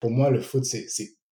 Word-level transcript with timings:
pour 0.00 0.10
moi, 0.10 0.30
le 0.30 0.40
foot, 0.40 0.64
c'est 0.64 0.86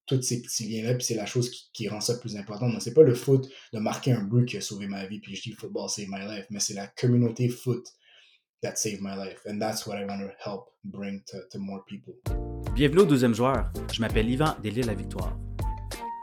tous 0.06 0.23
ces 0.23 0.41
petits 0.41 0.68
liens-là, 0.68 0.95
puis 0.95 1.05
c'est 1.05 1.15
la 1.15 1.26
chose 1.26 1.51
qui, 1.72 1.89
rend 1.89 2.00
ça 2.00 2.17
plus 2.18 2.37
important. 2.37 2.69
Donc, 2.69 2.81
c'est 2.81 2.95
pas 2.95 3.03
le 3.03 3.15
foot 3.15 3.49
de 3.73 3.79
marquer 3.79 4.12
un 4.12 4.23
but 4.23 4.46
qui 4.46 4.57
a 4.57 4.61
sauvé 4.61 4.87
ma 4.87 5.07
vie, 5.07 5.21
puis 5.21 5.35
je 5.35 5.42
dis 5.42 5.53
football 5.53 5.89
save 5.89 6.07
my 6.08 6.21
life, 6.21 6.46
mais 6.50 6.61
c'est 6.61 6.75
la 6.75 6.87
communauté 6.87 7.49
foot 7.49 7.84
that 8.62 8.76
saved 8.76 9.00
my 9.00 9.16
life. 9.16 9.40
And 9.48 9.58
that's 9.58 9.87
what 9.87 9.96
I 9.98 10.04
want 10.04 10.21
to 10.21 10.30
help 10.38 10.66
bring 10.84 11.22
to, 11.30 11.38
to 11.50 11.58
more 11.58 11.84
people. 11.87 12.14
Bienvenue 12.74 13.00
au 13.00 13.06
deuxième 13.06 13.34
joueur. 13.34 13.71
Je 13.92 14.00
m'appelle 14.00 14.30
Yvan 14.30 14.54
Delisle 14.62 14.87
La 14.87 14.94
Victoire. 14.94 15.37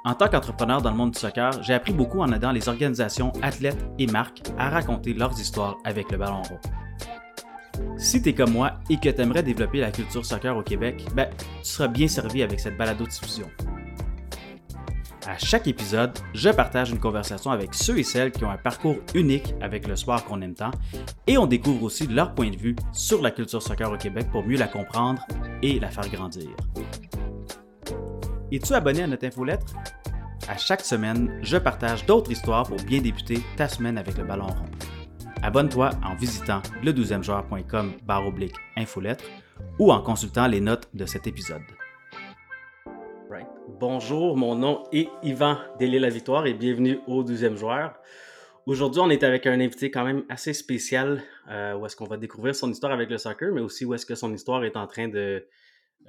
En 0.05 0.15
tant 0.15 0.27
qu'entrepreneur 0.27 0.81
dans 0.81 0.91
le 0.91 0.97
monde 0.97 1.11
du 1.11 1.19
soccer, 1.19 1.63
j'ai 1.63 1.73
appris 1.73 1.93
beaucoup 1.93 2.19
en 2.19 2.31
aidant 2.33 2.51
les 2.51 2.67
organisations, 2.67 3.31
athlètes 3.41 3.85
et 3.99 4.07
marques 4.07 4.43
à 4.57 4.69
raconter 4.69 5.13
leurs 5.13 5.39
histoires 5.39 5.77
avec 5.85 6.11
le 6.11 6.17
ballon 6.17 6.41
rond. 6.41 6.59
Si 7.97 8.21
tu 8.21 8.29
es 8.29 8.33
comme 8.33 8.51
moi 8.51 8.73
et 8.89 8.97
que 8.97 9.09
tu 9.09 9.21
aimerais 9.21 9.43
développer 9.43 9.79
la 9.79 9.91
culture 9.91 10.25
soccer 10.25 10.55
au 10.55 10.63
Québec, 10.63 11.05
ben, 11.15 11.29
tu 11.37 11.69
seras 11.69 11.87
bien 11.87 12.07
servi 12.07 12.43
avec 12.43 12.59
cette 12.59 12.77
balado-diffusion. 12.77 13.49
À 15.25 15.37
chaque 15.37 15.67
épisode, 15.67 16.11
je 16.33 16.49
partage 16.49 16.91
une 16.91 16.99
conversation 16.99 17.51
avec 17.51 17.73
ceux 17.73 17.97
et 17.97 18.03
celles 18.03 18.31
qui 18.31 18.43
ont 18.43 18.49
un 18.49 18.57
parcours 18.57 18.97
unique 19.15 19.55
avec 19.61 19.87
le 19.87 19.95
sport 19.95 20.25
qu'on 20.25 20.41
aime 20.41 20.53
tant 20.53 20.71
et 21.27 21.37
on 21.37 21.45
découvre 21.45 21.83
aussi 21.83 22.07
leur 22.07 22.35
point 22.35 22.49
de 22.49 22.57
vue 22.57 22.75
sur 22.91 23.21
la 23.21 23.31
culture 23.31 23.61
soccer 23.61 23.89
au 23.89 23.97
Québec 23.97 24.27
pour 24.31 24.45
mieux 24.45 24.57
la 24.57 24.67
comprendre 24.67 25.25
et 25.61 25.79
la 25.79 25.89
faire 25.89 26.09
grandir. 26.09 26.49
Es-tu 28.51 28.73
abonné 28.73 29.03
à 29.03 29.07
notre 29.07 29.25
infolettre? 29.25 29.73
À 30.49 30.57
chaque 30.57 30.81
semaine, 30.81 31.39
je 31.41 31.55
partage 31.55 32.05
d'autres 32.05 32.31
histoires 32.31 32.67
pour 32.67 32.77
bien 32.83 32.99
débuter 32.99 33.41
ta 33.55 33.69
semaine 33.69 33.97
avec 33.97 34.17
le 34.17 34.25
ballon 34.25 34.47
rond. 34.47 34.65
Abonne-toi 35.41 35.91
en 36.03 36.15
visitant 36.15 36.61
le12e 36.83 37.23
oblique 38.25 38.55
infolettre 38.77 39.25
ou 39.79 39.91
en 39.91 40.01
consultant 40.01 40.47
les 40.47 40.61
notes 40.61 40.89
de 40.93 41.05
cet 41.05 41.27
épisode. 41.27 41.63
Bonjour, 43.79 44.37
mon 44.37 44.55
nom 44.55 44.83
est 44.93 45.09
Yvan 45.23 45.57
Delisle 45.79 46.01
La 46.01 46.09
Victoire 46.09 46.45
et 46.45 46.53
bienvenue 46.53 46.99
au 47.07 47.23
12e 47.23 47.55
joueur. 47.55 47.93
Aujourd'hui, 48.65 49.01
on 49.01 49.09
est 49.09 49.23
avec 49.23 49.45
un 49.45 49.59
invité 49.59 49.91
quand 49.91 50.05
même 50.05 50.23
assez 50.29 50.53
spécial 50.53 51.21
euh, 51.49 51.73
où 51.75 51.85
est-ce 51.85 51.95
qu'on 51.97 52.05
va 52.05 52.17
découvrir 52.17 52.55
son 52.55 52.71
histoire 52.71 52.93
avec 52.93 53.09
le 53.09 53.17
soccer, 53.17 53.51
mais 53.51 53.61
aussi 53.61 53.83
où 53.83 53.93
est-ce 53.93 54.05
que 54.05 54.15
son 54.15 54.33
histoire 54.33 54.63
est 54.63 54.77
en 54.77 54.87
train 54.87 55.09
de, 55.09 55.47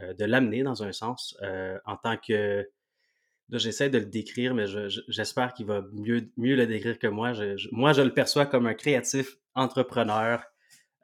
euh, 0.00 0.14
de 0.14 0.24
l'amener 0.24 0.62
dans 0.62 0.84
un 0.84 0.92
sens 0.92 1.36
euh, 1.42 1.78
en 1.84 1.96
tant 1.96 2.16
que 2.16 2.64
j'essaie 3.58 3.90
de 3.90 3.98
le 3.98 4.06
décrire, 4.06 4.54
mais 4.54 4.66
j'espère 5.08 5.54
qu'il 5.54 5.66
va 5.66 5.84
mieux, 5.92 6.30
mieux 6.36 6.56
le 6.56 6.66
décrire 6.66 6.98
que 6.98 7.06
moi. 7.06 7.32
moi, 7.72 7.92
je 7.92 8.02
le 8.02 8.12
perçois 8.12 8.46
comme 8.46 8.66
un 8.66 8.74
créatif 8.74 9.36
entrepreneur 9.54 10.44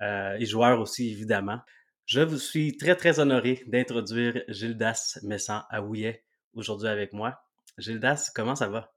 euh, 0.03 0.37
et 0.39 0.47
joueur 0.47 0.81
aussi, 0.81 1.11
évidemment. 1.11 1.61
Je 2.07 2.21
vous 2.21 2.39
suis 2.39 2.77
très, 2.77 2.97
très 2.97 3.21
honoré 3.21 3.63
d'introduire 3.67 4.43
Gildas 4.49 5.19
Messan 5.23 5.63
Aouillet 5.71 6.25
aujourd'hui 6.55 6.89
avec 6.89 7.13
moi. 7.13 7.41
Gildas, 7.79 8.33
comment 8.35 8.57
ça 8.57 8.69
va? 8.69 8.93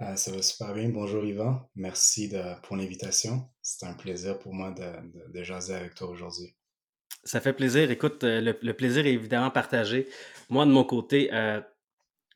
Euh, 0.00 0.16
ça 0.16 0.32
va 0.32 0.40
super 0.40 0.72
bien. 0.72 0.88
Bonjour 0.88 1.22
Yvan. 1.24 1.68
Merci 1.74 2.28
de, 2.28 2.40
pour 2.62 2.76
l'invitation. 2.76 3.46
C'est 3.60 3.84
un 3.84 3.92
plaisir 3.92 4.38
pour 4.38 4.54
moi 4.54 4.70
de, 4.70 5.30
de, 5.30 5.42
jaser 5.42 5.74
avec 5.74 5.94
toi 5.94 6.08
aujourd'hui. 6.08 6.54
Ça 7.24 7.40
fait 7.40 7.52
plaisir. 7.52 7.90
Écoute, 7.90 8.24
euh, 8.24 8.54
le, 8.62 8.72
plaisir 8.72 9.04
est 9.04 9.12
évidemment 9.12 9.50
partagé. 9.50 10.08
Moi, 10.48 10.64
de 10.64 10.70
mon 10.70 10.84
côté, 10.84 11.30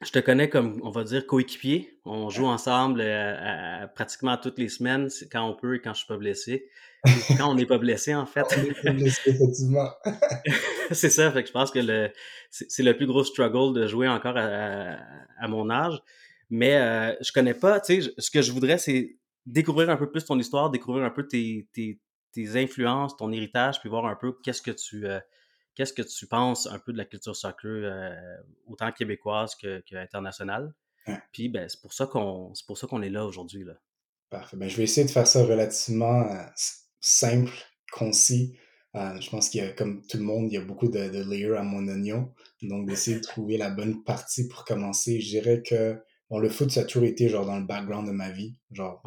je 0.05 0.11
te 0.11 0.19
connais 0.19 0.49
comme, 0.49 0.81
on 0.83 0.91
va 0.91 1.05
dire, 1.05 1.27
coéquipier. 1.27 1.99
On 2.05 2.29
joue 2.31 2.47
ensemble 2.47 3.01
euh, 3.03 3.87
pratiquement 3.95 4.37
toutes 4.37 4.59
les 4.59 4.69
semaines, 4.69 5.09
quand 5.31 5.49
on 5.49 5.55
peut 5.55 5.77
et 5.77 5.81
quand 5.81 5.93
je 5.93 5.99
suis 5.99 6.07
pas 6.07 6.17
blessé. 6.17 6.69
quand 7.39 7.51
on 7.51 7.55
n'est 7.55 7.67
pas 7.67 7.79
blessé, 7.79 8.15
en 8.15 8.27
fait. 8.27 8.47
effectivement. 8.85 9.91
c'est 10.91 11.11
ça, 11.11 11.31
fait 11.31 11.43
que 11.43 11.49
je 11.49 11.53
pense 11.53 11.71
que 11.71 11.79
le, 11.79 12.11
c'est, 12.51 12.83
le 12.83 12.97
plus 12.97 13.07
gros 13.07 13.25
struggle 13.25 13.79
de 13.79 13.87
jouer 13.87 14.09
encore 14.09 14.37
à, 14.37 15.49
mon 15.49 15.71
âge. 15.71 15.99
Mais 16.51 16.77
euh, 16.77 17.15
je 17.21 17.33
connais 17.33 17.55
pas, 17.55 17.81
tu 17.81 18.03
sais, 18.03 18.13
ce 18.19 18.31
que 18.31 18.43
je 18.43 18.53
voudrais, 18.53 18.79
c'est 18.79 19.17
découvrir 19.47 19.91
un 19.91 19.97
peu 19.97 20.11
plus 20.11 20.25
ton 20.25 20.39
histoire, 20.39 20.71
découvrir 20.71 21.05
un 21.05 21.11
peu 21.11 21.27
tes, 21.27 21.69
tes, 21.73 22.01
tes 22.33 22.57
influences, 22.57 23.17
ton 23.17 23.33
héritage, 23.33 23.81
puis 23.81 23.89
voir 23.89 24.07
un 24.07 24.17
peu 24.17 24.35
qu'est-ce 24.43 24.63
que 24.63 24.71
tu... 24.71 25.07
Euh, 25.07 25.21
Qu'est-ce 25.75 25.93
que 25.93 26.03
tu 26.03 26.27
penses 26.27 26.67
un 26.67 26.79
peu 26.79 26.93
de 26.93 26.99
la 26.99 27.05
culture 27.05 27.35
soccer, 27.35 27.71
euh, 27.85 28.37
autant 28.67 28.93
québécoise 28.93 29.57
qu'internationale? 29.57 30.73
Puis 31.33 31.49
ben, 31.49 31.69
c'est 31.69 31.81
pour 31.81 31.93
ça 31.93 32.07
qu'on 32.07 32.53
pour 32.67 32.79
ça 32.79 32.87
qu'on 32.87 33.03
est 33.03 33.11
là 33.11 33.27
aujourd'hui. 33.27 33.65
Là. 33.65 33.75
Parfait. 34.31 34.57
Ben, 34.57 34.69
je 34.69 34.77
vais 34.77 34.85
essayer 34.85 35.07
de 35.07 35.11
faire 35.11 35.27
ça 35.27 35.45
relativement 35.45 36.23
euh, 36.23 36.43
simple, 37.01 37.53
concis. 37.93 38.57
Euh, 38.95 39.21
je 39.21 39.29
pense 39.29 39.49
qu'il 39.49 39.63
y 39.63 39.67
a, 39.67 39.71
comme 39.73 40.07
tout 40.07 40.17
le 40.17 40.23
monde, 40.23 40.51
il 40.51 40.55
y 40.55 40.57
a 40.57 40.65
beaucoup 40.65 40.89
de, 40.89 41.09
de 41.09 41.29
layers 41.29 41.57
à 41.57 41.63
mon 41.63 41.87
oignon. 41.89 42.33
Donc, 42.63 42.87
d'essayer 42.89 43.17
de 43.17 43.23
trouver 43.23 43.57
la 43.59 43.71
bonne 43.71 44.05
partie 44.05 44.49
pour 44.49 44.65
commencer. 44.65 45.21
Je 45.21 45.29
dirais 45.29 45.63
que 45.63 46.01
bon, 46.31 46.39
le 46.39 46.49
foot, 46.49 46.71
ça 46.71 46.81
a 46.81 46.85
toujours 46.85 47.05
été 47.05 47.29
genre 47.29 47.47
dans 47.47 47.59
le 47.59 47.67
background 47.67 48.07
de 48.07 48.13
ma 48.13 48.31
vie. 48.31 48.57
Genre, 48.71 49.03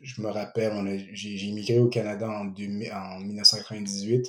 je, 0.00 0.20
me 0.20 0.28
rappelle, 0.28 1.08
j'ai 1.12 1.46
immigré 1.46 1.78
au 1.78 1.88
Canada 1.88 2.28
en, 2.28 2.48
en 2.48 3.20
1998 3.20 4.28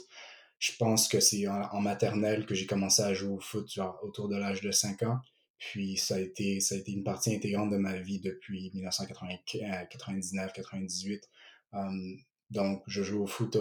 je 0.62 0.72
pense 0.78 1.08
que 1.08 1.20
c'est 1.20 1.48
en, 1.48 1.82
maternelle 1.82 2.46
que 2.46 2.54
j'ai 2.54 2.68
commencé 2.68 3.02
à 3.02 3.16
jouer 3.16 3.34
au 3.34 3.40
foot 3.40 3.74
genre, 3.74 4.00
autour 4.04 4.30
de 4.30 4.38
l'âge 4.38 4.62
de 4.62 4.70
5 4.72 5.02
ans. 5.04 5.18
Puis 5.58 5.98
ça 5.98 6.16
a 6.16 6.20
été, 6.20 6.60
ça 6.60 6.76
a 6.76 6.78
été 6.78 6.92
une 6.92 7.04
partie 7.04 7.36
intégrante 7.36 7.72
de 7.72 7.78
ma 7.78 7.98
vie 7.98 8.20
depuis 8.20 8.72
1999-98. 8.76 11.22
Um, 11.74 12.16
donc, 12.52 12.84
je 12.86 13.02
joue 13.02 13.24
au 13.24 13.28
foot 13.28 13.58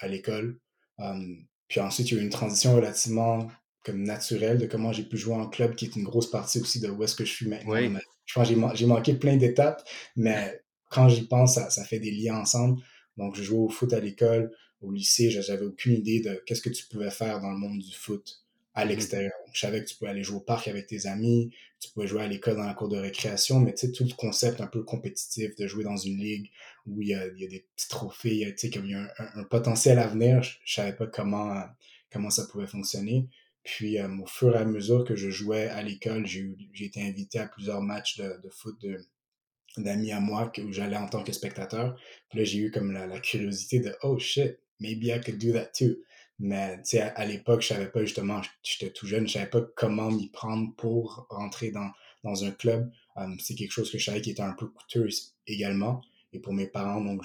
à 0.00 0.08
l'école. 0.08 0.58
Um, 0.98 1.46
puis 1.68 1.78
ensuite, 1.78 2.10
il 2.10 2.16
y 2.16 2.18
a 2.18 2.20
eu 2.20 2.24
une 2.24 2.30
transition 2.30 2.74
relativement 2.74 3.46
comme 3.84 4.02
naturelle 4.02 4.58
de 4.58 4.66
comment 4.66 4.92
j'ai 4.92 5.04
pu 5.04 5.16
jouer 5.16 5.36
en 5.36 5.48
club, 5.48 5.76
qui 5.76 5.84
est 5.84 5.94
une 5.94 6.02
grosse 6.02 6.30
partie 6.30 6.60
aussi 6.60 6.80
de 6.80 6.88
où 6.88 7.04
est-ce 7.04 7.14
que 7.14 7.24
je 7.24 7.32
suis 7.32 7.48
maintenant. 7.48 8.00
Je 8.24 8.34
pense 8.34 8.48
que 8.48 8.56
j'ai 8.74 8.86
manqué 8.86 9.14
plein 9.14 9.36
d'étapes, 9.36 9.88
mais 10.16 10.60
quand 10.90 11.08
j'y 11.08 11.28
pense, 11.28 11.54
ça, 11.54 11.70
ça 11.70 11.84
fait 11.84 12.00
des 12.00 12.10
liens 12.10 12.40
ensemble. 12.40 12.82
Donc, 13.16 13.36
je 13.36 13.44
jouais 13.44 13.60
au 13.60 13.68
foot 13.68 13.92
à 13.92 14.00
l'école 14.00 14.50
au 14.82 14.90
lycée, 14.90 15.30
j'avais 15.30 15.64
aucune 15.64 15.94
idée 15.94 16.20
de 16.20 16.42
qu'est-ce 16.46 16.62
que 16.62 16.70
tu 16.70 16.84
pouvais 16.86 17.10
faire 17.10 17.40
dans 17.40 17.50
le 17.50 17.58
monde 17.58 17.78
du 17.78 17.94
foot 17.94 18.42
à 18.74 18.84
mmh 18.84 18.88
l'extérieur. 18.88 19.32
Je 19.52 19.60
savais 19.60 19.82
que 19.82 19.88
tu 19.88 19.96
pouvais 19.96 20.10
aller 20.10 20.22
jouer 20.22 20.38
au 20.38 20.40
parc 20.40 20.66
avec 20.68 20.86
tes 20.86 21.06
amis, 21.06 21.50
tu 21.78 21.90
pouvais 21.90 22.06
jouer 22.06 22.22
à 22.22 22.26
l'école 22.26 22.56
dans 22.56 22.64
la 22.64 22.74
cour 22.74 22.88
de 22.88 22.96
récréation, 22.96 23.60
mais 23.60 23.74
tu 23.74 23.86
sais, 23.86 23.92
tout 23.92 24.04
le 24.04 24.14
concept 24.14 24.60
un 24.60 24.66
peu 24.66 24.82
compétitif 24.82 25.54
de 25.56 25.66
jouer 25.66 25.84
dans 25.84 25.96
une 25.96 26.18
ligue 26.18 26.50
où 26.86 27.02
il 27.02 27.08
y 27.08 27.14
a, 27.14 27.28
des 27.28 27.66
petits 27.74 27.88
trophées, 27.88 28.46
tu 28.56 28.58
sais, 28.58 28.70
qu'il 28.70 28.86
y 28.86 28.94
a 28.94 29.12
un, 29.18 29.44
potentiel 29.44 29.98
à 29.98 30.06
venir, 30.06 30.42
je, 30.42 30.50
ne 30.52 30.66
savais 30.66 30.96
pas 30.96 31.06
comment, 31.06 31.62
comment 32.10 32.30
ça 32.30 32.46
pouvait 32.46 32.66
fonctionner. 32.66 33.28
Puis, 33.62 33.98
euh, 33.98 34.08
au 34.18 34.26
fur 34.26 34.56
et 34.56 34.58
à 34.58 34.64
mesure 34.64 35.04
que 35.04 35.14
je 35.14 35.30
jouais 35.30 35.68
à 35.68 35.82
l'école, 35.82 36.26
j'ai 36.26 36.54
été 36.80 37.02
invité 37.02 37.38
à 37.38 37.46
plusieurs 37.46 37.82
matchs 37.82 38.16
de, 38.16 38.40
de 38.42 38.50
foot 38.50 38.80
de, 38.80 38.98
d'amis 39.76 40.12
à 40.12 40.20
moi 40.20 40.50
où 40.58 40.72
j'allais 40.72 40.96
en 40.96 41.08
tant 41.08 41.22
que 41.22 41.32
spectateur. 41.32 41.96
Puis 42.28 42.38
là, 42.38 42.44
j'ai 42.44 42.58
eu 42.58 42.70
comme 42.70 42.92
la, 42.92 43.06
la, 43.06 43.20
curiosité 43.20 43.80
de 43.80 43.94
«Oh 44.02 44.18
shit, 44.18 44.58
maybe 44.82 45.06
I 45.06 45.20
could 45.20 45.38
do 45.38 45.52
that 45.52 45.70
too. 45.72 45.96
Mais 46.38 46.78
tu 46.78 46.96
sais, 46.96 47.00
à, 47.00 47.24
l'époque, 47.24 47.62
je 47.62 47.68
savais 47.68 47.88
pas 47.88 48.00
justement, 48.00 48.42
j'étais 48.64 48.92
tout 48.92 49.06
jeune, 49.06 49.28
je 49.28 49.34
savais 49.34 49.48
pas 49.50 49.60
comment 49.76 50.10
m'y 50.10 50.28
prendre 50.28 50.74
pour 50.74 51.26
rentrer 51.30 51.70
dans, 51.70 51.90
dans 52.24 52.44
un 52.44 52.50
club. 52.50 52.90
Um, 53.14 53.38
c'est 53.38 53.54
quelque 53.54 53.70
chose 53.70 53.92
que 53.92 53.98
je 53.98 54.04
savais 54.04 54.20
qui 54.20 54.30
était 54.30 54.42
un 54.42 54.54
peu 54.54 54.66
coûteux 54.66 55.08
également. 55.46 56.02
Et 56.32 56.40
pour 56.40 56.52
mes 56.52 56.66
parents, 56.66 57.00
donc 57.00 57.22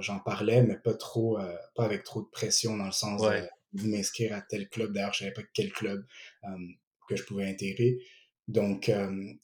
j'en 0.00 0.18
parlais, 0.20 0.62
mais 0.62 0.76
pas 0.76 0.94
trop, 0.94 1.38
euh, 1.38 1.56
pas 1.74 1.84
avec 1.84 2.04
trop 2.04 2.20
de 2.20 2.28
pression 2.28 2.76
dans 2.76 2.86
le 2.86 2.92
sens 2.92 3.22
de 3.72 3.88
m'inscrire 3.88 4.36
à 4.36 4.42
tel 4.42 4.68
club. 4.68 4.92
D'ailleurs, 4.92 5.14
je 5.14 5.20
savais 5.20 5.32
pas 5.32 5.42
quel 5.52 5.72
club 5.72 6.06
um, 6.44 6.74
que 7.08 7.16
je 7.16 7.24
pouvais 7.24 7.48
intégrer. 7.48 7.98
Donc, 8.46 8.88
um, 8.88 9.36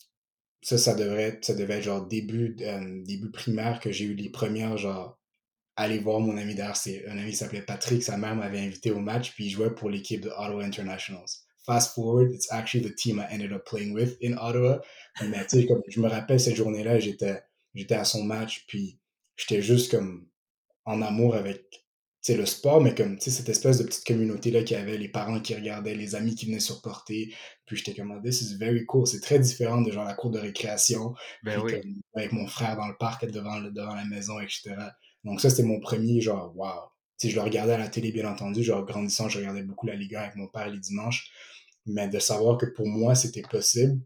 ça, 0.60 0.78
ça 0.78 0.94
devrait, 0.94 1.40
ça 1.42 1.54
devait 1.54 1.78
être 1.78 1.84
genre 1.84 2.06
début, 2.06 2.56
début 3.04 3.30
primaire 3.30 3.80
que 3.80 3.90
j'ai 3.90 4.04
eu 4.04 4.14
les 4.14 4.28
premières 4.28 4.76
genre 4.76 5.15
aller 5.76 5.98
voir 5.98 6.20
mon 6.20 6.36
ami 6.36 6.54
d'ailleurs, 6.54 6.76
c'est 6.76 7.06
un 7.06 7.18
ami 7.18 7.30
qui 7.30 7.36
s'appelait 7.36 7.62
Patrick, 7.62 8.02
sa 8.02 8.16
mère 8.16 8.34
m'avait 8.34 8.60
invité 8.60 8.90
au 8.90 9.00
match, 9.00 9.32
puis 9.32 9.46
il 9.46 9.50
jouait 9.50 9.74
pour 9.74 9.90
l'équipe 9.90 10.22
de 10.22 10.30
Ottawa 10.30 10.64
Internationals. 10.64 11.44
Fast 11.64 11.94
forward, 11.94 12.32
it's 12.32 12.50
actually 12.50 12.88
the 12.88 12.94
team 12.94 13.18
I 13.18 13.34
ended 13.34 13.52
up 13.52 13.64
playing 13.64 13.92
with 13.92 14.16
in 14.22 14.34
Ottawa. 14.38 14.80
Mais 15.20 15.44
tu 15.46 15.60
sais, 15.60 15.66
comme 15.66 15.82
je 15.88 16.00
me 16.00 16.08
rappelle 16.08 16.40
cette 16.40 16.56
journée-là, 16.56 17.00
j'étais, 17.00 17.42
j'étais 17.74 17.94
à 17.94 18.04
son 18.04 18.24
match, 18.24 18.64
puis 18.68 18.98
j'étais 19.36 19.62
juste 19.62 19.90
comme 19.90 20.28
en 20.84 21.02
amour 21.02 21.34
avec 21.34 21.86
le 22.34 22.46
sport, 22.46 22.80
mais 22.80 22.94
comme 22.94 23.20
cette 23.20 23.48
espèce 23.48 23.78
de 23.78 23.84
petite 23.84 24.04
communauté-là 24.04 24.64
qui 24.64 24.74
avait 24.74 24.98
les 24.98 25.08
parents 25.08 25.40
qui 25.40 25.54
regardaient, 25.54 25.94
les 25.94 26.14
amis 26.14 26.34
qui 26.34 26.46
venaient 26.46 26.60
supporter. 26.60 27.32
Puis 27.66 27.76
j'étais 27.76 27.94
comme, 27.94 28.20
this 28.22 28.42
is 28.42 28.56
very 28.56 28.84
cool. 28.86 29.06
C'est 29.06 29.20
très 29.20 29.38
différent 29.38 29.80
de 29.82 29.92
genre 29.92 30.04
la 30.04 30.14
cour 30.14 30.30
de 30.30 30.38
récréation. 30.38 31.14
Ben 31.44 31.60
oui. 31.60 31.74
avec 32.14 32.32
mon 32.32 32.46
frère 32.46 32.76
dans 32.76 32.88
le 32.88 32.96
parc, 32.98 33.26
devant, 33.30 33.60
devant 33.60 33.94
la 33.94 34.04
maison, 34.06 34.40
etc. 34.40 34.74
Donc 35.26 35.40
ça, 35.40 35.50
c'était 35.50 35.64
mon 35.64 35.80
premier 35.80 36.20
genre, 36.20 36.56
wow. 36.56 36.88
Si 37.18 37.30
je 37.30 37.36
le 37.36 37.42
regardais 37.42 37.72
à 37.72 37.78
la 37.78 37.88
télé, 37.88 38.12
bien 38.12 38.30
entendu, 38.30 38.62
genre 38.62 38.84
grandissant, 38.84 39.28
je 39.28 39.38
regardais 39.38 39.62
beaucoup 39.62 39.86
la 39.86 39.96
Ligue 39.96 40.14
1 40.14 40.20
avec 40.20 40.36
mon 40.36 40.46
père 40.46 40.70
les 40.70 40.78
dimanches. 40.78 41.30
Mais 41.84 42.08
de 42.08 42.18
savoir 42.18 42.58
que 42.58 42.66
pour 42.66 42.86
moi, 42.86 43.14
c'était 43.14 43.42
possible, 43.42 44.00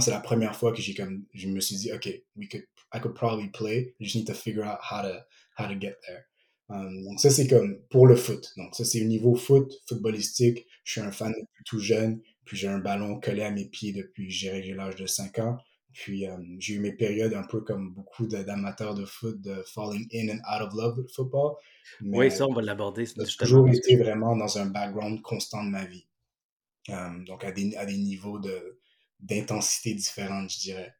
c'est 0.00 0.10
la 0.10 0.20
première 0.20 0.56
fois 0.56 0.72
que 0.72 0.80
j'ai 0.80 0.94
comme, 0.94 1.24
je 1.34 1.48
me 1.48 1.60
suis 1.60 1.76
dit, 1.76 1.92
OK, 1.92 2.08
we 2.36 2.48
could, 2.48 2.64
I 2.92 3.00
could 3.00 3.14
probably 3.14 3.48
play. 3.48 3.94
I 4.00 4.04
just 4.04 4.16
need 4.16 4.26
to 4.26 4.34
figure 4.34 4.64
out 4.64 4.78
how 4.80 5.02
to, 5.02 5.24
how 5.56 5.66
to 5.66 5.78
get 5.78 5.96
there. 6.06 6.24
Um, 6.68 7.04
donc 7.04 7.20
ça, 7.20 7.30
c'est 7.30 7.48
comme 7.48 7.80
pour 7.90 8.06
le 8.06 8.16
foot. 8.16 8.52
Donc 8.56 8.74
ça, 8.74 8.84
c'est 8.84 9.02
au 9.02 9.06
niveau 9.06 9.34
foot, 9.34 9.72
footballistique. 9.88 10.66
je 10.84 10.92
suis 10.92 11.00
un 11.00 11.12
fan 11.12 11.32
depuis 11.32 11.64
tout 11.64 11.80
jeune, 11.80 12.20
puis 12.44 12.56
j'ai 12.56 12.68
un 12.68 12.78
ballon 12.78 13.20
collé 13.20 13.42
à 13.42 13.50
mes 13.50 13.66
pieds 13.66 13.92
depuis, 13.92 14.30
j'ai 14.30 14.74
l'âge 14.74 14.96
de 14.96 15.06
5 15.06 15.38
ans. 15.40 15.58
Puis 15.92 16.26
euh, 16.26 16.36
j'ai 16.58 16.74
eu 16.74 16.78
mes 16.78 16.92
périodes 16.92 17.34
un 17.34 17.42
peu 17.42 17.60
comme 17.62 17.92
beaucoup 17.92 18.26
d'amateurs 18.26 18.94
de, 18.94 19.04
foot, 19.04 19.40
de 19.40 19.62
falling 19.66 20.06
in 20.14 20.28
and 20.28 20.40
out 20.48 20.66
of 20.66 20.74
love 20.74 20.98
with 20.98 21.12
football. 21.12 21.56
oui, 22.00 22.30
ça, 22.30 22.46
on 22.46 22.52
va 22.52 22.62
l'aborder. 22.62 23.06
J'ai 23.06 23.36
toujours 23.36 23.68
été 23.68 23.96
vraiment 23.96 24.36
dans 24.36 24.58
un 24.58 24.66
background 24.66 25.20
constant 25.22 25.64
de 25.64 25.70
ma 25.70 25.84
vie. 25.84 26.06
Euh, 26.88 27.24
donc 27.26 27.44
à 27.44 27.52
des, 27.52 27.76
à 27.76 27.86
des 27.86 27.96
niveaux 27.96 28.40
d'intensité 29.20 29.94
différentes, 29.94 30.50
je 30.50 30.58
dirais. 30.58 30.94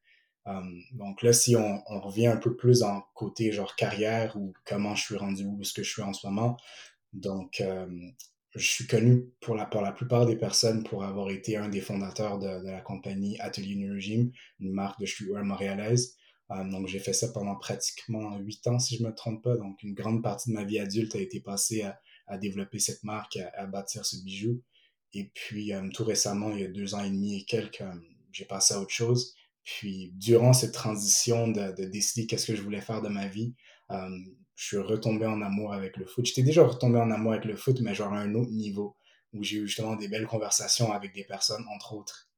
Euh, 0.47 0.61
donc 0.93 1.23
là, 1.23 1.33
si 1.33 1.55
on, 1.55 1.83
on, 1.87 2.01
revient 2.01 2.27
un 2.27 2.37
peu 2.37 2.57
plus 2.57 2.83
en 2.83 3.03
côté 3.15 3.53
genre 3.53 3.77
carrière 3.77 4.37
ou 4.37 4.55
comment 4.65 4.95
je 4.95 5.05
suis 5.05 5.17
rendu 5.17 5.45
où 5.45 5.61
est-ce 5.61 5.73
que 5.73 5.83
je 5.83 5.91
suis 5.91 6.03
en 6.03 6.13
ce 6.13 6.27
moment. 6.27 6.57
Donc, 7.13 7.63
je 8.55 8.67
suis 8.67 8.87
connu 8.87 9.31
pour 9.41 9.55
la, 9.55 9.65
pour 9.65 9.81
la 9.81 9.93
plupart 9.93 10.27
des 10.27 10.37
personnes 10.37 10.83
pour 10.83 11.05
avoir 11.05 11.31
été 11.31 11.57
un 11.57 11.69
des 11.69 11.81
fondateurs 11.81 12.39
de, 12.39 12.65
de 12.65 12.71
la 12.71 12.81
compagnie 12.81 13.39
Atelier 13.39 13.77
New 13.77 13.95
Regime, 13.95 14.33
une 14.59 14.73
marque 14.73 15.01
de 15.01 15.07
streetwear 15.07 15.45
montréalaise. 15.45 16.17
Euh, 16.51 16.65
donc, 16.65 16.89
j'ai 16.89 16.99
fait 16.99 17.13
ça 17.13 17.29
pendant 17.29 17.55
pratiquement 17.55 18.37
huit 18.39 18.67
ans, 18.67 18.81
si 18.81 18.97
je 18.97 19.05
me 19.05 19.15
trompe 19.15 19.45
pas. 19.45 19.57
Donc, 19.57 19.83
une 19.83 19.95
grande 19.95 20.23
partie 20.23 20.51
de 20.51 20.55
ma 20.55 20.65
vie 20.65 20.81
adulte 20.81 21.15
a 21.15 21.21
été 21.21 21.41
passée 21.41 21.83
à, 21.83 22.01
à 22.27 22.39
développer 22.39 22.81
cette 22.81 23.05
marque, 23.05 23.37
à, 23.37 23.51
à, 23.55 23.67
bâtir 23.67 24.05
ce 24.05 24.17
bijou. 24.25 24.61
Et 25.13 25.31
puis, 25.33 25.73
euh, 25.73 25.89
tout 25.95 26.05
récemment, 26.05 26.51
il 26.51 26.61
y 26.61 26.65
a 26.65 26.69
deux 26.69 26.95
ans 26.95 27.05
et 27.05 27.11
demi 27.11 27.37
et 27.37 27.45
quelques, 27.45 27.83
euh, 27.83 27.95
j'ai 28.33 28.47
passé 28.47 28.75
à 28.75 28.81
autre 28.81 28.91
chose. 28.91 29.35
Puis, 29.63 30.13
durant 30.17 30.53
cette 30.53 30.73
transition 30.73 31.47
de, 31.47 31.73
de 31.73 31.85
décider 31.85 32.27
qu'est-ce 32.27 32.49
que 32.49 32.57
je 32.57 32.63
voulais 32.63 32.81
faire 32.81 33.03
de 33.03 33.09
ma 33.09 33.29
vie, 33.29 33.55
je 34.61 34.67
suis 34.67 34.77
retombé 34.77 35.25
en 35.25 35.41
amour 35.41 35.73
avec 35.73 35.97
le 35.97 36.05
foot. 36.05 36.27
J'étais 36.27 36.43
déjà 36.43 36.63
retombé 36.63 36.99
en 36.99 37.11
amour 37.11 37.33
avec 37.33 37.47
le 37.47 37.57
foot, 37.57 37.81
mais 37.81 37.95
genre 37.95 38.13
à 38.13 38.19
un 38.19 38.35
autre 38.35 38.51
niveau, 38.51 38.95
où 39.33 39.43
j'ai 39.43 39.57
eu 39.57 39.67
justement 39.67 39.97
des 39.97 40.07
belles 40.07 40.27
conversations 40.27 40.93
avec 40.93 41.15
des 41.15 41.25
personnes, 41.25 41.65
entre 41.75 41.95
autres 41.95 42.29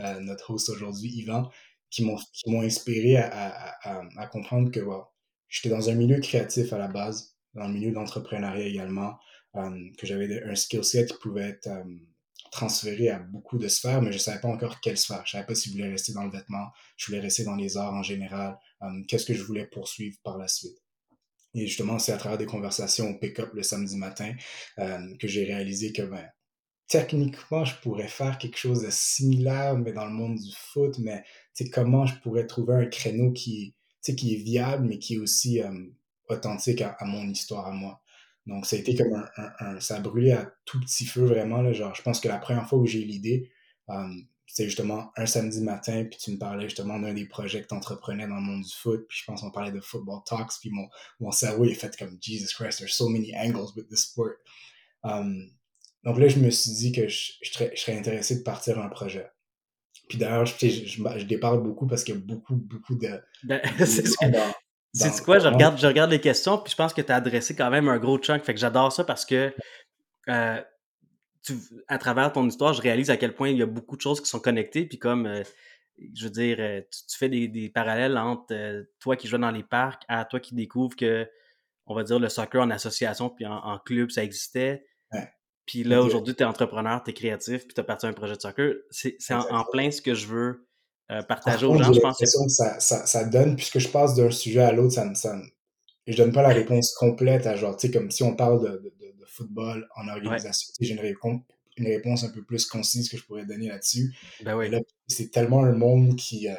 euh, 0.00 0.18
notre 0.18 0.50
host 0.50 0.70
aujourd'hui, 0.70 1.08
Yvan, 1.10 1.48
qui 1.88 2.04
m'ont 2.04 2.62
inspiré 2.62 3.16
à, 3.16 3.76
à, 3.82 4.02
à, 4.16 4.26
comprendre 4.26 4.72
que 4.72 4.80
j'étais 5.48 5.68
dans 5.68 5.88
un 5.88 5.94
milieu 5.94 6.18
créatif 6.18 6.72
à 6.72 6.78
la 6.78 6.88
base, 6.88 7.36
dans 7.54 7.68
le 7.68 7.72
milieu 7.72 7.90
de 7.90 7.94
l'entrepreneuriat 7.94 8.66
également, 8.66 9.16
euh, 9.54 9.70
que 9.98 10.04
j'avais 10.04 10.42
un 10.42 10.56
skill 10.56 10.82
set 10.82 11.12
qui 11.12 11.18
pouvait 11.18 11.48
être 11.48 11.68
euh, 11.68 11.84
transféré 12.50 13.08
à 13.10 13.20
beaucoup 13.20 13.56
de 13.56 13.68
sphères, 13.68 14.02
mais 14.02 14.10
je 14.10 14.16
ne 14.16 14.22
savais 14.22 14.40
pas 14.40 14.48
encore 14.48 14.80
quelle 14.80 14.98
sphère. 14.98 15.22
Je 15.26 15.36
ne 15.36 15.40
savais 15.40 15.46
pas 15.46 15.54
si 15.54 15.68
je 15.68 15.74
voulais 15.76 15.90
rester 15.90 16.12
dans 16.12 16.24
le 16.24 16.32
vêtement, 16.32 16.70
je 16.96 17.06
voulais 17.06 17.20
rester 17.20 17.44
dans 17.44 17.54
les 17.54 17.76
arts 17.76 17.94
en 17.94 18.02
général, 18.02 18.58
qu'est-ce 19.06 19.26
que 19.26 19.34
je 19.34 19.44
voulais 19.44 19.66
poursuivre 19.66 20.16
par 20.24 20.38
la 20.38 20.48
suite. 20.48 20.76
Et 21.54 21.66
justement, 21.66 21.98
c'est 21.98 22.12
à 22.12 22.16
travers 22.16 22.38
des 22.38 22.46
conversations 22.46 23.08
au 23.08 23.18
pick-up 23.18 23.50
le 23.54 23.62
samedi 23.62 23.96
matin 23.96 24.34
euh, 24.78 25.14
que 25.18 25.26
j'ai 25.26 25.44
réalisé 25.44 25.92
que 25.92 26.02
ben, 26.02 26.28
techniquement, 26.88 27.64
je 27.64 27.74
pourrais 27.80 28.08
faire 28.08 28.38
quelque 28.38 28.58
chose 28.58 28.82
de 28.82 28.90
similaire, 28.90 29.76
mais 29.76 29.92
dans 29.92 30.06
le 30.06 30.12
monde 30.12 30.36
du 30.36 30.52
foot, 30.54 30.98
mais 30.98 31.24
comment 31.72 32.06
je 32.06 32.14
pourrais 32.20 32.46
trouver 32.46 32.74
un 32.74 32.86
créneau 32.86 33.32
qui, 33.32 33.74
qui 34.02 34.34
est 34.34 34.38
viable, 34.38 34.86
mais 34.86 34.98
qui 34.98 35.14
est 35.14 35.18
aussi 35.18 35.62
euh, 35.62 35.70
authentique 36.28 36.82
à, 36.82 36.96
mon 37.04 37.28
histoire 37.28 37.66
à 37.66 37.72
moi. 37.72 38.02
Donc, 38.46 38.64
ça 38.64 38.76
a 38.76 38.78
été 38.78 38.94
comme 38.94 39.26
un, 39.36 39.80
ça 39.80 39.96
a 39.96 40.00
brûlé 40.00 40.32
à 40.32 40.50
tout 40.64 40.80
petit 40.80 41.04
feu, 41.04 41.24
vraiment. 41.26 41.60
Là, 41.60 41.72
genre, 41.72 41.94
je 41.94 42.02
pense 42.02 42.20
que 42.20 42.28
la 42.28 42.38
première 42.38 42.66
fois 42.66 42.78
où 42.78 42.86
j'ai 42.86 43.02
eu 43.02 43.06
l'idée, 43.06 43.50
euh, 43.90 44.08
c'était 44.48 44.64
justement 44.64 45.12
un 45.16 45.26
samedi 45.26 45.60
matin, 45.60 46.04
puis 46.10 46.18
tu 46.18 46.30
me 46.32 46.38
parlais 46.38 46.64
justement 46.64 46.98
d'un 46.98 47.12
des 47.12 47.26
projets 47.26 47.62
que 47.62 47.68
tu 47.68 47.74
entreprenais 47.74 48.26
dans 48.26 48.36
le 48.36 48.40
monde 48.40 48.62
du 48.62 48.74
foot, 48.74 49.06
puis 49.06 49.18
je 49.20 49.24
pense 49.24 49.42
qu'on 49.42 49.50
parlait 49.50 49.72
de 49.72 49.80
football 49.80 50.20
talks, 50.24 50.54
puis 50.60 50.70
mon, 50.70 50.88
mon 51.20 51.30
cerveau 51.30 51.66
est 51.66 51.74
fait 51.74 51.94
comme 51.96 52.16
Jesus 52.20 52.54
Christ, 52.54 52.78
there's 52.78 52.94
so 52.94 53.08
many 53.08 53.32
angles 53.36 53.72
with 53.76 53.88
this 53.88 54.00
sport. 54.00 54.36
Um, 55.04 55.50
donc 56.02 56.18
là, 56.18 56.28
je 56.28 56.38
me 56.38 56.50
suis 56.50 56.72
dit 56.72 56.92
que 56.92 57.08
je, 57.08 57.32
je, 57.42 57.50
serais, 57.74 57.96
intéressé 57.96 58.38
de 58.38 58.42
partir 58.42 58.78
un 58.78 58.88
projet. 58.88 59.28
Puis 60.08 60.16
d'ailleurs, 60.16 60.46
je, 60.46 60.54
je, 60.66 60.86
je, 60.86 61.24
déparle 61.24 61.62
beaucoup 61.62 61.86
parce 61.86 62.02
qu'il 62.02 62.14
y 62.14 62.18
a 62.18 62.20
beaucoup, 62.20 62.56
beaucoup 62.56 62.94
de. 62.94 63.20
Ben, 63.44 63.60
c'est 63.84 65.22
quoi? 65.22 65.38
Je 65.38 65.48
regarde, 65.48 65.78
je 65.78 65.86
regarde 65.86 66.10
les 66.10 66.20
questions, 66.20 66.56
puis 66.56 66.70
je 66.70 66.76
pense 66.76 66.94
que 66.94 67.02
tu 67.02 67.12
as 67.12 67.16
adressé 67.16 67.54
quand 67.54 67.68
même 67.68 67.88
un 67.88 67.98
gros 67.98 68.18
chunk. 68.18 68.42
Fait 68.42 68.54
que 68.54 68.60
j'adore 68.60 68.90
ça 68.90 69.04
parce 69.04 69.26
que 69.26 69.54
euh, 70.30 70.62
à 71.88 71.98
travers 71.98 72.32
ton 72.32 72.46
histoire, 72.46 72.72
je 72.72 72.82
réalise 72.82 73.10
à 73.10 73.16
quel 73.16 73.34
point 73.34 73.48
il 73.48 73.58
y 73.58 73.62
a 73.62 73.66
beaucoup 73.66 73.96
de 73.96 74.00
choses 74.00 74.20
qui 74.20 74.28
sont 74.28 74.40
connectées. 74.40 74.86
Puis 74.86 74.98
comme, 74.98 75.26
euh, 75.26 75.42
je 76.14 76.24
veux 76.24 76.30
dire, 76.30 76.56
euh, 76.60 76.80
tu, 76.90 77.16
fais 77.16 77.28
des, 77.28 77.68
parallèles 77.68 78.16
entre 78.16 78.52
euh, 78.52 78.84
toi 79.00 79.16
qui 79.16 79.28
joues 79.28 79.38
dans 79.38 79.50
les 79.50 79.62
parcs 79.62 80.02
à 80.08 80.24
toi 80.24 80.40
qui 80.40 80.54
découvres 80.54 80.96
que, 80.96 81.28
on 81.86 81.94
va 81.94 82.04
dire, 82.04 82.18
le 82.18 82.28
soccer 82.28 82.62
en 82.62 82.70
association 82.70 83.30
puis 83.30 83.46
en, 83.46 83.78
club, 83.84 84.10
ça 84.10 84.24
existait. 84.24 84.84
Puis 85.66 85.84
là, 85.84 86.00
aujourd'hui, 86.00 86.34
tu 86.34 86.42
es 86.42 86.46
entrepreneur, 86.46 87.02
tu 87.02 87.10
es 87.10 87.12
créatif, 87.12 87.66
puis 87.66 87.74
tu 87.74 87.80
as 87.80 87.84
parti 87.84 88.06
un 88.06 88.14
projet 88.14 88.36
de 88.36 88.40
soccer. 88.40 88.74
C'est 88.90 89.18
en, 89.34 89.64
plein 89.70 89.90
ce 89.90 90.00
que 90.00 90.14
je 90.14 90.26
veux 90.26 90.66
partager 91.28 91.66
aux 91.66 91.76
gens. 91.76 91.92
Je 91.92 92.00
pense 92.00 92.18
que 92.18 92.26
ça, 92.26 92.80
ça, 92.80 93.06
ça, 93.06 93.24
donne, 93.24 93.54
puisque 93.56 93.78
je 93.78 93.88
passe 93.88 94.14
d'un 94.14 94.30
sujet 94.30 94.62
à 94.62 94.72
l'autre, 94.72 94.94
ça, 94.94 95.14
ça, 95.14 95.38
je 96.06 96.16
donne 96.16 96.32
pas 96.32 96.42
la 96.42 96.48
réponse 96.48 96.94
complète 96.94 97.46
à 97.46 97.54
genre, 97.56 97.76
tu 97.76 97.86
sais, 97.86 97.92
comme 97.92 98.10
si 98.10 98.22
on 98.22 98.34
parle 98.34 98.62
de 98.62 98.97
football 99.38 99.88
en 99.96 100.08
organisation. 100.08 100.72
J'ai 100.80 100.94
une 100.94 101.00
réponse, 101.00 101.42
une 101.76 101.86
réponse 101.86 102.24
un 102.24 102.30
peu 102.30 102.42
plus 102.42 102.66
concise 102.66 103.08
que 103.08 103.16
je 103.16 103.24
pourrais 103.24 103.46
donner 103.46 103.68
là-dessus. 103.68 104.14
Ben 104.44 104.58
c'est 105.06 105.30
tellement 105.30 105.64
un 105.64 105.72
monde 105.72 106.16
qui, 106.16 106.48
euh, 106.48 106.54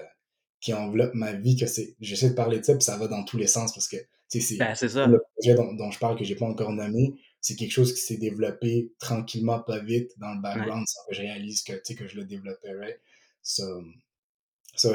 qui 0.59 0.73
enveloppe 0.73 1.13
ma 1.13 1.33
vie 1.33 1.55
que 1.55 1.67
c'est. 1.67 1.95
J'essaie 1.99 2.29
de 2.29 2.35
parler 2.35 2.59
de 2.59 2.65
ça, 2.65 2.73
puis 2.73 2.83
ça 2.83 2.97
va 2.97 3.07
dans 3.07 3.23
tous 3.23 3.37
les 3.37 3.47
sens 3.47 3.73
parce 3.73 3.87
que 3.87 3.97
c'est 4.27 4.57
ben, 4.57 4.73
le 4.73 5.19
projet 5.35 5.55
dont, 5.55 5.91
je 5.91 5.99
parle 5.99 6.17
que 6.17 6.23
j'ai 6.23 6.35
pas 6.35 6.45
encore 6.45 6.71
nommé. 6.71 7.15
C'est 7.41 7.55
quelque 7.55 7.71
chose 7.71 7.93
qui 7.93 8.01
s'est 8.01 8.17
développé 8.17 8.91
tranquillement, 8.99 9.59
pas 9.59 9.79
vite, 9.79 10.11
dans 10.17 10.33
le 10.33 10.41
background, 10.41 10.85
sans 10.87 11.01
que 11.09 11.15
je 11.15 11.21
réalise 11.21 11.63
que, 11.63 11.93
que 11.93 12.07
je 12.07 12.15
le 12.15 12.25
développerais. 12.25 12.99
So, 13.41 13.63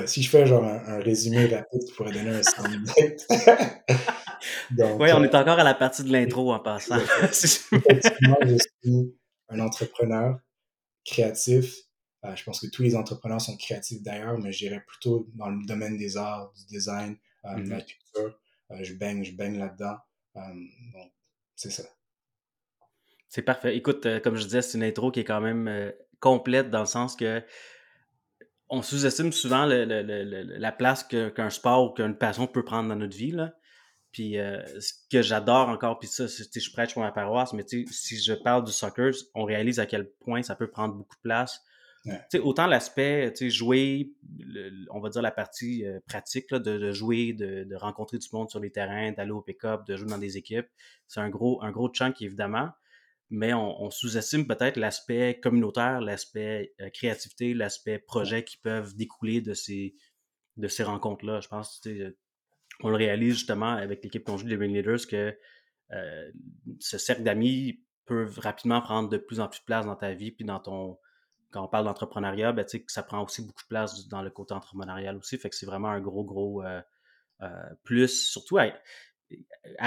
si 0.06 0.22
je 0.22 0.30
fais 0.30 0.46
genre 0.46 0.64
un, 0.64 1.00
résumé 1.00 1.46
rapide 1.46 1.84
qui 1.84 1.92
pourrait 1.92 2.12
donner 2.12 2.30
un 2.30 2.42
soundbite. 2.42 3.26
oui, 4.70 5.12
on 5.12 5.20
euh, 5.20 5.24
est 5.24 5.34
encore 5.34 5.58
à 5.58 5.64
la 5.64 5.74
partie 5.74 6.04
de 6.04 6.12
l'intro 6.12 6.52
en 6.52 6.60
passant. 6.60 6.98
Effectivement, 7.22 8.36
je 8.42 8.56
suis 8.82 9.16
un 9.48 9.60
entrepreneur 9.60 10.38
créatif. 11.04 11.74
Euh, 12.24 12.34
je 12.34 12.44
pense 12.44 12.60
que 12.60 12.66
tous 12.68 12.82
les 12.82 12.96
entrepreneurs 12.96 13.40
sont 13.40 13.56
créatifs 13.56 14.02
d'ailleurs, 14.02 14.38
mais 14.38 14.52
je 14.52 14.58
dirais 14.58 14.82
plutôt 14.86 15.28
dans 15.34 15.50
le 15.50 15.64
domaine 15.66 15.96
des 15.96 16.16
arts, 16.16 16.52
du 16.52 16.66
design, 16.66 17.16
euh, 17.44 17.54
de 17.56 17.68
la 17.68 17.78
mm-hmm. 17.78 17.84
culture. 17.84 18.38
je 18.80 18.94
baigne, 18.94 19.24
je 19.24 19.36
baigne 19.36 19.58
là-dedans. 19.58 19.96
donc, 20.34 21.12
c'est 21.56 21.70
ça. 21.70 21.84
C'est 23.28 23.42
parfait. 23.42 23.76
Écoute, 23.76 24.06
comme 24.22 24.36
je 24.36 24.44
disais, 24.44 24.62
c'est 24.62 24.78
une 24.78 24.84
intro 24.84 25.10
qui 25.10 25.20
est 25.20 25.24
quand 25.24 25.40
même 25.40 25.92
complète 26.20 26.70
dans 26.70 26.80
le 26.80 26.86
sens 26.86 27.16
que 27.16 27.42
on 28.68 28.82
sous-estime 28.82 29.32
souvent 29.32 29.66
la 29.66 30.72
place 30.72 31.04
qu'un 31.04 31.50
sport 31.50 31.84
ou 31.84 31.94
qu'une 31.94 32.16
passion 32.16 32.46
peut 32.46 32.64
prendre 32.64 32.88
dans 32.88 32.96
notre 32.96 33.16
vie. 33.16 33.30
Là. 33.30 33.54
Puis 34.14 34.38
euh, 34.38 34.62
ce 34.80 34.92
que 35.10 35.22
j'adore 35.22 35.68
encore, 35.68 35.98
puis 35.98 36.06
ça, 36.06 36.26
je 36.28 36.72
prêche 36.72 36.94
pour 36.94 37.02
ma 37.02 37.10
paroisse, 37.10 37.52
mais 37.52 37.64
si 37.66 38.16
je 38.16 38.32
parle 38.32 38.64
du 38.64 38.70
soccer, 38.70 39.12
on 39.34 39.42
réalise 39.44 39.80
à 39.80 39.86
quel 39.86 40.08
point 40.08 40.42
ça 40.44 40.54
peut 40.54 40.70
prendre 40.70 40.94
beaucoup 40.94 41.16
de 41.16 41.22
place. 41.22 41.60
Autant 42.42 42.66
l'aspect, 42.66 43.34
jouer, 43.48 44.12
on 44.90 45.00
va 45.00 45.08
dire 45.08 45.22
la 45.22 45.32
partie 45.32 45.84
euh, 45.84 45.98
pratique 46.06 46.54
de, 46.54 46.92
jouer, 46.92 47.32
de, 47.32 47.74
rencontrer 47.74 48.18
du 48.18 48.28
monde 48.32 48.50
sur 48.50 48.60
les 48.60 48.70
terrains, 48.70 49.10
d'aller 49.10 49.32
au 49.32 49.40
pick-up, 49.40 49.84
de 49.86 49.96
jouer 49.96 50.08
dans 50.08 50.18
des 50.18 50.36
équipes, 50.36 50.68
c'est 51.08 51.20
un 51.20 51.30
gros, 51.30 51.60
un 51.62 51.72
gros 51.72 51.88
chunk 51.88 52.22
évidemment 52.22 52.70
mais 53.30 53.52
on, 53.54 53.90
sous-estime 53.90 54.46
peut-être 54.46 54.76
l'aspect 54.76 55.40
communautaire, 55.42 56.00
l'aspect 56.00 56.74
euh, 56.80 56.90
créativité, 56.90 57.54
l'aspect 57.54 57.98
projet 57.98 58.44
qui 58.44 58.58
peuvent 58.58 58.94
découler 58.94 59.40
de 59.40 59.54
ces, 59.54 59.96
de 60.56 60.68
ces 60.68 60.84
rencontres-là. 60.84 61.40
Je 61.40 61.48
pense 61.48 61.80
qu'on 62.80 62.90
le 62.90 62.96
réalise 62.96 63.34
justement 63.34 63.72
avec 63.72 64.02
l'équipe 64.02 64.28
joue 64.28 64.44
des 64.44 64.56
Ring 64.56 64.74
Leaders 64.74 65.06
que 65.08 65.36
euh, 65.92 66.30
ce 66.80 66.98
cercle 66.98 67.22
d'amis 67.22 67.80
peut 68.06 68.28
rapidement 68.38 68.80
prendre 68.80 69.08
de 69.08 69.16
plus 69.16 69.40
en 69.40 69.48
plus 69.48 69.60
de 69.60 69.64
place 69.64 69.86
dans 69.86 69.96
ta 69.96 70.12
vie, 70.12 70.30
puis 70.30 70.44
dans 70.44 70.60
ton. 70.60 70.98
Quand 71.50 71.64
on 71.64 71.68
parle 71.68 71.84
d'entrepreneuriat, 71.84 72.52
ben, 72.52 72.66
ça 72.88 73.02
prend 73.04 73.22
aussi 73.22 73.40
beaucoup 73.40 73.62
de 73.62 73.68
place 73.68 74.08
dans 74.08 74.22
le 74.22 74.30
côté 74.30 74.54
entrepreneurial 74.54 75.16
aussi. 75.16 75.38
Fait 75.38 75.48
que 75.48 75.54
c'est 75.54 75.66
vraiment 75.66 75.88
un 75.88 76.00
gros, 76.00 76.24
gros 76.24 76.64
euh, 77.42 77.48
plus, 77.84 78.28
surtout 78.30 78.58
à, 78.58 78.70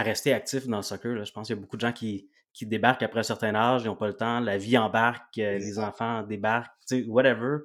rester 0.02 0.34
actif 0.34 0.68
dans 0.68 0.78
le 0.78 0.84
soccer. 0.84 1.26
Je 1.26 1.32
pense 1.32 1.48
qu'il 1.48 1.56
y 1.56 1.60
a 1.60 1.62
beaucoup 1.62 1.76
de 1.76 1.82
gens 1.82 1.92
qui, 1.92 2.30
qui 2.54 2.66
débarquent 2.66 3.04
après 3.04 3.20
un 3.20 3.24
certain 3.24 3.56
âge, 3.56 3.84
ils 3.84 3.88
n'ont 3.88 3.96
pas 3.96 4.08
le 4.08 4.16
temps, 4.16 4.40
la 4.40 4.58
vie 4.58 4.78
embarque, 4.78 5.38
euh, 5.38 5.58
les 5.58 5.80
enfants 5.80 6.24
débarquent, 6.24 6.72
whatever. 7.08 7.60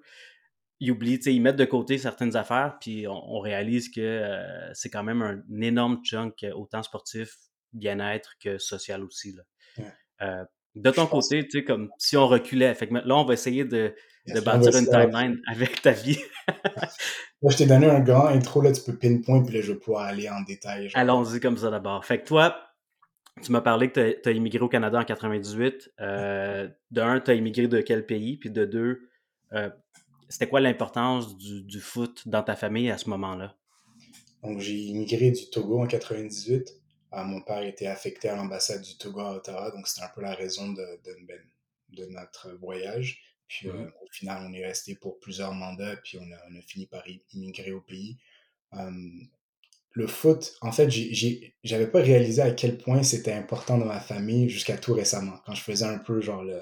Ils 0.84 0.90
oublient, 0.90 1.20
ils 1.26 1.40
mettent 1.40 1.56
de 1.56 1.64
côté 1.64 1.96
certaines 1.96 2.34
affaires, 2.34 2.76
puis 2.80 3.06
on, 3.06 3.38
réalise 3.38 3.88
que 3.88 4.00
euh, 4.00 4.74
c'est 4.74 4.90
quand 4.90 5.04
même 5.04 5.22
un, 5.22 5.40
énorme 5.60 6.00
chunk, 6.04 6.42
euh, 6.42 6.52
autant 6.54 6.82
sportif, 6.82 7.36
bien-être 7.72 8.32
que 8.42 8.58
social 8.58 9.04
aussi. 9.04 9.32
Là. 10.18 10.46
de 10.74 10.90
ton 10.90 11.06
côté, 11.06 11.44
tu 11.44 11.58
sais, 11.58 11.64
comme 11.64 11.88
si 11.98 12.16
on 12.16 12.26
reculait, 12.26 12.74
fait 12.74 12.88
que 12.88 12.94
là, 12.94 13.16
on 13.16 13.24
va 13.24 13.34
essayer 13.34 13.64
de, 13.64 13.94
de 14.26 14.40
bâtir 14.40 14.76
une 14.76 14.86
timeline 14.86 15.40
avec 15.46 15.82
ta 15.82 15.92
vie. 15.92 16.18
Moi, 17.42 17.52
je 17.52 17.58
t'ai 17.58 17.66
donné 17.66 17.86
un 17.86 18.00
grand 18.00 18.26
intro, 18.26 18.60
là, 18.60 18.72
tu 18.72 18.82
peux 18.82 18.98
pinpoint, 18.98 19.44
puis 19.44 19.54
là, 19.54 19.60
je 19.60 19.72
vais 19.72 19.78
pouvoir 19.78 20.06
aller 20.06 20.28
en 20.28 20.40
détail. 20.42 20.90
Allons-y 20.94 21.38
comme 21.38 21.58
ça 21.58 21.70
d'abord. 21.70 22.04
Fait 22.04 22.20
que 22.20 22.26
toi, 22.26 22.56
tu 23.40 23.52
m'as 23.52 23.60
parlé 23.60 23.90
que 23.90 24.20
tu 24.20 24.28
as, 24.28 24.32
immigré 24.32 24.60
au 24.60 24.68
Canada 24.68 24.98
en 24.98 25.04
98. 25.04 25.92
Euh, 26.00 26.68
de 26.90 27.00
un, 27.00 27.20
tu 27.20 27.30
as 27.30 27.34
immigré 27.34 27.68
de 27.68 27.80
quel 27.80 28.04
pays? 28.04 28.36
Puis 28.36 28.50
de 28.50 28.64
deux, 28.64 29.08
euh, 29.52 29.70
c'était 30.32 30.48
quoi 30.48 30.60
l'importance 30.60 31.36
du, 31.36 31.80
foot 31.80 32.26
dans 32.26 32.42
ta 32.42 32.56
famille 32.56 32.90
à 32.90 32.98
ce 32.98 33.10
moment-là? 33.10 33.54
Donc, 34.42 34.60
j'ai 34.60 34.74
immigré 34.74 35.30
du 35.30 35.50
Togo 35.50 35.80
en 35.80 35.86
98. 35.86 36.74
Euh, 37.12 37.24
mon 37.24 37.42
père 37.42 37.62
était 37.62 37.86
affecté 37.86 38.28
à 38.28 38.36
l'ambassade 38.36 38.82
du 38.82 38.96
Togo 38.96 39.20
à 39.20 39.36
Ottawa, 39.36 39.70
donc 39.70 39.86
c'était 39.86 40.04
un 40.04 40.10
peu 40.14 40.22
la 40.22 40.34
raison 40.34 40.72
de, 40.72 40.82
de, 41.04 41.16
ben, 41.28 42.10
notre 42.10 42.52
voyage. 42.58 43.20
Puis 43.46 43.68
mm-hmm. 43.68 43.88
au 43.88 44.08
final, 44.10 44.46
on 44.48 44.52
est 44.54 44.64
resté 44.64 44.94
pour 44.94 45.20
plusieurs 45.20 45.52
mandats, 45.52 45.96
puis 45.96 46.18
on 46.18 46.32
a, 46.32 46.38
on 46.50 46.56
a 46.58 46.62
fini 46.62 46.86
par 46.86 47.04
immigrer 47.32 47.72
au 47.72 47.82
pays 47.82 48.18
le 49.94 50.06
foot, 50.06 50.54
en 50.62 50.72
fait, 50.72 50.88
j'avais 51.62 51.86
pas 51.86 52.00
réalisé 52.00 52.40
à 52.40 52.50
quel 52.50 52.78
point 52.78 53.02
c'était 53.02 53.32
important 53.32 53.76
dans 53.76 53.86
ma 53.86 54.00
famille 54.00 54.48
jusqu'à 54.48 54.78
tout 54.78 54.94
récemment, 54.94 55.36
quand 55.44 55.54
je 55.54 55.62
faisais 55.62 55.84
un 55.84 55.98
peu 55.98 56.20
genre 56.20 56.42
le, 56.42 56.60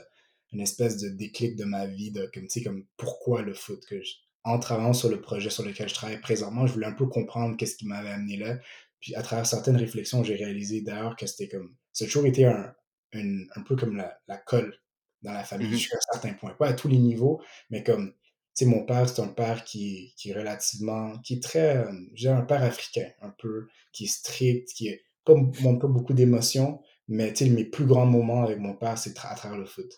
une 0.53 0.61
espèce 0.61 0.99
de 0.99 1.09
déclic 1.09 1.57
de 1.57 1.65
ma 1.65 1.87
vie, 1.87 2.11
de 2.11 2.29
comme, 2.33 2.45
tu 2.45 2.61
sais, 2.61 2.63
comme 2.63 2.85
pourquoi 2.97 3.43
le 3.43 3.55
foot, 3.55 3.85
que 3.87 4.01
en 4.43 4.59
travaillant 4.59 4.95
sur 4.95 5.11
le 5.11 5.21
projet 5.21 5.51
sur 5.51 5.65
lequel 5.65 5.89
je 5.89 5.95
travaille 5.95 6.21
présentement, 6.21 6.67
je 6.67 6.73
voulais 6.73 6.87
un 6.87 6.93
peu 6.93 7.07
comprendre 7.07 7.57
qu'est-ce 7.57 7.77
qui 7.77 7.87
m'avait 7.87 8.11
amené 8.11 8.37
là. 8.37 8.59
Puis 9.01 9.15
à 9.15 9.23
travers 9.23 9.47
certaines 9.47 9.77
réflexions, 9.77 10.25
j'ai 10.25 10.35
réalisé 10.35 10.81
d'ailleurs 10.81 11.17
que 11.17 11.27
c'était 11.27 11.49
comme, 11.49 11.75
ça 11.93 12.05
a 12.05 12.07
toujours 12.07 12.27
été 12.27 12.47
un, 12.47 12.75
un 13.13 13.63
peu 13.67 13.77
comme 13.77 13.97
la, 13.97 14.19
la 14.29 14.39
colle 14.39 14.75
dans 15.23 15.33
la 15.33 15.45
famille, 15.45 15.69
mmh 15.69 15.73
jusqu'à 15.73 15.97
un 15.97 16.13
certain 16.13 16.33
point. 16.35 16.55
Pas 16.59 16.69
à 16.69 16.73
tous 16.73 16.89
les 16.89 16.99
niveaux, 16.99 17.43
mais 17.69 17.83
comme 17.83 18.15
sais, 18.61 18.67
mon 18.67 18.85
père, 18.85 19.09
c'est 19.09 19.23
un 19.23 19.29
père 19.29 19.65
qui, 19.65 20.15
qui 20.17 20.31
est 20.31 20.35
relativement, 20.35 21.19
qui 21.21 21.35
est 21.35 21.43
très, 21.43 21.79
euh, 21.79 21.93
j'ai 22.15 22.29
un 22.29 22.43
père 22.43 22.63
africain, 22.63 23.09
un 23.23 23.31
peu, 23.39 23.69
qui 23.93 24.05
est 24.05 24.09
strict, 24.09 24.69
qui 24.75 24.89
est 24.89 25.03
pas, 25.25 25.35
montre 25.35 25.81
pas 25.81 25.89
beaucoup 25.89 26.13
d'émotions, 26.15 26.81
mais 27.09 27.33
tu 27.33 27.45
sais, 27.45 27.51
mes 27.51 27.65
plus 27.65 27.87
grands 27.87 28.07
moments 28.07 28.43
avec 28.43 28.59
mon 28.59 28.75
père, 28.75 28.99
c'est 28.99 29.19
à 29.25 29.35
travers 29.35 29.59
le 29.59 29.67
foot. 29.67 29.91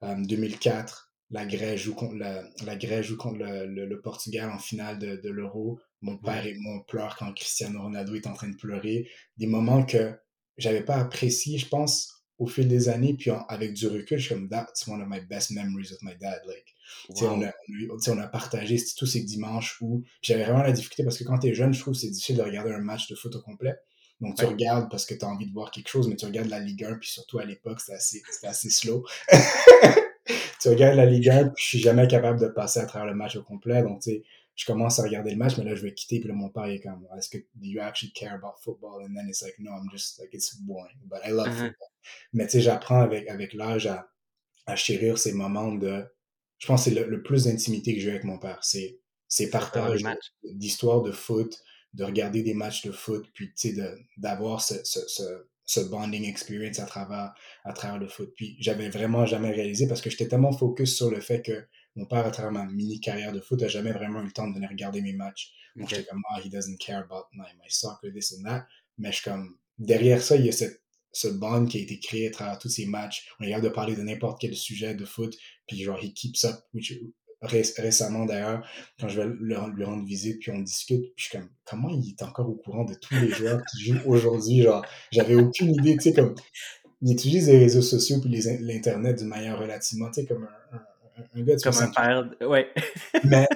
En 0.00 0.22
euh, 0.22 0.26
2004, 0.26 1.12
la 1.30 1.44
Grèce 1.44 1.80
joue 1.80 1.94
contre, 1.94 2.14
la, 2.16 2.42
la 2.64 2.76
Grèce 2.76 3.06
joue 3.06 3.16
contre 3.16 3.38
le, 3.38 3.86
le, 3.86 4.00
Portugal 4.00 4.50
en 4.50 4.58
finale 4.58 4.98
de, 4.98 5.16
de 5.16 5.30
l'Euro. 5.30 5.78
Mon 6.00 6.16
père 6.16 6.46
et 6.46 6.54
moi, 6.54 6.76
on 6.76 6.84
pleure 6.84 7.16
quand 7.16 7.32
Cristiano 7.34 7.82
Ronaldo 7.82 8.14
est 8.14 8.26
en 8.26 8.32
train 8.32 8.48
de 8.48 8.56
pleurer. 8.56 9.08
Des 9.36 9.46
moments 9.46 9.84
que 9.84 10.14
j'avais 10.56 10.82
pas 10.82 10.96
apprécié, 10.96 11.58
je 11.58 11.68
pense, 11.68 12.18
au 12.38 12.46
fil 12.46 12.68
des 12.68 12.88
années, 12.88 13.14
puis 13.14 13.30
avec 13.48 13.72
du 13.74 13.88
recul, 13.88 14.18
je 14.18 14.26
suis 14.26 14.34
comme, 14.34 14.48
that's 14.48 14.86
one 14.86 15.02
of 15.02 15.08
my 15.08 15.20
best 15.20 15.50
memories 15.50 15.92
of 15.92 15.98
my 16.02 16.14
dad. 16.16 16.40
Like, 16.46 16.74
on, 17.20 17.42
a, 17.42 17.52
on, 18.06 18.18
a, 18.18 18.28
partagé 18.28 18.78
tous 18.96 19.06
ces 19.06 19.22
dimanches 19.22 19.80
où 19.80 20.04
j'avais 20.22 20.44
vraiment 20.44 20.62
la 20.62 20.72
difficulté 20.72 21.04
parce 21.04 21.18
que 21.18 21.24
quand 21.24 21.38
tu 21.38 21.48
es 21.48 21.54
jeune, 21.54 21.74
je 21.74 21.80
trouve 21.80 21.94
que 21.94 22.00
c'est 22.00 22.10
difficile 22.10 22.36
de 22.36 22.42
regarder 22.42 22.72
un 22.72 22.80
match 22.80 23.08
de 23.08 23.16
foot 23.16 23.34
au 23.34 23.42
complet. 23.42 23.76
Donc, 24.20 24.36
tu 24.36 24.44
regardes 24.44 24.90
parce 24.90 25.06
que 25.06 25.14
tu 25.14 25.24
as 25.24 25.28
envie 25.28 25.46
de 25.46 25.52
voir 25.52 25.70
quelque 25.70 25.88
chose, 25.88 26.08
mais 26.08 26.16
tu 26.16 26.26
regardes 26.26 26.48
la 26.48 26.58
Ligue 26.58 26.84
1, 26.84 26.94
puis 26.94 27.08
surtout 27.08 27.38
à 27.38 27.44
l'époque, 27.44 27.80
c'était 27.80 27.96
assez, 27.96 28.22
assez 28.42 28.70
slow. 28.70 29.04
tu 30.60 30.68
regardes 30.68 30.96
la 30.96 31.06
Ligue 31.06 31.28
1, 31.28 31.48
puis 31.50 31.62
je 31.62 31.68
suis 31.68 31.78
jamais 31.78 32.08
capable 32.08 32.40
de 32.40 32.48
passer 32.48 32.80
à 32.80 32.86
travers 32.86 33.06
le 33.06 33.14
match 33.14 33.36
au 33.36 33.42
complet. 33.42 33.82
Donc, 33.82 34.02
tu 34.02 34.10
sais, 34.10 34.24
je 34.56 34.66
commence 34.66 34.98
à 34.98 35.04
regarder 35.04 35.30
le 35.30 35.36
match, 35.36 35.56
mais 35.56 35.64
là, 35.64 35.76
je 35.76 35.82
vais 35.82 35.94
quitter, 35.94 36.18
puis 36.18 36.28
là, 36.28 36.34
mon 36.34 36.48
père, 36.48 36.66
il 36.66 36.74
est 36.74 36.80
comme, 36.80 37.06
est-ce 37.16 37.28
que, 37.28 37.38
do 37.38 37.64
you 37.64 37.80
actually 37.80 38.12
care 38.12 38.34
about 38.34 38.56
football? 38.60 39.04
And 39.04 39.14
then 39.14 39.28
it's 39.28 39.40
like, 39.40 39.54
no, 39.60 39.70
I'm 39.70 39.88
just, 39.92 40.18
like, 40.18 40.30
it's 40.34 40.56
boring, 40.56 40.98
but 41.04 41.20
I 41.24 41.30
love 41.30 41.46
uh-huh. 41.46 41.68
football. 41.68 41.88
Mais 42.32 42.46
tu 42.46 42.52
sais, 42.52 42.60
j'apprends 42.62 43.00
avec, 43.00 43.28
avec 43.28 43.54
l'âge 43.54 43.86
à, 43.86 44.10
à 44.66 44.74
chérir 44.74 45.16
ces 45.16 45.32
moments 45.32 45.72
de, 45.72 46.04
je 46.58 46.66
pense 46.66 46.84
que 46.84 46.90
c'est 46.90 47.04
le, 47.06 47.22
plus 47.22 47.44
d'intimité 47.44 47.94
que 47.94 48.00
j'ai 48.00 48.10
avec 48.10 48.24
mon 48.24 48.38
père. 48.38 48.58
C'est, 48.62 48.98
c'est 49.28 49.48
partage 49.48 50.02
d'histoires 50.42 51.02
de 51.02 51.12
foot, 51.12 51.62
de 51.98 52.04
regarder 52.04 52.42
des 52.42 52.54
matchs 52.54 52.86
de 52.86 52.92
foot, 52.92 53.26
puis 53.34 53.48
tu 53.48 53.74
sais, 53.74 53.94
d'avoir 54.16 54.62
ce, 54.62 54.74
ce, 54.84 55.00
ce, 55.08 55.22
ce, 55.64 55.80
bonding 55.80 56.24
experience 56.24 56.78
à 56.78 56.86
travers, 56.86 57.34
à 57.64 57.72
travers 57.72 57.98
le 57.98 58.08
foot. 58.08 58.32
Puis 58.36 58.56
j'avais 58.60 58.88
vraiment 58.88 59.26
jamais 59.26 59.50
réalisé 59.50 59.88
parce 59.88 60.00
que 60.00 60.08
j'étais 60.08 60.28
tellement 60.28 60.52
focus 60.52 60.96
sur 60.96 61.10
le 61.10 61.20
fait 61.20 61.42
que 61.42 61.66
mon 61.96 62.06
père, 62.06 62.24
à 62.24 62.30
travers 62.30 62.52
ma 62.52 62.64
mini 62.66 63.00
carrière 63.00 63.32
de 63.32 63.40
foot, 63.40 63.60
n'a 63.60 63.68
jamais 63.68 63.90
vraiment 63.90 64.22
eu 64.22 64.26
le 64.26 64.32
temps 64.32 64.46
de 64.46 64.54
venir 64.54 64.68
regarder 64.68 65.02
mes 65.02 65.12
matchs. 65.12 65.52
Donc, 65.74 65.88
j'étais 65.88 66.04
comme, 66.04 66.22
ah, 66.30 66.40
he 66.40 66.48
doesn't 66.48 66.78
care 66.78 67.00
about 67.00 67.26
my, 67.32 67.44
soccer, 67.68 68.12
this 68.12 68.32
and 68.32 68.48
that. 68.48 68.66
Mais 68.96 69.10
je 69.10 69.16
suis 69.16 69.30
comme, 69.30 69.58
derrière 69.78 70.22
ça, 70.22 70.36
il 70.36 70.46
y 70.46 70.48
a 70.48 70.52
cette, 70.52 70.80
ce 71.12 71.26
bond 71.26 71.66
qui 71.66 71.78
a 71.78 71.80
été 71.80 71.98
créé 71.98 72.28
à 72.28 72.30
travers 72.30 72.58
tous 72.58 72.68
ces 72.68 72.86
matchs. 72.86 73.28
On 73.40 73.44
est 73.44 73.48
capable 73.48 73.68
de 73.68 73.72
parler 73.72 73.96
de 73.96 74.02
n'importe 74.02 74.40
quel 74.40 74.54
sujet 74.54 74.94
de 74.94 75.04
foot. 75.04 75.36
Puis, 75.66 75.82
genre, 75.82 75.98
he 76.00 76.14
keeps 76.14 76.44
up, 76.44 76.56
which, 76.72 76.92
récemment 77.40 78.24
d'ailleurs, 78.24 78.66
quand 78.98 79.08
je 79.08 79.20
vais 79.20 79.28
lui 79.40 79.54
rendre 79.54 80.04
visite, 80.04 80.40
puis 80.40 80.50
on 80.50 80.58
discute, 80.58 81.02
puis 81.02 81.12
je 81.16 81.24
suis 81.24 81.38
comme, 81.38 81.48
comment 81.64 81.88
il 81.88 82.08
est 82.10 82.22
encore 82.22 82.48
au 82.48 82.54
courant 82.54 82.84
de 82.84 82.94
tous 82.94 83.14
les 83.14 83.28
joueurs 83.28 83.62
qui 83.70 83.84
jouent 83.84 84.02
aujourd'hui? 84.06 84.62
Genre, 84.62 84.84
j'avais 85.12 85.36
aucune 85.36 85.74
idée, 85.74 85.96
tu 85.96 86.10
sais, 86.10 86.12
comme, 86.12 86.34
il 87.00 87.12
utilise 87.12 87.48
les 87.48 87.58
réseaux 87.58 87.82
sociaux 87.82 88.20
puis 88.20 88.30
l'Internet 88.60 89.18
d'une 89.18 89.28
manière 89.28 89.58
relativement, 89.58 90.08
tu 90.10 90.22
sais, 90.22 90.26
comme 90.26 90.48
un 90.72 90.80
un 91.34 91.42
gars 91.42 91.56
de 91.56 91.62
Comme 91.62 91.78
un 91.78 91.88
père, 91.88 92.48
ouais. 92.48 92.68
mais 93.24 93.46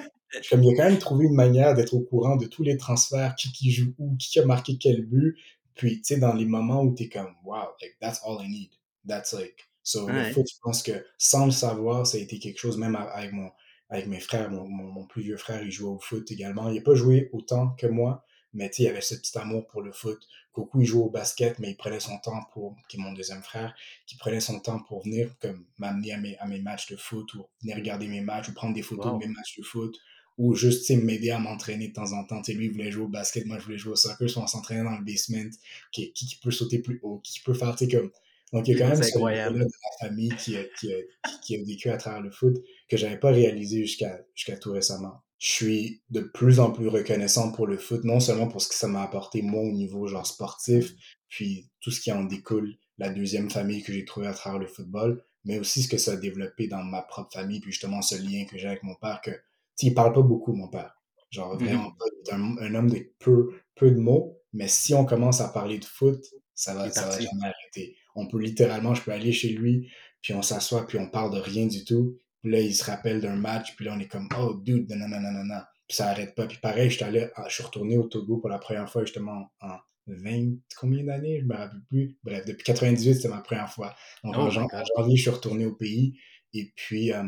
comme 0.49 0.63
il 0.63 0.73
a 0.73 0.77
quand 0.77 0.89
même 0.89 0.99
trouvé 0.99 1.25
une 1.25 1.35
manière 1.35 1.73
d'être 1.73 1.93
au 1.93 2.01
courant 2.01 2.35
de 2.35 2.45
tous 2.45 2.63
les 2.63 2.77
transferts, 2.77 3.35
qui, 3.35 3.51
qui 3.51 3.71
joue 3.71 3.93
où, 3.97 4.15
qui 4.17 4.39
a 4.39 4.45
marqué 4.45 4.77
quel 4.77 5.05
but. 5.05 5.37
Puis, 5.75 6.01
tu 6.01 6.15
sais, 6.15 6.19
dans 6.19 6.33
les 6.33 6.45
moments 6.45 6.83
où 6.83 6.93
tu 6.93 7.03
es 7.03 7.09
comme, 7.09 7.33
wow, 7.43 7.69
like, 7.81 7.97
that's 7.99 8.21
all 8.25 8.37
I 8.43 8.47
need. 8.47 8.69
That's 9.07 9.33
like. 9.33 9.67
So, 9.81 10.07
le 10.07 10.31
foot, 10.31 10.47
je 10.49 10.59
pense 10.61 10.81
que 10.81 10.91
sans 11.17 11.45
le 11.45 11.51
savoir, 11.51 12.07
ça 12.07 12.17
a 12.17 12.21
été 12.21 12.39
quelque 12.39 12.59
chose, 12.59 12.77
même 12.77 12.95
avec, 12.95 13.33
mon, 13.33 13.49
avec 13.89 14.07
mes 14.07 14.19
frères, 14.19 14.49
mon, 14.49 14.67
mon, 14.67 15.05
plus 15.05 15.21
vieux 15.21 15.37
frère, 15.37 15.61
il 15.63 15.71
jouait 15.71 15.89
au 15.89 15.99
foot 15.99 16.31
également. 16.31 16.69
Il 16.69 16.75
n'a 16.75 16.81
pas 16.81 16.95
joué 16.95 17.29
autant 17.31 17.69
que 17.71 17.87
moi, 17.87 18.25
mais 18.53 18.71
il 18.77 18.87
avait 18.87 19.01
ce 19.01 19.15
petit 19.15 19.37
amour 19.37 19.67
pour 19.67 19.81
le 19.81 19.91
foot. 19.91 20.19
Coucou, 20.51 20.81
il 20.81 20.85
jouait 20.85 21.03
au 21.03 21.09
basket, 21.09 21.59
mais 21.59 21.71
il 21.71 21.77
prenait 21.77 21.99
son 21.99 22.17
temps 22.19 22.43
pour, 22.53 22.75
qui 22.87 22.97
est 22.97 22.99
mon 22.99 23.13
deuxième 23.13 23.41
frère, 23.41 23.73
qui 24.05 24.15
prenait 24.17 24.39
son 24.39 24.59
temps 24.59 24.79
pour 24.79 25.03
venir 25.03 25.35
comme 25.41 25.65
m'amener 25.77 26.13
à 26.13 26.17
mes, 26.17 26.37
à 26.37 26.45
mes 26.45 26.59
matchs 26.59 26.89
de 26.89 26.95
foot 26.95 27.33
ou 27.33 27.45
venir 27.61 27.75
regarder 27.75 28.07
mes 28.07 28.21
matchs 28.21 28.49
ou 28.49 28.53
prendre 28.53 28.73
des 28.73 28.83
photos 28.83 29.13
de 29.13 29.25
mes 29.25 29.33
matchs 29.33 29.57
de 29.57 29.63
foot 29.63 29.97
ou 30.37 30.55
juste 30.55 30.89
m'aider 30.89 31.29
à 31.29 31.39
m'entraîner 31.39 31.89
de 31.89 31.93
temps 31.93 32.11
en 32.13 32.23
temps. 32.23 32.41
lui, 32.47 32.65
il 32.65 32.71
voulait 32.71 32.91
jouer 32.91 33.03
au 33.03 33.07
basket, 33.07 33.45
moi, 33.45 33.59
je 33.59 33.65
voulais 33.65 33.77
jouer 33.77 33.93
au 33.93 33.95
soccer, 33.95 34.29
soit 34.29 34.43
on 34.43 34.47
s'entraînait 34.47 34.83
dans 34.83 34.97
le 34.97 35.03
basement, 35.03 35.49
qui, 35.91 36.11
qui, 36.13 36.35
peut 36.41 36.51
sauter 36.51 36.79
plus 36.79 36.99
haut, 37.03 37.19
qui 37.23 37.39
peut 37.41 37.53
faire, 37.53 37.75
tu 37.75 37.85
sais, 37.85 37.91
comme... 37.91 38.11
Donc, 38.53 38.67
il 38.67 38.77
y 38.77 38.81
a 38.81 38.85
quand 38.85 38.93
même 38.93 39.03
ce 39.03 39.17
de 39.17 39.59
la 39.59 40.07
famille 40.07 40.33
qui 40.37 40.55
a, 40.55 40.63
qui, 40.79 40.93
a, 40.93 40.97
qui 41.41 41.55
a 41.55 41.63
vécu 41.65 41.89
à 41.89 41.97
travers 41.97 42.21
le 42.21 42.31
foot 42.31 42.55
que 42.87 42.95
j'avais 42.95 43.17
pas 43.17 43.31
réalisé 43.31 43.81
jusqu'à 43.81 44.21
jusqu'à 44.35 44.57
tout 44.57 44.71
récemment 44.71 45.23
je 45.43 45.49
suis 45.49 46.01
de 46.09 46.21
plus 46.21 46.61
en 46.61 46.71
plus 46.71 46.87
reconnaissant 46.87 47.51
pour 47.51 47.67
le 47.67 47.77
foot, 47.77 48.05
non 48.05 48.21
seulement 48.21 48.47
pour 48.47 48.61
ce 48.61 48.69
que 48.69 48.75
ça 48.75 48.87
m'a 48.87 49.03
apporté 49.03 49.41
moi 49.41 49.61
au 49.61 49.73
niveau 49.73 50.07
genre 50.07 50.25
sportif, 50.25 50.93
puis 51.27 51.69
tout 51.81 51.91
ce 51.91 51.99
qui 51.99 52.13
en 52.13 52.23
découle, 52.23 52.77
la 52.97 53.09
deuxième 53.09 53.49
famille 53.49 53.83
que 53.83 53.91
j'ai 53.91 54.05
trouvée 54.05 54.27
à 54.27 54.33
travers 54.33 54.57
le 54.57 54.67
football, 54.67 55.21
mais 55.43 55.59
aussi 55.59 55.83
ce 55.83 55.89
que 55.89 55.97
ça 55.97 56.13
a 56.13 56.15
développé 56.15 56.69
dans 56.69 56.81
ma 56.81 57.01
propre 57.01 57.33
famille, 57.33 57.59
puis 57.59 57.73
justement 57.73 58.01
ce 58.01 58.15
lien 58.15 58.45
que 58.45 58.57
j'ai 58.57 58.69
avec 58.69 58.83
mon 58.83 58.95
père, 58.95 59.19
que, 59.21 59.31
tu 59.77 59.87
il 59.87 59.93
parle 59.93 60.13
pas 60.13 60.21
beaucoup, 60.21 60.53
mon 60.53 60.69
père. 60.69 60.95
Genre, 61.29 61.57
mm-hmm. 61.57 61.65
vraiment 61.65 61.91
pas, 61.91 62.05
il 62.23 62.29
est 62.29 62.33
un, 62.33 62.75
homme 62.75 62.89
de 62.89 63.11
peu, 63.19 63.49
peu 63.75 63.91
de 63.91 63.99
mots, 63.99 64.39
mais 64.53 64.69
si 64.69 64.93
on 64.93 65.03
commence 65.03 65.41
à 65.41 65.49
parler 65.49 65.77
de 65.77 65.83
foot, 65.83 66.23
ça 66.55 66.73
va, 66.73 66.89
ça 66.89 67.09
va 67.09 67.19
jamais 67.19 67.43
arrêter. 67.43 67.97
On 68.15 68.27
peut 68.27 68.39
littéralement, 68.39 68.95
je 68.95 69.01
peux 69.01 69.11
aller 69.11 69.31
chez 69.31 69.49
lui, 69.49 69.89
puis 70.21 70.33
on 70.33 70.41
s'assoit, 70.41 70.87
puis 70.87 70.97
on 70.97 71.09
parle 71.09 71.33
de 71.33 71.39
rien 71.39 71.65
du 71.67 71.83
tout, 71.85 72.17
puis 72.41 72.51
là, 72.51 72.59
il 72.59 72.75
se 72.75 72.83
rappelle 72.83 73.21
d'un 73.21 73.35
match, 73.35 73.75
puis 73.75 73.85
là, 73.85 73.93
on 73.95 73.99
est 73.99 74.07
comme, 74.07 74.27
oh, 74.37 74.55
dude, 74.55 74.89
non. 74.89 75.61
Puis 75.87 75.97
ça 75.97 76.09
arrête 76.09 76.35
pas. 76.35 76.47
Puis 76.47 76.59
pareil, 76.59 76.89
je 76.89 76.95
suis 76.95 77.03
allé, 77.03 77.27
ah, 77.35 77.45
je 77.47 77.55
suis 77.55 77.63
retourné 77.63 77.97
au 77.97 78.03
Togo 78.03 78.37
pour 78.37 78.49
la 78.49 78.59
première 78.59 78.89
fois, 78.89 79.03
justement, 79.05 79.51
en 79.61 79.77
20, 80.07 80.55
combien 80.77 81.03
d'années? 81.03 81.39
Je 81.39 81.45
me 81.45 81.55
rappelle 81.55 81.81
plus. 81.89 82.17
Bref, 82.23 82.45
depuis 82.45 82.63
98, 82.63 83.15
c'était 83.15 83.29
ma 83.29 83.41
première 83.41 83.71
fois. 83.71 83.95
Donc, 84.23 84.35
en, 84.35 84.47
oh 84.47 84.49
janvier, 84.49 85.15
je 85.15 85.21
suis 85.21 85.29
retourné 85.29 85.65
au 85.65 85.73
pays. 85.73 86.17
Et 86.53 86.73
puis, 86.75 87.13
euh, 87.13 87.23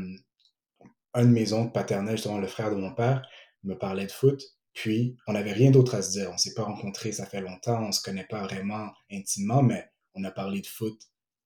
un 1.13 1.25
de 1.25 1.31
mes 1.31 1.53
oncles 1.53 1.71
paternels, 1.71 2.17
justement, 2.17 2.39
le 2.39 2.47
frère 2.47 2.71
de 2.71 2.75
mon 2.75 2.93
père, 2.93 3.25
me 3.63 3.75
parlait 3.75 4.05
de 4.05 4.11
foot. 4.11 4.43
Puis, 4.73 5.15
on 5.27 5.33
n'avait 5.33 5.53
rien 5.53 5.71
d'autre 5.71 5.95
à 5.95 6.01
se 6.01 6.11
dire. 6.11 6.29
On 6.33 6.37
s'est 6.37 6.53
pas 6.53 6.63
rencontrés, 6.63 7.13
ça 7.13 7.25
fait 7.25 7.41
longtemps. 7.41 7.81
On 7.87 7.91
se 7.93 8.01
connaît 8.01 8.27
pas 8.29 8.43
vraiment 8.43 8.89
intimement, 9.09 9.63
mais 9.63 9.85
on 10.15 10.23
a 10.23 10.31
parlé 10.31 10.61
de 10.61 10.67
foot 10.67 10.99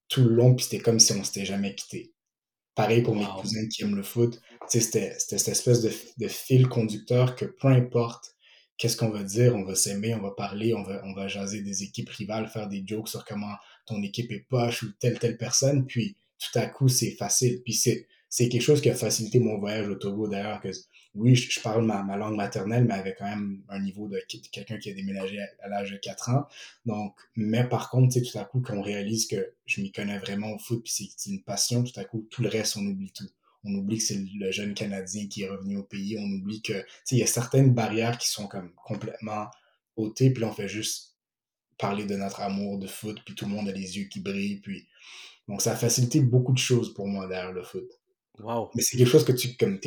tout 0.08 0.24
le 0.24 0.34
long. 0.34 0.56
Puis 0.56 0.66
c'était 0.66 0.84
comme 0.84 1.00
si 1.00 1.14
on 1.14 1.24
s'était 1.24 1.46
jamais 1.46 1.76
quitté. 1.76 2.14
Pareil 2.76 3.02
pour 3.02 3.16
mes 3.16 3.26
cousins 3.26 3.68
qui 3.68 3.84
aiment 3.84 3.96
le 3.96 4.04
foot. 4.04 4.40
C'était 4.68 5.16
cette 5.18 5.48
espèce 5.48 5.82
de, 5.82 5.92
de, 6.18 6.28
fil 6.28 6.68
conducteur 6.68 7.36
que 7.36 7.46
peu 7.46 7.68
importe 7.68 8.36
qu'est-ce 8.78 8.96
qu'on 8.96 9.10
va 9.10 9.24
dire, 9.24 9.56
on 9.56 9.66
va 9.66 9.76
s'aimer, 9.76 10.16
on 10.16 10.22
va 10.22 10.32
parler, 10.32 10.74
on 10.74 10.84
va, 10.84 11.02
on 11.04 11.14
va 11.14 11.28
jaser 11.28 11.62
des 11.62 11.84
équipes 11.84 12.10
rivales, 12.10 12.48
faire 12.48 12.70
des 12.70 12.84
jokes 12.86 13.10
sur 13.10 13.26
comment 13.26 13.54
ton 13.86 14.02
équipe 14.02 14.32
est 14.32 14.46
poche 14.48 14.84
ou 14.84 14.92
telle, 15.00 15.20
telle 15.20 15.38
personne. 15.38 15.86
Puis 15.86 16.16
tout 16.40 16.58
à 16.58 16.68
coup, 16.68 16.88
c'est 16.88 17.12
facile. 17.12 17.62
Puis 17.64 17.74
c'est 17.74 18.50
quelque 18.50 18.62
chose 18.62 18.82
qui 18.82 18.90
a 18.90 18.96
facilité 18.96 19.40
mon 19.40 19.60
voyage 19.60 19.90
au 19.90 19.96
Togo 19.96 20.28
d'ailleurs. 20.28 20.62
que 20.62 20.70
oui, 21.16 21.36
je, 21.36 21.60
parle 21.60 21.86
ma, 21.86 22.04
ma, 22.04 22.18
langue 22.18 22.36
maternelle, 22.36 22.86
mais 22.86 22.94
avec 22.94 23.18
quand 23.18 23.26
même 23.26 23.64
un 23.68 23.80
niveau 23.80 24.08
de 24.08 24.20
quelqu'un 24.52 24.78
qui 24.78 24.90
a 24.92 24.94
déménagé 24.94 25.40
à, 25.62 25.68
l'âge 25.68 25.92
de 25.92 25.98
4 25.98 26.30
ans. 26.30 26.46
Donc, 26.86 27.16
mais 27.36 27.64
par 27.64 27.90
contre, 27.90 28.14
tu 28.14 28.24
sais, 28.24 28.32
tout 28.32 28.38
à 28.38 28.46
coup, 28.46 28.62
quand 28.62 28.78
on 28.78 28.82
réalise 28.82 29.28
que 29.28 29.54
je 29.66 29.82
m'y 29.82 29.92
connais 29.92 30.20
vraiment 30.20 30.52
au 30.52 30.60
foot, 30.60 30.84
puis 30.84 31.12
c'est 31.16 31.30
une 31.30 31.44
passion, 31.44 31.84
tout 31.84 32.00
à 32.00 32.04
coup, 32.04 32.28
tout 32.30 32.42
le 32.42 32.50
reste, 32.50 32.78
on 32.78 32.86
oublie 32.86 33.12
tout. 33.12 33.30
On 33.64 33.74
oublie 33.74 33.98
que 33.98 34.04
c'est 34.04 34.24
le 34.36 34.52
jeune 34.52 34.74
Canadien 34.74 35.28
qui 35.28 35.44
est 35.44 35.50
revenu 35.50 35.78
au 35.78 35.84
pays. 35.84 36.18
On 36.18 36.32
oublie 36.32 36.62
que, 36.62 36.74
tu 36.74 36.86
sais, 37.04 37.16
il 37.16 37.20
y 37.20 37.24
a 37.24 37.28
certaines 37.28 37.74
barrières 37.74 38.18
qui 38.18 38.30
sont 38.30 38.48
comme 38.48 38.72
complètement 38.76 39.48
ôtées, 39.96 40.32
puis 40.32 40.42
là, 40.42 40.50
on 40.50 40.54
fait 40.54 40.70
juste 40.70 41.18
parler 41.78 42.06
de 42.06 42.16
notre 42.16 42.42
amour 42.42 42.78
de 42.78 42.88
foot, 42.88 43.20
puis 43.26 43.34
tout 43.34 43.46
le 43.46 43.52
monde 43.52 43.68
a 43.68 43.72
les 43.72 43.98
yeux 43.98 44.06
qui 44.06 44.20
brillent, 44.20 44.60
puis 44.60 44.88
donc 45.48 45.62
ça 45.62 45.72
a 45.72 45.76
facilité 45.76 46.20
beaucoup 46.20 46.54
de 46.54 46.58
choses 46.60 46.94
pour 46.94 47.08
moi 47.08 47.28
derrière 47.28 47.52
le 47.52 47.64
foot. 47.64 47.90
Wow. 48.38 48.70
Mais 48.76 48.84
c'est 48.84 48.98
quelque 48.98 49.10
chose 49.10 49.26
que 49.26 49.32
tu, 49.32 49.56
comme 49.56 49.80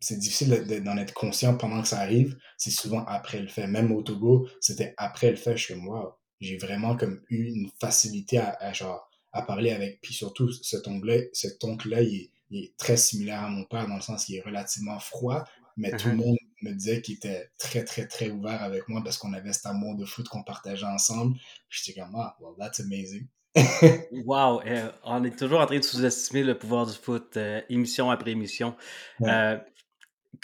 c'est 0.00 0.18
difficile 0.18 0.82
d'en 0.82 0.96
être 0.96 1.12
conscient 1.12 1.56
pendant 1.56 1.82
que 1.82 1.88
ça 1.88 2.00
arrive, 2.00 2.36
c'est 2.56 2.70
souvent 2.70 3.04
après 3.04 3.38
le 3.38 3.48
fait. 3.48 3.66
Même 3.66 3.92
au 3.92 4.02
Togo, 4.02 4.48
c'était 4.60 4.94
après 4.96 5.30
le 5.30 5.36
fait, 5.36 5.56
je 5.56 5.64
suis 5.64 5.74
comme, 5.74 5.88
wow, 5.88 6.14
j'ai 6.40 6.56
vraiment 6.56 6.96
comme 6.96 7.20
eu 7.28 7.48
une 7.48 7.70
facilité 7.80 8.38
à, 8.38 8.72
genre, 8.72 9.08
à 9.32 9.42
parler 9.42 9.72
avec, 9.72 10.00
puis 10.00 10.14
surtout, 10.14 10.50
cet 10.50 10.88
oncle-là, 10.88 11.20
cet 11.34 11.62
oncle-là, 11.64 12.02
il, 12.02 12.30
est 12.52 12.76
très 12.78 12.96
similaire 12.96 13.44
à 13.44 13.48
mon 13.48 13.64
père 13.64 13.86
dans 13.86 13.94
le 13.94 14.00
sens 14.00 14.24
qu'il 14.24 14.34
est 14.34 14.40
relativement 14.40 14.98
froid, 14.98 15.44
mais 15.76 15.92
tout 15.92 16.08
le 16.08 16.14
uh-huh. 16.14 16.26
monde 16.26 16.36
me 16.62 16.72
disait 16.72 17.00
qu'il 17.00 17.14
était 17.14 17.48
très, 17.58 17.84
très, 17.84 18.08
très 18.08 18.30
ouvert 18.30 18.62
avec 18.62 18.88
moi 18.88 19.02
parce 19.04 19.18
qu'on 19.18 19.32
avait 19.34 19.52
cet 19.52 19.66
amour 19.66 19.94
de 19.94 20.04
foot 20.04 20.28
qu'on 20.28 20.42
partageait 20.42 20.84
ensemble. 20.84 21.36
Puis 21.68 21.82
j'étais 21.84 22.00
comme, 22.00 22.14
ah, 22.16 22.36
well, 22.40 22.54
that's 22.58 22.80
amazing. 22.80 23.28
wow! 24.26 24.60
Eh, 24.64 24.82
on 25.04 25.24
est 25.24 25.36
toujours 25.36 25.60
en 25.60 25.66
train 25.66 25.78
de 25.78 25.84
sous-estimer 25.84 26.42
le 26.42 26.58
pouvoir 26.58 26.86
du 26.86 26.92
foot, 26.92 27.36
euh, 27.36 27.60
émission 27.68 28.10
après 28.10 28.32
émission. 28.32 28.76
Euh, 29.22 29.58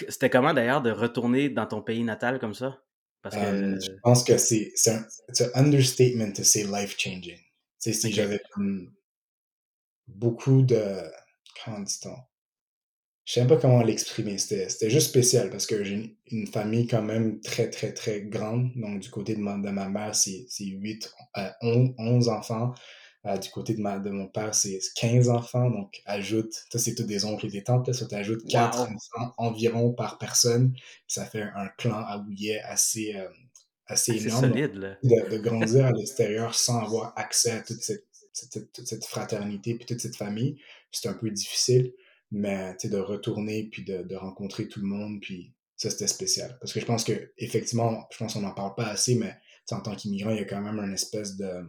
c'était 0.08 0.30
comment 0.30 0.54
d'ailleurs 0.54 0.82
de 0.82 0.90
retourner 0.90 1.48
dans 1.48 1.66
ton 1.66 1.82
pays 1.82 2.04
natal 2.04 2.38
comme 2.38 2.54
ça? 2.54 2.82
Parce 3.22 3.36
que... 3.36 3.40
Euh, 3.40 3.80
je 3.80 3.90
pense 4.02 4.24
que 4.24 4.36
c'est 4.38 4.72
un, 4.88 5.04
un, 5.54 5.64
understatement 5.64 6.32
to 6.32 6.44
say 6.44 6.64
life-changing. 6.64 7.38
Si 7.78 8.12
j'avais 8.12 8.40
beaucoup 10.08 10.62
de. 10.62 11.02
Comment 11.64 11.80
dit-on? 11.80 12.16
Je 13.24 13.32
sais 13.32 13.46
pas 13.46 13.56
comment 13.56 13.82
l'exprimer. 13.82 14.38
C'était 14.38 14.90
juste 14.90 15.08
spécial 15.08 15.50
parce 15.50 15.66
que 15.66 15.82
j'ai 15.82 16.16
une, 16.30 16.46
famille 16.46 16.86
quand 16.86 17.02
même 17.02 17.40
très, 17.40 17.68
très, 17.70 17.92
très 17.92 18.22
grande. 18.22 18.70
Donc, 18.76 19.00
du 19.00 19.10
côté 19.10 19.34
de 19.34 19.40
ma, 19.40 19.58
de 19.58 19.70
ma 19.70 19.88
mère, 19.88 20.14
c'est 20.14 20.46
8, 20.60 21.12
11 21.60 22.28
enfants. 22.28 22.72
Euh, 23.26 23.38
du 23.38 23.50
côté 23.50 23.74
de, 23.74 23.80
ma, 23.80 23.98
de 23.98 24.10
mon 24.10 24.28
père, 24.28 24.54
c'est 24.54 24.78
15 24.94 25.28
enfants. 25.30 25.68
Donc, 25.68 26.00
ajoute, 26.04 26.52
ça, 26.70 26.78
c'est 26.78 26.94
tous 26.94 27.02
des 27.02 27.24
oncles 27.24 27.46
et 27.46 27.50
des 27.50 27.64
tantes. 27.64 27.92
Ça, 27.92 28.06
t'ajoutes 28.06 28.46
4 28.48 28.82
enfants 28.82 29.34
environ 29.36 29.92
par 29.92 30.18
personne. 30.18 30.74
ça 31.08 31.24
fait 31.24 31.42
un 31.42 31.68
clan 31.76 32.04
à 32.06 32.18
bouillet 32.18 32.60
assez, 32.60 33.16
euh, 33.16 33.28
assez, 33.86 34.24
énorme. 34.24 34.52
Solide, 34.52 34.98
De, 35.02 35.38
grandir 35.38 35.86
à 35.86 35.92
l'extérieur 35.92 36.54
sans 36.54 36.80
avoir 36.82 37.12
accès 37.16 37.50
à 37.50 37.62
toute 37.62 37.82
cette, 37.82 38.06
toute 38.72 38.86
cette 38.86 39.04
fraternité 39.04 39.74
puis 39.74 39.86
toute 39.86 40.00
cette 40.00 40.16
famille, 40.16 40.60
c'est 40.92 41.08
un 41.08 41.14
peu 41.14 41.30
difficile. 41.30 41.92
Mais 42.30 42.76
de 42.84 42.98
retourner 42.98 43.64
puis 43.64 43.84
de, 43.84 44.02
de 44.02 44.16
rencontrer 44.16 44.68
tout 44.68 44.80
le 44.80 44.86
monde, 44.86 45.20
puis 45.20 45.52
ça, 45.76 45.90
c'était 45.90 46.06
spécial. 46.06 46.56
Parce 46.60 46.72
que 46.72 46.80
je 46.80 46.86
pense 46.86 47.04
que, 47.04 47.32
effectivement, 47.38 48.06
je 48.10 48.18
pense 48.18 48.34
qu'on 48.34 48.40
n'en 48.40 48.54
parle 48.54 48.74
pas 48.74 48.86
assez, 48.86 49.14
mais 49.14 49.34
en 49.70 49.80
tant 49.80 49.94
qu'immigrant, 49.96 50.30
il 50.30 50.38
y 50.38 50.40
a 50.40 50.44
quand 50.44 50.60
même 50.60 50.78
une 50.78 50.92
espèce 50.92 51.36
de, 51.36 51.64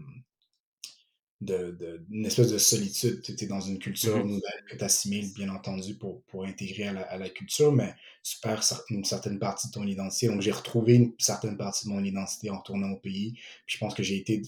de, 1.41 2.05
une 2.09 2.25
espèce 2.25 2.51
de 2.51 2.57
solitude. 2.57 3.21
Tu 3.21 3.43
es 3.43 3.47
dans 3.47 3.59
une 3.59 3.79
culture 3.79 4.17
mm-hmm. 4.17 4.27
nouvelle 4.27 4.63
que 4.69 4.77
tu 4.77 4.83
assimiles, 4.83 5.33
bien 5.33 5.49
entendu, 5.49 5.95
pour, 5.95 6.23
pour 6.23 6.45
intégrer 6.45 6.87
à 6.87 7.17
la, 7.17 7.29
culture, 7.29 7.71
mais 7.71 7.93
tu 8.23 8.37
perds 8.41 8.63
une 8.89 9.03
certaine 9.03 9.39
partie 9.39 9.67
de 9.67 9.73
ton 9.73 9.85
identité. 9.85 10.27
Donc, 10.27 10.41
j'ai 10.41 10.51
retrouvé 10.51 10.95
une 10.95 11.13
certaine 11.19 11.57
partie 11.57 11.87
de 11.87 11.93
mon 11.93 12.03
identité 12.03 12.49
en 12.49 12.59
retournant 12.59 12.91
au 12.91 12.97
pays. 12.97 13.33
Puis 13.65 13.75
je 13.75 13.77
pense 13.77 13.93
que 13.93 14.03
j'ai 14.03 14.17
été 14.17 14.41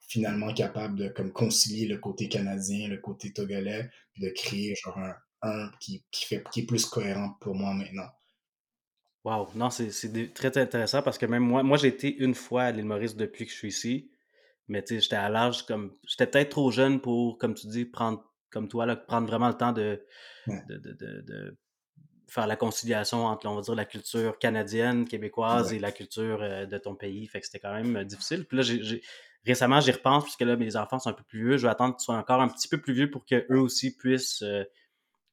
finalement 0.00 0.52
capable 0.52 0.96
de 0.96 1.08
comme 1.08 1.32
concilier 1.32 1.86
le 1.86 1.98
côté 1.98 2.28
canadien, 2.28 2.88
le 2.88 2.98
côté 2.98 3.32
togolais, 3.32 3.88
puis 4.12 4.22
de 4.22 4.28
créer 4.28 4.74
genre 4.74 4.98
un, 4.98 5.14
un 5.42 5.70
qui, 5.80 6.04
qui, 6.10 6.26
fait, 6.26 6.44
qui 6.52 6.60
est 6.60 6.66
plus 6.66 6.86
cohérent 6.86 7.36
pour 7.40 7.54
moi 7.54 7.72
maintenant. 7.74 8.08
Wow, 9.24 9.48
non, 9.54 9.70
c'est 9.70 10.34
très 10.34 10.58
intéressant 10.58 11.00
parce 11.00 11.16
que 11.16 11.24
même 11.24 11.42
moi, 11.42 11.62
moi 11.62 11.78
j'ai 11.78 11.88
été 11.88 12.14
une 12.14 12.34
fois 12.34 12.64
à 12.64 12.70
l'île 12.72 12.84
Maurice 12.84 13.16
depuis 13.16 13.46
que 13.46 13.52
je 13.52 13.56
suis 13.56 13.68
ici. 13.68 14.10
Mais 14.68 14.82
tu 14.82 14.94
sais, 14.94 15.00
j'étais 15.00 15.16
à 15.16 15.28
l'âge 15.28 15.64
comme. 15.66 15.96
J'étais 16.06 16.26
peut-être 16.26 16.50
trop 16.50 16.70
jeune 16.70 17.00
pour, 17.00 17.38
comme 17.38 17.54
tu 17.54 17.66
dis, 17.66 17.84
prendre, 17.84 18.24
comme 18.50 18.68
toi, 18.68 18.86
là, 18.86 18.96
prendre 18.96 19.26
vraiment 19.26 19.48
le 19.48 19.54
temps 19.54 19.72
de, 19.72 20.02
de, 20.46 20.78
de, 20.78 20.92
de, 21.22 21.58
faire 22.28 22.46
la 22.46 22.56
conciliation 22.56 23.26
entre, 23.26 23.46
on 23.46 23.54
va 23.54 23.60
dire, 23.60 23.74
la 23.74 23.84
culture 23.84 24.38
canadienne, 24.38 25.06
québécoise 25.06 25.72
et 25.72 25.78
la 25.78 25.92
culture 25.92 26.42
euh, 26.42 26.66
de 26.66 26.78
ton 26.78 26.94
pays. 26.94 27.26
Fait 27.26 27.40
que 27.40 27.46
c'était 27.46 27.60
quand 27.60 27.74
même 27.74 27.96
euh, 27.96 28.04
difficile. 28.04 28.44
Puis 28.46 28.56
là, 28.56 28.62
j'ai, 28.62 29.02
récemment, 29.46 29.80
j'y 29.80 29.92
repense, 29.92 30.24
puisque 30.24 30.40
là, 30.40 30.56
mes 30.56 30.76
enfants 30.76 30.98
sont 30.98 31.10
un 31.10 31.14
peu 31.14 31.22
plus 31.24 31.44
vieux. 31.44 31.56
Je 31.56 31.62
vais 31.66 31.70
attendre 31.70 31.94
qu'ils 31.96 32.04
soient 32.04 32.16
encore 32.16 32.40
un 32.40 32.48
petit 32.48 32.68
peu 32.68 32.78
plus 32.78 32.94
vieux 32.94 33.10
pour 33.10 33.24
qu'eux 33.24 33.58
aussi 33.58 33.96
puissent 33.96 34.42
euh, 34.42 34.64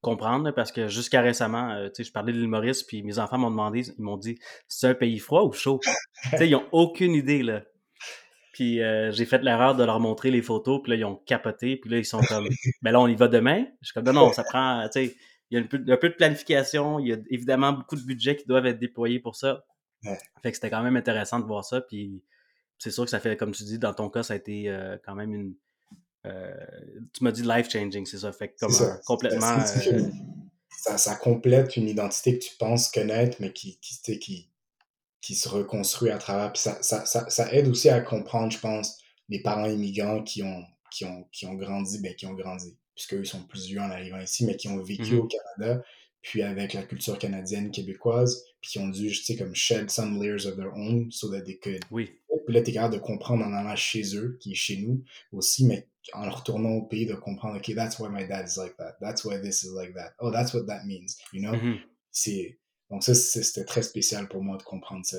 comprendre. 0.02 0.52
Parce 0.52 0.72
que 0.72 0.88
jusqu'à 0.88 1.22
récemment, 1.22 1.88
tu 1.88 1.92
sais, 1.96 2.04
je 2.04 2.12
parlais 2.12 2.34
de 2.34 2.38
l'île 2.38 2.48
Maurice, 2.48 2.84
puis 2.84 3.02
mes 3.04 3.20
enfants 3.20 3.38
m'ont 3.38 3.52
demandé, 3.52 3.88
ils 3.88 4.04
m'ont 4.04 4.18
dit, 4.18 4.38
c'est 4.68 4.88
un 4.88 4.94
pays 4.96 5.20
froid 5.20 5.44
ou 5.44 5.54
chaud? 5.54 5.80
tu 5.84 6.38
sais, 6.38 6.48
ils 6.48 6.52
n'ont 6.52 6.68
aucune 6.72 7.14
idée, 7.14 7.42
là. 7.42 7.64
Puis 8.52 8.82
euh, 8.82 9.12
j'ai 9.12 9.26
fait 9.26 9.44
l'erreur 9.44 9.76
de 9.76 9.84
leur 9.84 10.00
montrer 10.00 10.30
les 10.30 10.42
photos, 10.42 10.82
puis 10.84 10.92
là, 10.92 10.98
ils 10.98 11.06
ont 11.06 11.16
capoté, 11.16 11.78
puis 11.78 11.90
là, 11.90 11.98
ils 11.98 12.06
sont 12.06 12.20
comme, 12.22 12.48
ben 12.82 12.92
là, 12.92 13.00
on 13.00 13.08
y 13.08 13.16
va 13.16 13.28
demain. 13.28 13.66
Je 13.82 13.88
suis 13.88 13.94
comme, 13.94 14.06
non, 14.06 14.14
non, 14.14 14.34
ça 14.34 14.44
prend, 14.44 14.88
tu 14.92 15.08
sais, 15.08 15.16
il 15.50 15.58
y 15.58 15.62
a 15.62 15.64
un 15.64 15.98
peu, 15.98 16.10
de 16.10 16.16
planification, 16.16 17.00
il 17.00 17.08
y 17.08 17.14
a 17.14 17.18
évidemment 17.30 17.74
beaucoup 17.74 17.96
de 17.96 18.04
budgets 18.04 18.38
qui 18.38 18.46
doivent 18.46 18.66
être 18.66 18.80
déployés 18.80 19.20
pour 19.20 19.36
ça. 19.36 19.66
Fait 20.42 20.50
que 20.50 20.56
c'était 20.56 20.70
quand 20.70 20.82
même 20.82 20.96
intéressant 20.96 21.40
de 21.40 21.46
voir 21.46 21.64
ça, 21.64 21.82
puis 21.82 22.24
c'est 22.80 22.90
sûr 22.90 23.04
que 23.04 23.12
ça 23.12 23.20
fait, 23.20 23.38
comme 23.38 23.52
tu 23.52 23.64
dis, 23.64 23.78
dans 23.78 23.94
ton 23.94 24.10
cas, 24.10 24.24
ça 24.24 24.34
a 24.34 24.38
été 24.38 24.68
euh, 24.68 24.98
quand 25.06 25.14
même 25.14 25.34
une. 25.34 25.54
Euh, 26.26 26.54
tu 27.14 27.24
m'as 27.24 27.32
dit 27.32 27.44
life-changing, 27.44 28.06
c'est 28.06 28.18
ça? 28.18 28.32
Fait 28.32 28.50
que 28.50 28.58
comme 28.60 28.74
complètement. 29.06 29.60
Ça, 30.74 30.98
ça, 30.98 31.16
complète 31.16 31.78
une 31.78 31.90
identité 31.90 32.40
que 32.40 32.44
tu 32.46 32.56
penses 32.58 32.90
connaître, 32.90 33.38
mais 33.40 33.52
qui, 33.52 33.78
qui, 33.80 34.20
qui, 34.20 34.51
qui 35.22 35.36
se 35.36 35.48
reconstruit 35.48 36.10
à 36.10 36.18
travers. 36.18 36.52
Puis 36.52 36.62
ça, 36.62 36.82
ça, 36.82 37.06
ça, 37.06 37.30
ça, 37.30 37.54
aide 37.54 37.68
aussi 37.68 37.90
à 37.90 38.02
comprendre, 38.02 38.52
je 38.52 38.60
pense, 38.60 39.00
les 39.30 39.42
parents 39.42 39.70
immigrants 39.70 40.24
qui 40.24 40.44
ont, 40.44 40.64
qui 40.92 41.06
ont, 41.06 41.26
qui 41.32 41.46
ont 41.46 41.54
grandi, 41.54 42.00
ben, 42.02 42.14
qui 42.16 42.26
ont 42.26 42.34
grandi, 42.34 42.76
puisqu'eux, 42.96 43.22
ils 43.22 43.28
sont 43.28 43.44
plus 43.44 43.68
vieux 43.68 43.80
en 43.80 43.90
arrivant 43.90 44.20
ici, 44.20 44.46
mais 44.46 44.56
qui 44.56 44.68
ont 44.68 44.82
vécu 44.82 45.04
mm-hmm. 45.04 45.18
au 45.18 45.28
Canada, 45.28 45.84
puis 46.22 46.42
avec 46.44 46.74
la 46.74 46.84
culture 46.84 47.18
canadienne, 47.18 47.72
québécoise, 47.72 48.44
puis 48.62 48.72
qui 48.72 48.80
ont 48.80 48.90
dû, 48.90 49.10
tu 49.10 49.16
sais, 49.16 49.36
comme 49.36 49.56
shed 49.56 49.90
some 49.90 50.22
layers 50.22 50.46
of 50.46 50.56
their 50.56 50.74
own 50.76 51.12
so 51.12 51.30
that 51.32 51.42
they 51.42 51.58
could. 51.58 51.84
Oui. 51.92 52.12
Puis 52.46 52.56
là, 52.56 52.62
t'es 52.62 52.72
capable 52.72 52.96
de 52.96 53.00
comprendre 53.00 53.46
en 53.46 53.54
allant 53.54 53.76
chez 53.76 54.16
eux, 54.16 54.38
qui 54.42 54.52
est 54.52 54.56
chez 54.56 54.78
nous 54.78 55.04
aussi, 55.32 55.66
mais 55.66 55.88
en 56.14 56.30
retournant 56.30 56.72
au 56.72 56.84
pays, 56.84 57.06
de 57.06 57.14
comprendre, 57.14 57.58
OK, 57.58 57.74
that's 57.76 58.00
why 58.00 58.10
my 58.10 58.28
dad 58.28 58.48
is 58.48 58.58
like 58.58 58.76
that. 58.78 58.98
That's 59.00 59.24
why 59.24 59.40
this 59.40 59.64
is 59.64 59.72
like 59.74 59.94
that. 59.94 60.14
Oh, 60.20 60.32
that's 60.32 60.54
what 60.54 60.66
that 60.66 60.84
means. 60.86 61.18
You 61.32 61.42
know? 61.42 61.54
C'est 62.12 62.60
donc 62.92 63.04
ça, 63.04 63.16
c'était 63.16 63.64
très 63.64 63.84
spécial 63.84 64.28
pour 64.28 64.44
moi 64.44 64.58
de 64.58 64.64
comprendre 64.64 65.06
ça. 65.06 65.18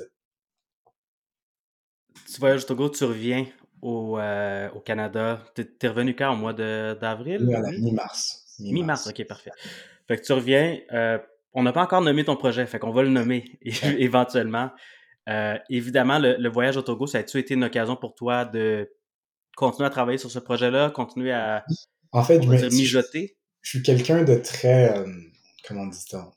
Tu 2.32 2.38
voyages 2.38 2.64
au 2.64 2.66
Togo, 2.66 2.90
tu 2.90 3.04
reviens 3.04 3.46
au, 3.80 4.18
euh, 4.18 4.70
au 4.70 4.80
Canada. 4.80 5.42
Tu 5.54 5.66
es, 5.80 5.88
revenu 5.88 6.14
quand, 6.14 6.34
au 6.34 6.36
mois 6.36 6.52
d'avril? 6.52 7.40
mi-mars. 7.78 8.56
Mi-mars, 8.58 9.06
ok, 9.06 9.26
parfait. 9.26 9.50
Fait 10.06 10.18
que 10.18 10.22
tu 10.22 10.32
reviens. 10.32 10.78
Euh, 10.92 11.18
on 11.54 11.62
n'a 11.62 11.72
pas 11.72 11.82
encore 11.82 12.02
nommé 12.02 12.24
ton 12.24 12.36
projet, 12.36 12.66
fait 12.66 12.78
qu'on 12.78 12.92
va 12.92 13.02
le 13.02 13.08
nommer 13.08 13.58
éventuellement. 13.98 14.70
Euh, 15.28 15.56
évidemment, 15.70 16.18
le, 16.18 16.48
voyage 16.48 16.76
au 16.76 16.82
Togo, 16.82 17.06
ça 17.06 17.18
a-tu 17.18 17.38
été 17.38 17.54
une 17.54 17.64
occasion 17.64 17.96
pour 17.96 18.14
toi 18.14 18.44
de 18.44 18.90
continuer 19.56 19.86
à 19.86 19.90
travailler 19.90 20.18
sur 20.18 20.30
ce 20.30 20.38
projet-là, 20.38 20.90
continuer 20.90 21.32
à 21.32 21.64
en 22.12 22.22
fait, 22.22 22.38
mijoter? 22.38 23.36
Je, 23.62 23.70
suis 23.70 23.82
quelqu'un 23.82 24.24
de 24.24 24.34
très, 24.36 25.04
comment 25.66 25.86
dit-on, 25.86 26.32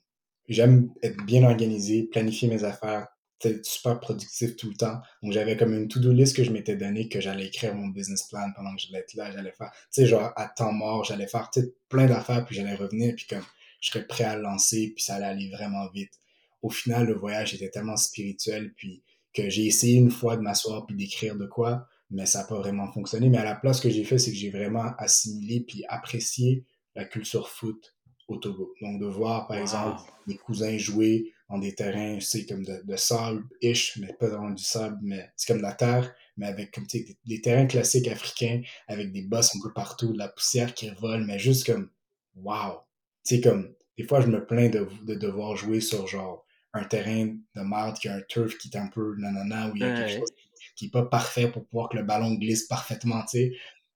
j'aime 0.48 0.92
être 1.02 1.24
bien 1.26 1.44
organisé, 1.44 2.04
planifier 2.04 2.48
mes 2.48 2.64
affaires, 2.64 3.08
être 3.44 3.66
super 3.66 4.00
productif 4.00 4.56
tout 4.56 4.70
le 4.70 4.76
temps. 4.76 5.00
Donc, 5.22 5.32
j'avais 5.32 5.58
comme 5.58 5.74
une 5.74 5.88
to-do 5.88 6.12
list 6.12 6.36
que 6.36 6.44
je 6.44 6.52
m'étais 6.52 6.76
donné 6.76 7.10
que 7.10 7.20
j'allais 7.22 7.48
écrire 7.48 7.76
mon 7.76 7.88
business 7.88 8.24
plan 8.24 8.52
pendant 8.56 8.76
que 8.76 8.82
j'allais 8.82 9.00
être 9.00 9.14
là, 9.14 9.32
j'allais 9.32 9.52
faire, 9.52 9.72
tu 9.72 10.02
sais, 10.02 10.06
genre, 10.06 10.32
à 10.36 10.48
temps 10.48 10.72
mort, 10.72 11.04
j'allais 11.04 11.28
faire 11.28 11.50
plein 11.90 12.08
d'affaires, 12.08 12.46
puis 12.46 12.56
j'allais 12.56 12.76
revenir, 12.76 13.14
puis 13.16 13.26
comme, 13.28 13.44
je 13.82 13.92
serais 13.92 14.08
prêt 14.08 14.24
à 14.24 14.36
lancer, 14.36 14.94
puis 14.96 15.04
ça 15.04 15.16
allait 15.16 15.26
aller 15.26 15.50
vraiment 15.50 15.90
vite. 15.92 16.14
Au 16.62 16.70
final, 16.70 17.06
le 17.06 17.14
voyage 17.14 17.54
était 17.54 17.70
tellement 17.70 17.98
spirituel, 17.98 18.74
puis 18.76 19.04
que 19.34 19.50
j'ai 19.50 19.66
essayé 19.66 19.98
une 19.98 20.12
fois 20.12 20.38
de 20.38 20.42
m'asseoir 20.42 20.86
puis 20.86 20.96
d'écrire 20.96 21.36
de 21.36 21.46
quoi, 21.46 21.88
mais 22.10 22.26
ça 22.26 22.40
n'a 22.40 22.46
pas 22.46 22.58
vraiment 22.58 22.92
fonctionné. 22.92 23.30
Mais 23.30 23.38
à 23.38 23.44
la 23.44 23.56
place, 23.56 23.78
ce 23.78 23.82
que 23.84 23.90
j'ai 23.90 24.04
fait, 24.04 24.18
c'est 24.18 24.32
que 24.32 24.38
j'ai 24.38 24.50
vraiment 24.50 24.94
assimilé 24.98 25.60
puis 25.60 25.84
apprécié 25.90 26.66
la 26.96 27.04
culture 27.04 27.50
foot 27.50 27.95
au 28.28 28.38
Togo. 28.38 28.74
Donc, 28.82 29.00
de 29.00 29.06
voir, 29.06 29.48
par 29.48 29.58
exemple, 29.58 30.02
mes 30.28 30.36
cousins 30.36 30.78
jouer 30.78 31.34
dans 31.50 31.60
des 31.60 31.76
terrains, 31.76 32.20
c'est 32.20 32.46
comme 32.46 32.64
de, 32.64 32.82
de 32.84 32.96
sable-ish, 32.96 33.98
mais 33.98 34.14
pas 34.14 34.30
dans 34.30 34.50
du 34.50 34.64
sable, 34.64 34.98
mais 35.02 35.30
c'est 35.36 35.48
comme 35.48 35.58
de 35.58 35.68
la 35.68 35.74
terre, 35.74 36.14
mais 36.38 36.48
avec 36.48 36.72
comme, 36.72 36.86
des, 36.88 37.18
des 37.26 37.42
terrains 37.42 37.68
classiques 37.68 38.08
africains, 38.08 38.62
avec 38.88 39.12
des 39.12 39.22
bosses 39.22 39.56
un 39.56 39.60
peu 39.62 39.72
partout, 39.74 40.14
de 40.14 40.18
la 40.18 40.28
poussière 40.28 40.74
qui 40.74 40.90
vole, 41.00 41.24
mais 41.26 41.38
juste 41.38 41.66
comme, 41.66 41.90
wow! 42.36 42.80
Tu 43.26 43.36
sais, 43.36 43.42
comme, 43.42 43.74
des 43.98 44.06
fois, 44.06 44.22
je 44.22 44.28
me 44.28 44.46
plains 44.46 44.70
de, 44.70 44.88
de 45.04 45.16
devoir 45.16 45.56
jouer 45.56 45.82
sur, 45.82 46.08
genre, 46.08 46.46
un 46.74 46.84
terrain 46.84 47.26
de 47.56 47.62
merde 47.62 47.98
qui 47.98 48.10
a 48.10 48.16
un 48.16 48.22
turf 48.22 48.58
qui 48.58 48.70
est 48.70 48.78
un 48.78 48.88
peu 48.88 49.16
nanana, 49.18 49.70
où 49.70 49.76
il 49.76 49.82
y 49.82 49.86
a 49.86 49.96
quelque 49.96 50.20
chose 50.20 50.30
qui 50.76 50.86
n'est 50.86 50.92
pas 50.92 51.06
parfait 51.06 51.50
pour 51.50 51.66
pouvoir 51.66 51.90
que 51.90 51.98
le 51.98 52.04
ballon 52.04 52.34
glisse 52.34 52.68
parfaitement, 52.68 53.22
tu 53.22 53.38
sais. 53.38 53.52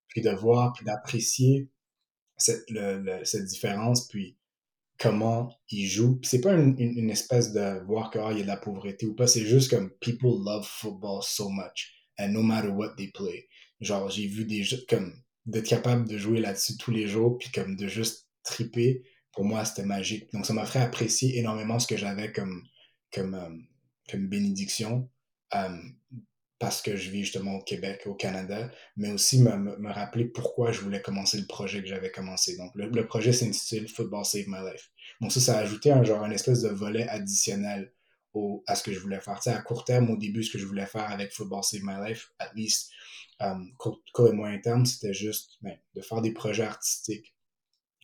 Puis 0.07 0.21
de 0.21 0.29
voir, 0.29 0.73
puis 0.73 0.85
d'apprécier 0.85 1.69
cette, 2.39 2.69
le, 2.69 3.23
cette 3.23 3.45
différence, 3.45 4.07
puis 4.07 4.37
comment 4.97 5.49
ils 5.69 5.87
jouent. 5.87 6.19
c'est 6.23 6.41
pas 6.41 6.53
une, 6.53 6.75
une, 6.77 7.09
espèce 7.09 7.53
de 7.53 7.85
voir 7.85 8.11
qu'il 8.11 8.21
ah, 8.21 8.33
y 8.33 8.39
a 8.39 8.43
de 8.43 8.47
la 8.47 8.57
pauvreté 8.57 9.05
ou 9.05 9.15
pas, 9.15 9.27
c'est 9.27 9.45
juste 9.45 9.69
comme 9.69 9.91
people 10.01 10.43
love 10.43 10.65
football 10.65 11.21
so 11.23 11.49
much. 11.49 11.99
and 12.19 12.33
no 12.33 12.43
matter 12.43 12.69
what 12.69 12.95
they 12.97 13.07
play. 13.07 13.47
Genre, 13.81 14.09
j'ai 14.09 14.27
vu 14.27 14.45
des 14.45 14.63
jeux 14.63 14.83
comme 14.87 15.13
d'être 15.45 15.67
capable 15.67 16.07
de 16.07 16.17
jouer 16.17 16.41
là-dessus 16.41 16.77
tous 16.77 16.91
les 16.91 17.07
jours, 17.07 17.37
puis 17.37 17.49
comme 17.49 17.75
de 17.75 17.87
juste 17.87 18.27
triper, 18.43 19.03
pour 19.31 19.45
moi, 19.45 19.63
c'était 19.65 19.85
magique. 19.85 20.31
Donc, 20.33 20.45
ça 20.45 20.53
m'a 20.53 20.65
fait 20.65 20.79
apprécier 20.79 21.39
énormément 21.39 21.79
ce 21.79 21.87
que 21.87 21.97
j'avais 21.97 22.31
comme, 22.31 22.63
comme, 23.13 23.33
euh, 23.35 23.49
comme 24.11 24.27
bénédiction. 24.27 25.09
Euh, 25.55 25.77
parce 26.59 26.81
que 26.81 26.97
je 26.97 27.09
vis 27.09 27.21
justement 27.21 27.55
au 27.55 27.63
Québec, 27.63 28.03
au 28.05 28.13
Canada, 28.13 28.69
mais 28.97 29.11
aussi 29.11 29.41
me, 29.41 29.55
me, 29.77 29.91
rappeler 29.91 30.25
pourquoi 30.25 30.73
je 30.73 30.81
voulais 30.81 31.01
commencer 31.01 31.39
le 31.39 31.47
projet 31.47 31.81
que 31.81 31.87
j'avais 31.87 32.11
commencé. 32.11 32.57
Donc, 32.57 32.71
le, 32.75 32.89
le 32.89 33.07
projet 33.07 33.31
s'intitule 33.31 33.87
Football 33.87 34.25
Save 34.25 34.47
My 34.47 34.69
Life. 34.69 34.91
Donc, 35.21 35.31
ça, 35.31 35.39
ça 35.39 35.57
a 35.57 35.61
ajouté 35.61 35.91
un 35.91 36.03
genre, 36.03 36.25
une 36.25 36.33
espèce 36.33 36.61
de 36.61 36.67
volet 36.67 37.07
additionnel 37.07 37.93
au, 38.33 38.61
à 38.67 38.75
ce 38.75 38.83
que 38.83 38.91
je 38.91 38.99
voulais 38.99 39.21
faire. 39.21 39.37
Tu 39.37 39.43
sais, 39.43 39.55
à 39.55 39.61
court 39.61 39.85
terme, 39.85 40.09
au 40.09 40.17
début, 40.17 40.43
ce 40.43 40.51
que 40.51 40.59
je 40.59 40.65
voulais 40.65 40.85
faire 40.85 41.09
avec 41.09 41.31
Football 41.31 41.63
Save 41.63 41.81
My 41.83 42.09
Life, 42.09 42.33
at 42.39 42.51
least, 42.55 42.91
um, 43.39 43.73
court, 43.77 44.01
court, 44.13 44.27
et 44.27 44.33
moyen 44.33 44.59
terme, 44.59 44.85
c'était 44.85 45.13
juste 45.13 45.57
ben, 45.61 45.77
de 45.95 46.01
faire 46.01 46.21
des 46.21 46.33
projets 46.33 46.63
artistiques 46.63 47.33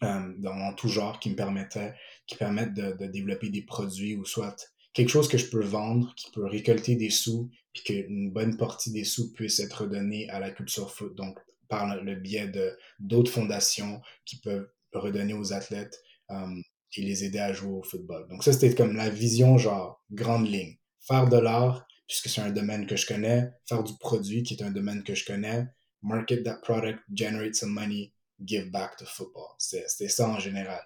um, 0.01 0.39
dans, 0.39 0.73
tout 0.75 0.87
genre 0.87 1.19
qui 1.19 1.29
me 1.29 1.35
permettaient, 1.35 1.93
qui 2.25 2.35
permettent 2.35 2.73
de, 2.73 2.93
de 2.93 3.05
développer 3.07 3.49
des 3.49 3.63
produits 3.63 4.15
ou 4.15 4.23
soit 4.23 4.55
quelque 4.95 5.09
chose 5.09 5.27
que 5.27 5.37
je 5.37 5.49
peux 5.49 5.63
vendre, 5.63 6.15
qui 6.15 6.31
peut 6.31 6.45
récolter 6.45 6.95
des 6.95 7.11
sous, 7.11 7.51
puis 7.73 7.83
qu'une 7.83 8.31
bonne 8.31 8.57
partie 8.57 8.91
des 8.91 9.03
sous 9.03 9.31
puisse 9.33 9.59
être 9.59 9.85
donnée 9.85 10.27
à 10.29 10.39
la 10.39 10.49
culture 10.49 10.91
foot, 10.91 11.13
donc 11.15 11.37
par 11.67 12.01
le 12.01 12.15
biais 12.15 12.47
de 12.47 12.75
d'autres 12.99 13.31
fondations 13.31 14.01
qui 14.25 14.37
peuvent 14.37 14.69
redonner 14.93 15.33
aux 15.33 15.51
athlètes 15.51 16.01
um, 16.29 16.63
et 16.95 17.01
les 17.01 17.25
aider 17.25 17.39
à 17.39 17.51
jouer 17.51 17.73
au 17.73 17.83
football. 17.83 18.27
Donc 18.29 18.43
ça, 18.43 18.53
c'était 18.53 18.73
comme 18.73 18.95
la 18.95 19.09
vision, 19.09 19.57
genre, 19.57 20.01
grande 20.11 20.47
ligne. 20.47 20.77
Faire 21.01 21.27
de 21.27 21.37
l'art, 21.37 21.85
puisque 22.07 22.29
c'est 22.29 22.41
un 22.41 22.51
domaine 22.51 22.87
que 22.87 22.95
je 22.95 23.05
connais, 23.05 23.51
faire 23.67 23.83
du 23.83 23.93
produit, 23.99 24.43
qui 24.43 24.53
est 24.53 24.63
un 24.63 24.71
domaine 24.71 25.03
que 25.03 25.13
je 25.13 25.25
connais, 25.25 25.67
market 26.01 26.43
that 26.43 26.59
product, 26.61 26.99
generate 27.13 27.55
some 27.55 27.73
money, 27.73 28.13
give 28.45 28.71
back 28.71 28.95
to 28.95 29.05
football. 29.05 29.55
C'était 29.57 30.07
ça 30.07 30.29
en 30.29 30.39
général. 30.39 30.81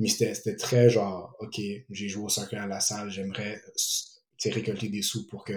Mais 0.00 0.08
c'était 0.08 0.56
très 0.56 0.88
genre, 0.88 1.36
OK, 1.40 1.60
j'ai 1.90 2.08
joué 2.08 2.24
au 2.24 2.28
soccer 2.28 2.62
à 2.62 2.66
la 2.66 2.80
salle, 2.80 3.10
j'aimerais 3.10 3.60
récolter 4.42 4.88
des 4.88 5.02
sous 5.02 5.26
pour 5.28 5.44
que 5.44 5.52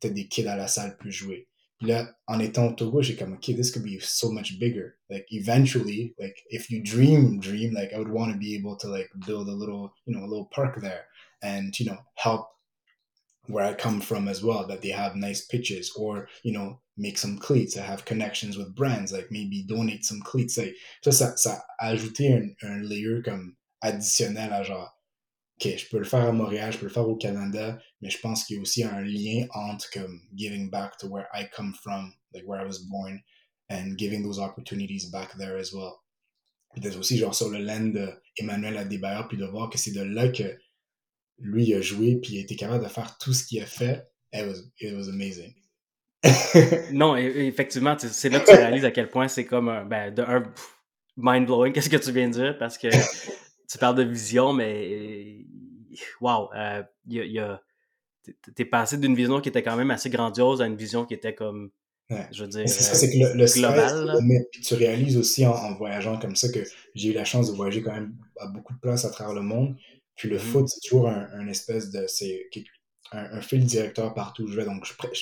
peut-être 0.00 0.14
des 0.14 0.28
kids 0.28 0.46
à 0.46 0.56
la 0.56 0.68
salle 0.68 0.96
puissent 0.96 1.16
jouer. 1.16 1.48
Puis 1.78 1.88
là, 1.88 2.16
en 2.28 2.38
étant 2.38 2.68
au 2.68 2.72
Togo, 2.72 3.02
j'ai 3.02 3.16
comme, 3.16 3.34
OK, 3.34 3.46
this 3.56 3.72
could 3.72 3.84
be 3.84 4.00
so 4.00 4.30
much 4.30 4.58
bigger. 4.58 4.94
Like, 5.10 5.26
eventually, 5.30 6.14
like, 6.18 6.36
if 6.48 6.70
you 6.70 6.80
dream, 6.82 7.40
dream, 7.40 7.74
like, 7.74 7.92
I 7.92 7.98
would 7.98 8.08
want 8.08 8.32
to 8.32 8.38
be 8.38 8.54
able 8.54 8.76
to, 8.78 8.88
like, 8.88 9.10
build 9.26 9.48
a 9.48 9.52
little, 9.52 9.92
you 10.06 10.14
know, 10.14 10.24
a 10.24 10.28
little 10.28 10.48
park 10.52 10.80
there 10.80 11.04
and, 11.42 11.78
you 11.78 11.86
know, 11.86 11.98
help 12.14 12.48
where 13.48 13.64
I 13.64 13.74
come 13.74 14.00
from 14.00 14.28
as 14.28 14.42
well, 14.44 14.66
that 14.68 14.82
they 14.82 14.90
have 14.90 15.16
nice 15.16 15.46
pitches 15.46 15.92
or, 15.96 16.28
you 16.44 16.52
know, 16.52 16.80
make 16.96 17.18
some 17.18 17.38
cleats. 17.38 17.76
I 17.76 17.82
have 17.82 18.04
connections 18.04 18.56
with 18.56 18.74
brands, 18.74 19.12
like 19.12 19.28
maybe 19.30 19.64
donate 19.66 20.04
some 20.04 20.20
cleats. 20.20 20.58
Like, 20.58 20.74
ça, 21.04 21.12
ça, 21.12 21.36
ça 21.36 21.60
a 21.80 21.92
ajouté 21.92 22.32
un, 22.32 22.54
un 22.62 22.82
layer 22.82 23.22
comme 23.22 23.56
additionnel 23.80 24.52
à 24.52 24.62
genre, 24.62 24.98
OK, 25.60 25.76
je 25.76 25.88
peux 25.88 25.98
le 25.98 26.04
faire 26.04 26.26
à 26.26 26.32
Montréal, 26.32 26.72
je 26.72 26.78
peux 26.78 26.86
le 26.86 26.92
faire 26.92 27.08
au 27.08 27.16
Canada, 27.16 27.78
mais 28.00 28.10
je 28.10 28.18
pense 28.18 28.44
qu'il 28.44 28.56
y 28.56 28.58
a 28.58 28.62
aussi 28.62 28.84
un 28.84 29.00
lien 29.00 29.46
entre 29.54 29.90
comme 29.90 30.20
giving 30.34 30.70
back 30.70 30.96
to 30.98 31.08
where 31.08 31.26
I 31.34 31.48
come 31.50 31.74
from, 31.74 32.12
like 32.32 32.46
where 32.46 32.62
I 32.62 32.66
was 32.66 32.78
born, 32.88 33.20
and 33.70 33.96
giving 33.98 34.22
those 34.22 34.38
opportunities 34.38 35.10
back 35.10 35.36
there 35.36 35.58
as 35.58 35.72
well. 35.72 35.94
Peut-être 36.74 36.98
aussi 36.98 37.18
genre 37.18 37.34
sur 37.34 37.48
le 37.48 37.58
land 37.58 37.92
d'Emmanuel 38.36 38.78
Adebayor, 38.78 39.26
puis 39.28 39.36
de 39.36 39.46
voir 39.46 39.70
que 39.70 39.78
c'est 39.78 39.92
de 39.92 40.02
là 40.02 40.28
que 40.28 40.58
lui 41.38 41.74
a 41.74 41.80
joué, 41.80 42.16
puis 42.16 42.34
il 42.34 42.38
a 42.38 42.42
été 42.42 42.56
capable 42.56 42.84
de 42.84 42.88
faire 42.88 43.16
tout 43.18 43.32
ce 43.32 43.44
qu'il 43.44 43.60
a 43.62 43.66
fait. 43.66 44.04
It 44.32 44.46
was, 44.46 44.62
it 44.80 44.94
was 44.94 45.08
amazing. 45.08 45.54
non, 46.92 47.16
effectivement, 47.16 47.96
c'est 47.98 48.28
là 48.28 48.40
que 48.40 48.50
tu 48.50 48.56
réalises 48.56 48.84
à 48.84 48.90
quel 48.90 49.08
point 49.08 49.28
c'est 49.28 49.44
comme 49.44 49.68
un, 49.68 49.84
ben, 49.84 50.12
de 50.12 50.22
un 50.22 50.42
mind-blowing, 51.16 51.72
qu'est-ce 51.72 51.88
que 51.88 51.96
tu 51.96 52.12
viens 52.12 52.28
de 52.28 52.34
dire, 52.34 52.58
parce 52.58 52.76
que 52.76 52.88
tu 53.70 53.78
parles 53.78 53.96
de 53.96 54.02
vision, 54.02 54.52
mais 54.52 55.44
wow, 56.20 56.52
euh, 56.54 56.82
y 57.06 57.20
a, 57.20 57.24
y 57.24 57.38
a 57.38 57.62
t'es 58.54 58.64
passé 58.64 58.98
d'une 58.98 59.14
vision 59.14 59.40
qui 59.40 59.48
était 59.48 59.62
quand 59.62 59.76
même 59.76 59.90
assez 59.90 60.10
grandiose 60.10 60.60
à 60.60 60.66
une 60.66 60.76
vision 60.76 61.06
qui 61.06 61.14
était 61.14 61.34
comme, 61.34 61.70
je 62.10 62.42
veux 62.42 62.48
dire, 62.48 62.68
c'est 62.68 62.94
c'est 62.94 63.10
que 63.10 63.18
le, 63.18 63.34
le 63.34 63.46
global. 63.46 64.18
puis 64.52 64.62
tu 64.62 64.74
réalises 64.74 65.16
aussi 65.16 65.46
en, 65.46 65.74
voyageant 65.76 66.18
comme 66.18 66.36
ça 66.36 66.48
que 66.50 66.60
j'ai 66.94 67.10
eu 67.10 67.12
la 67.12 67.24
chance 67.24 67.50
de 67.50 67.56
voyager 67.56 67.82
quand 67.82 67.92
même 67.92 68.16
à 68.38 68.46
beaucoup 68.46 68.74
de 68.74 68.78
places 68.80 69.04
à 69.04 69.10
travers 69.10 69.34
le 69.34 69.42
monde. 69.42 69.76
Puis 70.16 70.28
le 70.28 70.36
mm-hmm. 70.36 70.40
foot, 70.40 70.68
c'est 70.68 70.80
toujours 70.80 71.08
un, 71.08 71.46
espèce 71.48 71.90
de. 71.90 72.06
C'est 72.08 72.50
un, 73.12 73.40
fil 73.40 73.64
directeur 73.64 74.14
partout 74.14 74.44
où 74.44 74.48
je 74.48 74.56
vais. 74.56 74.64
Donc, 74.64 74.84
je, 74.84 74.94
prête, 74.94 75.12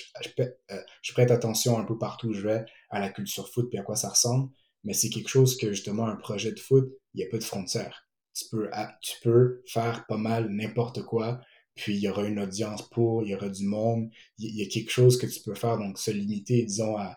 euh, 0.71 0.81
je, 1.03 1.13
prête 1.13 1.31
attention 1.31 1.79
un 1.79 1.85
peu 1.85 1.99
partout 1.99 2.29
où 2.29 2.33
je 2.33 2.41
vais 2.41 2.65
à 2.91 3.01
la 3.01 3.11
culture 3.11 3.49
foot 3.53 3.69
puis 3.69 3.79
à 3.79 3.83
quoi 3.83 3.97
ça 3.97 4.09
ressemble. 4.09 4.51
Mais 4.85 4.93
c'est 4.93 5.11
quelque 5.11 5.29
chose 5.29 5.57
que, 5.57 5.73
justement, 5.73 6.07
un 6.07 6.17
projet 6.17 6.53
de 6.53 6.61
foot, 6.61 6.89
il 7.15 7.19
n'y 7.19 7.25
a 7.25 7.31
pas 7.31 7.39
de 7.39 7.45
frontières 7.45 8.06
tu 8.37 8.44
peux, 8.51 8.70
tu 9.01 9.16
peux 9.22 9.62
faire 9.66 10.05
pas 10.07 10.18
mal 10.18 10.49
n'importe 10.51 11.03
quoi, 11.03 11.40
puis 11.75 11.94
il 11.94 12.01
y 12.01 12.09
aura 12.09 12.25
une 12.25 12.38
audience 12.38 12.83
pour, 12.90 13.22
il 13.22 13.31
y 13.31 13.35
aura 13.35 13.49
du 13.49 13.64
monde, 13.64 14.11
il 14.38 14.55
y 14.55 14.62
a 14.62 14.66
quelque 14.66 14.90
chose 14.90 15.18
que 15.18 15.27
tu 15.27 15.40
peux 15.40 15.55
faire, 15.55 15.79
donc 15.79 15.99
se 15.99 16.11
limiter, 16.11 16.62
disons, 16.62 16.96
à, 16.96 17.16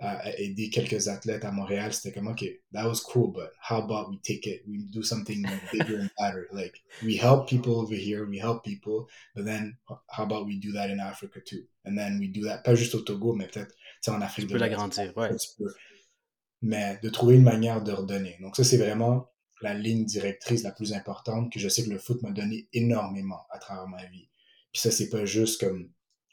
à 0.00 0.38
aider 0.38 0.68
quelques 0.68 1.08
athlètes 1.08 1.44
à 1.44 1.50
Montréal, 1.50 1.92
c'était 1.92 2.12
comme, 2.12 2.28
OK, 2.28 2.44
that 2.72 2.86
was 2.86 3.00
cool, 3.00 3.32
but 3.32 3.50
how 3.68 3.78
about 3.78 4.10
we 4.10 4.20
take 4.22 4.46
it, 4.46 4.62
we 4.68 4.84
do 4.92 5.02
something 5.02 5.42
bigger 5.72 6.00
and 6.00 6.10
better, 6.18 6.48
like, 6.52 6.82
we 7.02 7.16
help 7.16 7.48
people 7.48 7.72
over 7.76 7.96
here, 7.96 8.26
we 8.28 8.38
help 8.38 8.62
people, 8.62 9.06
but 9.34 9.44
then, 9.44 9.74
how 10.10 10.24
about 10.24 10.46
we 10.46 10.60
do 10.60 10.72
that 10.72 10.90
in 10.90 11.00
Africa 11.00 11.40
too? 11.40 11.64
And 11.84 11.96
then 11.96 12.18
we 12.20 12.28
do 12.28 12.44
that, 12.46 12.62
pas 12.62 12.74
juste 12.74 12.94
au 12.94 13.00
Togo, 13.00 13.34
mais 13.34 13.46
peut-être, 13.46 13.74
en 14.08 14.20
Afrique 14.20 14.48
tu 14.48 14.52
peux 14.52 14.58
l'agrandir, 14.58 15.12
ouais. 15.16 15.30
mais 16.60 16.98
de 17.02 17.08
trouver 17.08 17.36
une 17.36 17.42
manière 17.42 17.82
de 17.82 17.92
redonner. 17.92 18.36
Donc 18.40 18.56
ça, 18.56 18.64
c'est 18.64 18.78
vraiment 18.78 19.28
la 19.60 19.74
ligne 19.74 20.04
directrice 20.04 20.62
la 20.62 20.72
plus 20.72 20.92
importante 20.92 21.52
que 21.52 21.60
je 21.60 21.68
sais 21.68 21.84
que 21.84 21.90
le 21.90 21.98
foot 21.98 22.22
m'a 22.22 22.30
donné 22.30 22.68
énormément 22.72 23.46
à 23.50 23.58
travers 23.58 23.88
ma 23.88 24.04
vie. 24.06 24.28
Puis 24.72 24.80
ça, 24.80 24.90
c'est 24.90 25.08
pas 25.08 25.24
juste 25.24 25.60
comme 25.60 25.90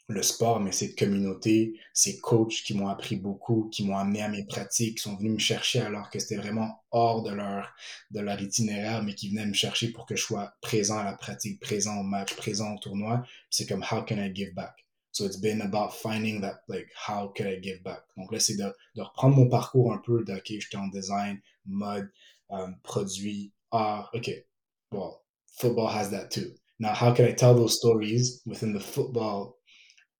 le 0.08 0.22
sport, 0.22 0.60
mais 0.60 0.70
cette 0.70 0.96
communauté, 0.96 1.80
ces 1.92 2.20
coachs 2.20 2.62
qui 2.64 2.74
m'ont 2.74 2.88
appris 2.88 3.16
beaucoup, 3.16 3.68
qui 3.72 3.84
m'ont 3.84 3.98
amené 3.98 4.22
à 4.22 4.28
mes 4.28 4.44
pratiques, 4.44 4.98
qui 4.98 5.02
sont 5.02 5.16
venus 5.16 5.32
me 5.32 5.38
chercher 5.38 5.80
alors 5.80 6.10
que 6.10 6.20
c'était 6.20 6.36
vraiment 6.36 6.84
hors 6.92 7.24
de 7.24 7.32
leur, 7.32 7.74
de 8.12 8.20
leur 8.20 8.40
itinéraire, 8.40 9.02
mais 9.02 9.14
qui 9.14 9.30
venaient 9.30 9.46
me 9.46 9.54
chercher 9.54 9.90
pour 9.90 10.06
que 10.06 10.14
je 10.14 10.22
sois 10.22 10.54
présent 10.60 10.98
à 10.98 11.04
la 11.04 11.14
pratique, 11.14 11.60
présent 11.60 11.98
au 11.98 12.04
match, 12.04 12.34
présent 12.36 12.74
au 12.74 12.78
tournoi. 12.78 13.24
C'est 13.50 13.66
comme, 13.66 13.84
how 13.90 14.04
can 14.04 14.18
I 14.18 14.32
give 14.32 14.54
back? 14.54 14.74
So 15.10 15.24
it's 15.24 15.40
been 15.40 15.62
about 15.62 15.92
finding 15.92 16.42
that, 16.42 16.60
like, 16.68 16.88
how 17.08 17.32
can 17.34 17.46
I 17.46 17.60
give 17.60 17.82
back? 17.82 18.02
Donc 18.16 18.30
là, 18.30 18.38
c'est 18.38 18.56
de, 18.56 18.72
de 18.94 19.02
reprendre 19.02 19.34
mon 19.34 19.48
parcours 19.48 19.92
un 19.92 19.98
peu 19.98 20.22
de, 20.24 20.34
OK, 20.34 20.44
j'étais 20.46 20.76
en 20.76 20.88
design, 20.88 21.40
mode, 21.64 22.08
um, 22.50 22.76
produit, 22.84 23.52
ah, 23.72 24.08
okay, 24.14 24.44
well, 24.90 25.22
football 25.58 25.88
has 25.88 26.10
that 26.10 26.30
too. 26.30 26.52
Now, 26.78 26.92
how 26.94 27.12
can 27.12 27.24
I 27.24 27.32
tell 27.32 27.54
those 27.54 27.76
stories 27.76 28.42
within 28.44 28.74
the 28.74 28.80
football 28.80 29.58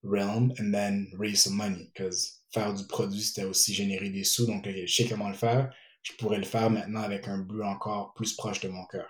realm 0.02 0.52
and 0.58 0.72
then 0.72 1.12
raise 1.16 1.44
some 1.44 1.56
money? 1.56 1.90
Because 1.92 2.40
faire 2.52 2.72
du 2.72 2.84
produit, 2.86 3.22
c'était 3.22 3.44
aussi 3.44 3.74
générer 3.74 4.10
des 4.10 4.24
sous. 4.24 4.46
Donc, 4.46 4.66
je 4.66 4.86
sais 4.86 5.06
comment 5.06 5.28
le 5.28 5.34
faire. 5.34 5.70
Je 6.02 6.12
pourrais 6.14 6.38
le 6.38 6.44
faire 6.44 6.70
maintenant 6.70 7.02
avec 7.02 7.28
un 7.28 7.38
but 7.38 7.62
encore 7.62 8.14
plus 8.14 8.34
proche 8.34 8.60
de 8.60 8.68
mon 8.68 8.84
cœur. 8.86 9.08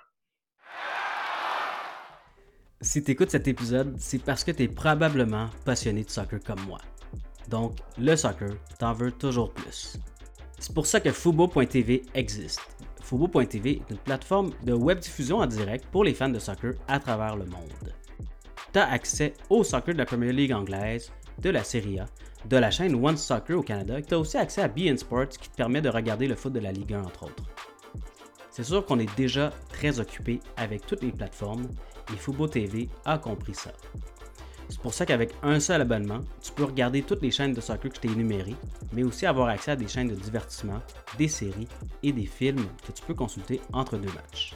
Si 2.80 3.02
tu 3.02 3.12
écoutes 3.12 3.30
cet 3.30 3.48
épisode, 3.48 3.96
c'est 3.98 4.18
parce 4.18 4.44
que 4.44 4.50
tu 4.50 4.64
es 4.64 4.68
probablement 4.68 5.48
passionné 5.64 6.04
de 6.04 6.10
soccer 6.10 6.40
comme 6.40 6.60
moi. 6.66 6.78
Donc, 7.48 7.78
le 7.98 8.16
soccer, 8.16 8.56
t'en 8.78 8.92
veux 8.92 9.12
toujours 9.12 9.52
plus. 9.52 9.98
C'est 10.58 10.74
pour 10.74 10.86
ça 10.86 11.00
que 11.00 11.12
Fubo.tv 11.12 12.02
existe. 12.14 12.60
Fubo.tv 13.06 13.70
est 13.70 13.90
une 13.90 13.98
plateforme 13.98 14.50
de 14.64 14.72
web 14.72 14.98
diffusion 14.98 15.38
en 15.38 15.46
direct 15.46 15.86
pour 15.92 16.02
les 16.02 16.12
fans 16.12 16.28
de 16.28 16.40
soccer 16.40 16.72
à 16.88 16.98
travers 16.98 17.36
le 17.36 17.44
monde. 17.44 17.94
Tu 18.72 18.80
as 18.80 18.90
accès 18.90 19.32
au 19.48 19.62
soccer 19.62 19.94
de 19.94 19.98
la 19.98 20.06
Premier 20.06 20.32
League 20.32 20.52
anglaise, 20.52 21.12
de 21.38 21.50
la 21.50 21.62
Serie 21.62 22.00
A, 22.00 22.06
de 22.48 22.56
la 22.56 22.72
chaîne 22.72 22.96
One 22.96 23.16
Soccer 23.16 23.56
au 23.56 23.62
Canada, 23.62 24.00
et 24.00 24.02
tu 24.02 24.14
as 24.14 24.18
aussi 24.18 24.36
accès 24.36 24.60
à 24.60 24.66
BN 24.66 24.96
Sports 24.96 25.28
qui 25.28 25.48
te 25.48 25.54
permet 25.54 25.80
de 25.80 25.88
regarder 25.88 26.26
le 26.26 26.34
foot 26.34 26.52
de 26.52 26.58
la 26.58 26.72
Ligue 26.72 26.94
1 26.94 27.04
entre 27.04 27.26
autres. 27.26 27.44
C'est 28.50 28.64
sûr 28.64 28.84
qu'on 28.84 28.98
est 28.98 29.16
déjà 29.16 29.52
très 29.68 30.00
occupé 30.00 30.40
avec 30.56 30.84
toutes 30.84 31.04
les 31.04 31.12
plateformes 31.12 31.68
et 32.12 32.16
Fubo 32.16 32.48
TV 32.48 32.88
a 33.04 33.18
compris 33.18 33.54
ça. 33.54 33.70
C'est 34.68 34.80
pour 34.80 34.94
ça 34.94 35.06
qu'avec 35.06 35.32
un 35.42 35.60
seul 35.60 35.80
abonnement, 35.80 36.20
tu 36.42 36.52
peux 36.52 36.64
regarder 36.64 37.02
toutes 37.02 37.22
les 37.22 37.30
chaînes 37.30 37.54
de 37.54 37.60
soccer 37.60 37.90
que 37.90 37.96
je 37.96 38.00
t'ai 38.00 38.08
énumérées, 38.08 38.56
mais 38.92 39.04
aussi 39.04 39.26
avoir 39.26 39.48
accès 39.48 39.72
à 39.72 39.76
des 39.76 39.88
chaînes 39.88 40.08
de 40.08 40.14
divertissement, 40.14 40.80
des 41.18 41.28
séries 41.28 41.68
et 42.02 42.12
des 42.12 42.26
films 42.26 42.66
que 42.86 42.92
tu 42.92 43.02
peux 43.04 43.14
consulter 43.14 43.60
entre 43.72 43.96
deux 43.96 44.12
matchs. 44.12 44.54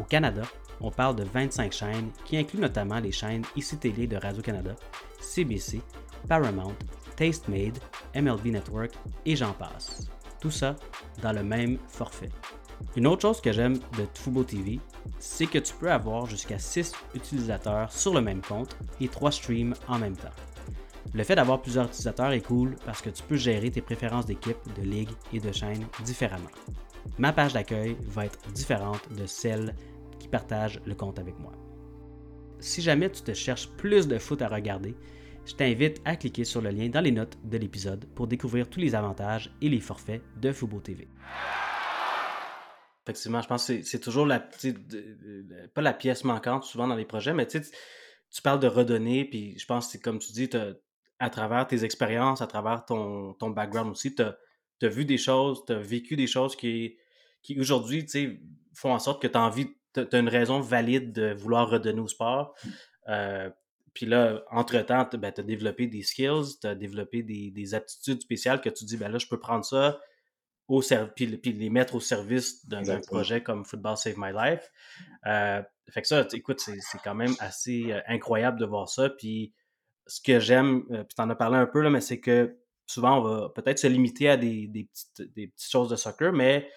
Au 0.00 0.04
Canada, 0.04 0.42
on 0.80 0.90
parle 0.90 1.16
de 1.16 1.24
25 1.24 1.72
chaînes 1.72 2.10
qui 2.24 2.36
incluent 2.36 2.60
notamment 2.60 2.98
les 2.98 3.12
chaînes 3.12 3.44
ICI 3.56 3.76
de 4.08 4.16
Radio-Canada, 4.16 4.74
CBC, 5.20 5.80
Paramount, 6.28 6.74
Tastemade, 7.16 7.78
MLB 8.14 8.46
Network 8.46 8.92
et 9.26 9.36
j'en 9.36 9.52
passe. 9.52 10.08
Tout 10.40 10.50
ça 10.50 10.74
dans 11.22 11.32
le 11.32 11.44
même 11.44 11.78
forfait. 11.88 12.30
Une 12.96 13.06
autre 13.06 13.22
chose 13.22 13.40
que 13.40 13.52
j'aime 13.52 13.78
de 13.96 14.06
Fubo 14.14 14.44
TV, 14.44 14.78
c'est 15.18 15.46
que 15.46 15.58
tu 15.58 15.72
peux 15.74 15.90
avoir 15.90 16.26
jusqu'à 16.26 16.58
6 16.58 16.92
utilisateurs 17.14 17.90
sur 17.90 18.12
le 18.12 18.20
même 18.20 18.42
compte 18.42 18.76
et 19.00 19.08
3 19.08 19.32
streams 19.32 19.74
en 19.88 19.98
même 19.98 20.16
temps. 20.16 20.28
Le 21.14 21.24
fait 21.24 21.34
d'avoir 21.34 21.60
plusieurs 21.60 21.86
utilisateurs 21.86 22.32
est 22.32 22.40
cool 22.40 22.76
parce 22.86 23.02
que 23.02 23.10
tu 23.10 23.22
peux 23.22 23.36
gérer 23.36 23.70
tes 23.70 23.82
préférences 23.82 24.26
d'équipe, 24.26 24.56
de 24.76 24.82
ligue 24.82 25.10
et 25.32 25.40
de 25.40 25.52
chaîne 25.52 25.86
différemment. 26.04 26.50
Ma 27.18 27.32
page 27.32 27.52
d'accueil 27.52 27.96
va 28.06 28.26
être 28.26 28.38
différente 28.52 29.02
de 29.12 29.26
celle 29.26 29.74
qui 30.18 30.28
partage 30.28 30.80
le 30.86 30.94
compte 30.94 31.18
avec 31.18 31.38
moi. 31.38 31.52
Si 32.60 32.80
jamais 32.80 33.10
tu 33.10 33.22
te 33.22 33.34
cherches 33.34 33.68
plus 33.76 34.06
de 34.06 34.18
foot 34.18 34.40
à 34.40 34.48
regarder, 34.48 34.94
je 35.44 35.54
t'invite 35.54 36.00
à 36.04 36.16
cliquer 36.16 36.44
sur 36.44 36.60
le 36.60 36.70
lien 36.70 36.88
dans 36.88 37.00
les 37.00 37.10
notes 37.10 37.36
de 37.44 37.58
l'épisode 37.58 38.06
pour 38.14 38.28
découvrir 38.28 38.70
tous 38.70 38.80
les 38.80 38.94
avantages 38.94 39.50
et 39.60 39.68
les 39.68 39.80
forfaits 39.80 40.22
de 40.40 40.52
Fubo 40.52 40.78
TV. 40.78 41.08
Effectivement, 43.04 43.42
je 43.42 43.48
pense 43.48 43.66
que 43.66 43.82
c'est 43.82 43.98
toujours 43.98 44.26
la 44.26 44.38
petite, 44.38 44.78
pas 45.74 45.82
la 45.82 45.92
pièce 45.92 46.22
manquante 46.24 46.64
souvent 46.64 46.86
dans 46.86 46.94
les 46.94 47.04
projets, 47.04 47.34
mais 47.34 47.46
tu 47.46 47.60
tu 48.32 48.40
parles 48.40 48.60
de 48.60 48.66
redonner, 48.66 49.26
puis 49.26 49.58
je 49.58 49.66
pense 49.66 49.92
que 49.92 49.98
comme 49.98 50.18
tu 50.18 50.32
dis, 50.32 50.48
à 51.18 51.30
travers 51.30 51.66
tes 51.66 51.84
expériences, 51.84 52.40
à 52.40 52.46
travers 52.46 52.84
ton, 52.84 53.34
ton 53.34 53.50
background 53.50 53.90
aussi, 53.90 54.14
tu 54.14 54.22
as, 54.22 54.88
vu 54.88 55.04
des 55.04 55.18
choses, 55.18 55.64
tu 55.66 55.72
as 55.72 55.78
vécu 55.78 56.16
des 56.16 56.26
choses 56.26 56.56
qui, 56.56 56.96
qui 57.42 57.60
aujourd'hui, 57.60 58.06
font 58.74 58.92
en 58.92 58.98
sorte 58.98 59.20
que 59.20 59.28
tu 59.28 59.36
as 59.36 59.42
envie, 59.42 59.68
tu 59.94 60.00
as 60.10 60.18
une 60.18 60.28
raison 60.28 60.60
valide 60.60 61.12
de 61.12 61.34
vouloir 61.34 61.68
redonner 61.68 62.00
au 62.00 62.08
sport. 62.08 62.54
Euh, 63.08 63.50
puis 63.94 64.06
là, 64.06 64.42
entre-temps, 64.50 65.04
tu 65.04 65.18
ben, 65.18 65.32
as 65.36 65.42
développé 65.42 65.86
des 65.86 66.02
skills, 66.02 66.58
tu 66.60 66.66
as 66.66 66.74
développé 66.74 67.22
des, 67.22 67.74
aptitudes 67.74 68.22
spéciales 68.22 68.60
que 68.60 68.70
tu 68.70 68.84
dis, 68.84 68.96
ben 68.96 69.12
là, 69.12 69.18
je 69.18 69.26
peux 69.26 69.38
prendre 69.38 69.64
ça 69.64 70.00
au 70.68 70.82
puis, 71.14 71.36
puis 71.36 71.52
les 71.52 71.70
mettre 71.70 71.94
au 71.94 72.00
service 72.00 72.66
d'un 72.66 73.00
projet 73.00 73.42
comme 73.42 73.64
Football 73.64 73.96
Save 73.96 74.14
My 74.16 74.32
Life. 74.32 74.70
Euh, 75.26 75.62
fait 75.90 76.02
que 76.02 76.08
ça, 76.08 76.26
écoute, 76.32 76.60
c'est 76.60 76.98
quand 77.02 77.14
même 77.14 77.34
assez 77.40 77.92
euh, 77.92 78.00
incroyable 78.06 78.58
de 78.58 78.66
voir 78.66 78.88
ça. 78.88 79.10
Puis 79.10 79.52
ce 80.06 80.20
que 80.20 80.40
j'aime, 80.40 80.84
euh, 80.90 81.04
puis 81.04 81.14
tu 81.14 81.22
en 81.22 81.30
as 81.30 81.34
parlé 81.34 81.58
un 81.58 81.66
peu, 81.66 81.80
là, 81.80 81.90
mais 81.90 82.00
c'est 82.00 82.20
que 82.20 82.56
souvent, 82.86 83.18
on 83.18 83.22
va 83.22 83.48
peut-être 83.50 83.78
se 83.78 83.86
limiter 83.86 84.28
à 84.28 84.36
des, 84.36 84.68
petites, 84.68 85.34
des 85.34 85.48
petites 85.48 85.70
choses 85.70 85.88
de 85.88 85.96
soccer, 85.96 86.32
mais 86.32 86.70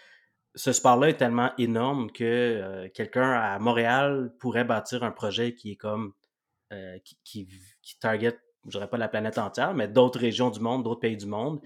ce 0.56 0.72
sport-là 0.72 1.10
est 1.10 1.18
tellement 1.18 1.52
énorme 1.58 2.12
que 2.12 2.88
quelqu'un 2.94 3.32
à 3.32 3.60
Montréal 3.60 4.34
pourrait 4.40 4.64
bâtir 4.64 5.04
un 5.04 5.12
projet 5.12 5.54
qui 5.54 5.72
est 5.72 5.76
comme 5.76 6.14
euh, 6.74 6.98
qui, 7.24 7.48
qui, 7.84 8.00
target, 8.00 8.40
je 8.66 8.72
dirais 8.72 8.90
pas 8.90 8.98
la 8.98 9.08
planète 9.08 9.38
entière, 9.38 9.76
mais 9.76 9.88
d'autres 9.88 10.20
régions 10.20 10.50
du 10.50 10.60
monde, 10.60 10.84
d'autres 10.84 11.02
pays 11.02 11.16
du 11.16 11.28
monde. 11.28 11.62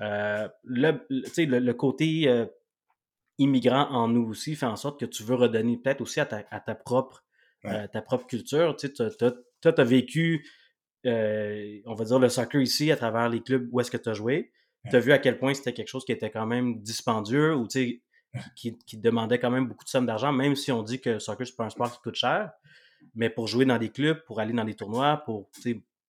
Euh, 0.00 0.48
le, 0.64 1.06
le, 1.10 1.72
côté 1.72 2.26
euh, 2.26 2.46
immigrant 3.38 3.88
en 3.90 4.08
nous 4.08 4.26
aussi 4.28 4.56
fait 4.56 4.66
en 4.66 4.76
sorte 4.76 4.98
que 4.98 5.04
tu 5.04 5.22
veux 5.22 5.34
redonner 5.34 5.76
peut-être 5.76 6.00
aussi 6.00 6.20
à 6.20 6.26
ta, 6.26 6.44
à 6.50 6.60
ta 6.60 6.74
propre, 6.74 7.24
ta 7.62 8.02
propre 8.02 8.26
culture. 8.26 8.76
Tu 8.76 8.88
as, 8.98 9.84
vécu, 9.84 10.46
on 11.04 11.94
va 11.94 12.04
dire, 12.04 12.18
le 12.18 12.28
soccer 12.28 12.62
ici 12.62 12.90
à 12.90 12.96
travers 12.96 13.28
les 13.28 13.42
clubs 13.42 13.68
où 13.72 13.80
est-ce 13.80 13.90
que 13.90 13.98
tu 13.98 14.08
as 14.08 14.14
joué. 14.14 14.52
Tu 14.88 14.96
as 14.96 15.00
vu 15.00 15.12
à 15.12 15.18
quel 15.18 15.38
point 15.38 15.52
c'était 15.52 15.74
quelque 15.74 15.88
chose 15.88 16.04
qui 16.06 16.12
était 16.12 16.30
quand 16.30 16.46
même 16.46 16.80
dispendieux 16.80 17.54
ou 17.54 17.66
qui, 17.66 18.02
qui, 18.56 18.96
demandait 18.96 19.38
quand 19.38 19.50
même 19.50 19.66
beaucoup 19.66 19.84
de 19.84 19.90
sommes 19.90 20.06
d'argent, 20.06 20.32
même 20.32 20.56
si 20.56 20.72
on 20.72 20.82
dit 20.82 21.00
que 21.00 21.10
le 21.10 21.20
soccer, 21.20 21.46
c'est 21.46 21.56
pas 21.56 21.64
un 21.64 21.70
sport 21.70 21.92
qui 21.92 22.00
coûte 22.00 22.14
cher. 22.14 22.50
Mais 23.14 23.28
pour 23.28 23.48
jouer 23.48 23.64
dans 23.64 23.78
des 23.78 23.90
clubs, 23.90 24.22
pour 24.24 24.40
aller 24.40 24.52
dans 24.52 24.64
des 24.64 24.74
tournois, 24.74 25.22
pour 25.24 25.50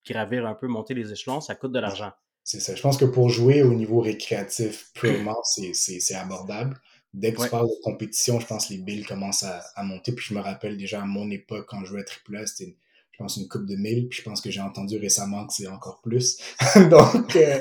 gravir 0.06 0.48
un 0.48 0.56
peu, 0.56 0.68
monter 0.68 0.94
les 0.94 1.12
échelons, 1.12 1.42
ça 1.42 1.56
coûte 1.56 1.72
de 1.72 1.80
l'argent. 1.80 2.12
C'est 2.44 2.60
ça. 2.60 2.76
Je 2.76 2.82
pense 2.82 2.98
que 2.98 3.06
pour 3.06 3.30
jouer 3.30 3.62
au 3.64 3.74
niveau 3.74 4.00
récréatif 4.00 4.92
purement, 4.94 5.38
c'est 5.74 6.16
abordable. 6.16 6.80
Dès 7.14 7.34
que 7.34 7.44
tu 7.44 7.50
parles 7.50 7.68
de 7.68 7.84
compétition, 7.84 8.40
je 8.40 8.48
pense 8.48 8.68
que 8.68 8.74
les 8.74 8.80
billes 8.80 9.04
commencent 9.04 9.44
à, 9.44 9.84
monter. 9.84 10.14
Puis 10.14 10.26
je 10.30 10.34
me 10.34 10.40
rappelle 10.40 10.78
déjà 10.78 11.02
à 11.02 11.06
mon 11.06 11.30
époque, 11.30 11.66
quand 11.68 11.82
je 11.82 11.88
jouais 11.88 12.02
à 12.02 12.34
AAA, 12.34 12.48
c'était, 12.48 12.78
je 13.12 13.18
pense, 13.18 13.36
une 13.38 13.50
coupe 13.50 13.66
de 13.66 13.76
mille. 13.76 14.08
Puis 14.08 14.20
je 14.20 14.24
pense 14.24 14.40
que 14.40 14.50
j'ai 14.50 14.62
entendu 14.62 14.98
récemment 14.98 15.46
que 15.46 15.54
c'est 15.54 15.68
encore 15.68 16.02
plus. 16.02 16.38
Donc, 16.90 17.36
euh, 17.36 17.60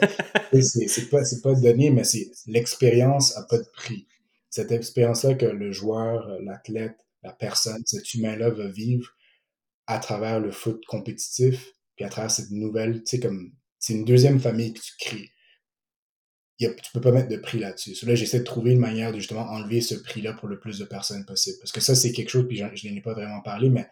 c'est 0.63 1.11
pas, 1.11 1.23
pas 1.43 1.55
donné, 1.55 1.91
mais 1.91 2.05
c'est 2.05 2.31
l'expérience 2.47 3.37
a 3.37 3.43
pas 3.43 3.59
de 3.59 3.69
prix. 3.73 4.07
Cette 4.51 4.71
expérience-là 4.73 5.35
que 5.35 5.47
le 5.47 5.73
joueur, 5.73 6.29
l'athlète, 6.43 6.97
la 7.23 7.33
personne, 7.33 7.83
cet 7.85 8.15
humain-là 8.15 8.51
va 8.51 8.69
vivre, 8.69 9.09
à 9.87 9.99
travers 9.99 10.41
le 10.41 10.53
foot 10.53 10.85
compétitif, 10.87 11.73
puis 11.97 12.05
à 12.05 12.09
travers 12.09 12.31
cette 12.31 12.51
nouvelle, 12.51 13.03
tu 13.03 13.17
sais, 13.17 13.21
comme, 13.21 13.53
c'est 13.81 13.95
une 13.95 14.05
deuxième 14.05 14.39
famille 14.39 14.73
que 14.73 14.81
tu 14.81 14.93
crées. 15.01 15.31
Y 16.61 16.67
a, 16.67 16.75
tu 16.75 16.93
peux 16.93 17.01
pas 17.01 17.11
mettre 17.11 17.29
de 17.29 17.39
prix 17.39 17.59
là-dessus. 17.59 17.97
Là, 18.05 18.15
j'essaie 18.15 18.41
de 18.41 18.45
trouver 18.45 18.73
une 18.73 18.79
manière 18.81 19.13
de 19.13 19.19
justement 19.19 19.49
enlever 19.49 19.81
ce 19.81 19.95
prix-là 19.95 20.35
pour 20.35 20.47
le 20.47 20.61
plus 20.61 20.79
de 20.79 20.85
personnes 20.85 21.25
possible. 21.25 21.57
Parce 21.59 21.73
que 21.73 21.81
ça, 21.81 21.95
c'est 21.95 22.13
quelque 22.13 22.29
chose, 22.29 22.47
puis 22.47 22.59
je, 22.59 22.65
n'en 22.65 22.97
ai 22.97 23.01
pas 23.01 23.15
vraiment 23.15 23.41
parlé, 23.41 23.71
mais 23.71 23.89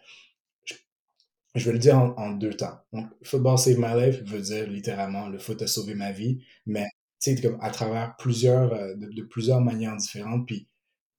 je, 1.55 1.65
vais 1.65 1.73
le 1.73 1.79
dire 1.79 1.97
en, 1.97 2.31
deux 2.33 2.53
temps. 2.53 2.79
Donc, 2.93 3.09
Football 3.23 3.59
Save 3.59 3.79
My 3.79 3.99
Life 3.99 4.23
veut 4.23 4.43
dire 4.43 4.69
littéralement 4.69 5.29
le 5.29 5.39
foot 5.39 5.63
a 5.63 5.67
sauvé 5.67 5.95
ma 5.95 6.13
vie, 6.13 6.45
mais 6.67 6.87
tu 7.21 7.35
comme 7.41 7.59
à 7.61 7.71
travers 7.71 8.15
plusieurs, 8.17 8.73
euh, 8.75 8.95
de, 8.95 9.07
de 9.11 9.23
plusieurs 9.23 9.61
manières 9.61 9.97
différentes, 9.97 10.47
puis 10.47 10.69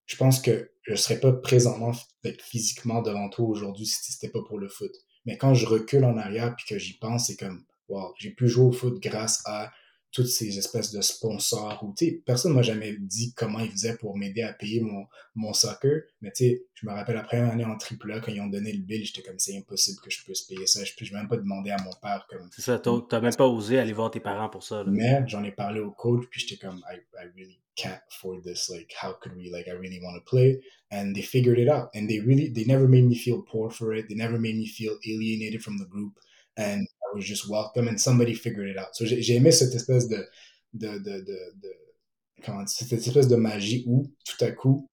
je 0.05 0.15
pense 0.15 0.39
que 0.39 0.71
je 0.83 0.95
serais 0.95 1.19
pas 1.19 1.33
présentement 1.33 1.91
physiquement 2.39 3.01
devant 3.01 3.29
toi 3.29 3.47
aujourd'hui 3.47 3.85
si 3.85 4.11
c'était 4.11 4.29
pas 4.31 4.43
pour 4.47 4.59
le 4.59 4.67
foot. 4.67 4.91
Mais 5.25 5.37
quand 5.37 5.53
je 5.53 5.65
recule 5.67 6.03
en 6.05 6.17
arrière 6.17 6.55
puis 6.55 6.65
que 6.67 6.79
j'y 6.79 6.97
pense, 6.97 7.27
c'est 7.27 7.35
comme, 7.35 7.63
wow, 7.89 8.13
j'ai 8.17 8.31
pu 8.31 8.47
jouer 8.47 8.65
au 8.65 8.71
foot 8.71 8.99
grâce 9.01 9.41
à 9.45 9.71
toutes 10.11 10.27
ces 10.27 10.57
espèces 10.57 10.91
de 10.91 11.01
sponsors 11.01 11.83
ou, 11.83 11.93
personne 12.25 12.53
m'a 12.53 12.63
jamais 12.63 12.95
dit 12.99 13.33
comment 13.35 13.59
ils 13.59 13.69
faisaient 13.69 13.95
pour 13.97 14.17
m'aider 14.17 14.41
à 14.41 14.53
payer 14.53 14.81
mon, 14.81 15.05
mon 15.35 15.53
soccer. 15.53 16.01
Mais, 16.21 16.31
tu 16.31 16.45
sais, 16.45 16.63
je 16.73 16.87
me 16.87 16.91
rappelle 16.91 17.15
la 17.15 17.23
première 17.23 17.51
année 17.51 17.65
en 17.65 17.77
triple 17.77 18.11
A, 18.13 18.19
quand 18.19 18.31
ils 18.31 18.41
ont 18.41 18.47
donné 18.47 18.71
le 18.73 18.79
bill, 18.79 19.05
j'étais 19.05 19.21
comme, 19.21 19.37
c'est 19.37 19.55
impossible 19.55 19.99
que 20.01 20.09
je 20.09 20.23
puisse 20.23 20.41
payer 20.41 20.65
ça. 20.65 20.83
Je 20.83 20.93
peux 20.97 21.05
même 21.15 21.27
pas 21.27 21.37
demander 21.37 21.69
à 21.69 21.77
mon 21.83 21.93
père 22.01 22.25
comme. 22.27 22.49
C'est 22.51 22.63
ça, 22.63 22.79
t'as 22.79 23.21
même 23.21 23.35
pas 23.35 23.47
osé 23.47 23.77
aller 23.77 23.93
voir 23.93 24.09
tes 24.09 24.19
parents 24.19 24.49
pour 24.49 24.63
ça. 24.63 24.83
Mais 24.87 25.23
j'en 25.27 25.43
ai 25.43 25.51
parlé 25.51 25.79
au 25.79 25.91
coach, 25.91 26.25
puis 26.31 26.41
j'étais 26.41 26.57
comme, 26.57 26.81
I, 26.91 26.97
I 27.15 27.27
really 27.35 27.59
can't 27.75 28.01
afford 28.09 28.43
this. 28.43 28.67
Like, 28.69 28.91
how 28.99 29.13
could 29.13 29.35
we? 29.37 29.51
Like, 29.51 29.67
I 29.67 29.73
really 29.73 29.99
want 30.01 30.15
to 30.15 30.21
play? 30.25 30.59
And 30.91 31.13
they 31.13 31.21
figured 31.21 31.59
it 31.59 31.69
out. 31.69 31.89
And 31.93 32.07
they 32.07 32.19
really, 32.19 32.51
they 32.51 32.65
never 32.65 32.87
made 32.87 33.05
me 33.05 33.15
feel 33.15 33.43
poor 33.43 33.69
for 33.69 33.93
it. 33.93 34.09
They 34.09 34.15
never 34.15 34.39
made 34.39 34.55
me 34.55 34.65
feel 34.65 34.97
alienated 35.05 35.61
from 35.61 35.77
the 35.77 35.85
group. 35.85 36.13
And 36.57 36.87
I 37.11 37.15
was 37.15 37.25
just 37.25 37.49
welcome. 37.49 37.87
And 37.87 37.97
somebody 37.97 38.33
figured 38.33 38.69
it 38.69 38.77
out. 38.77 38.93
So 38.93 39.05
j'ai 39.05 39.35
aimé 39.35 39.51
cette 39.51 39.73
espèce 39.75 40.07
de, 40.07 40.25
de, 40.73 40.97
de, 40.99 41.21
de, 41.21 41.73
comment, 42.43 42.65
cette 42.67 42.93
espèce 42.93 43.27
de 43.27 43.35
magie 43.35 43.83
où, 43.87 44.13
tout 44.25 44.43
à 44.45 44.51
coup, 44.51 44.87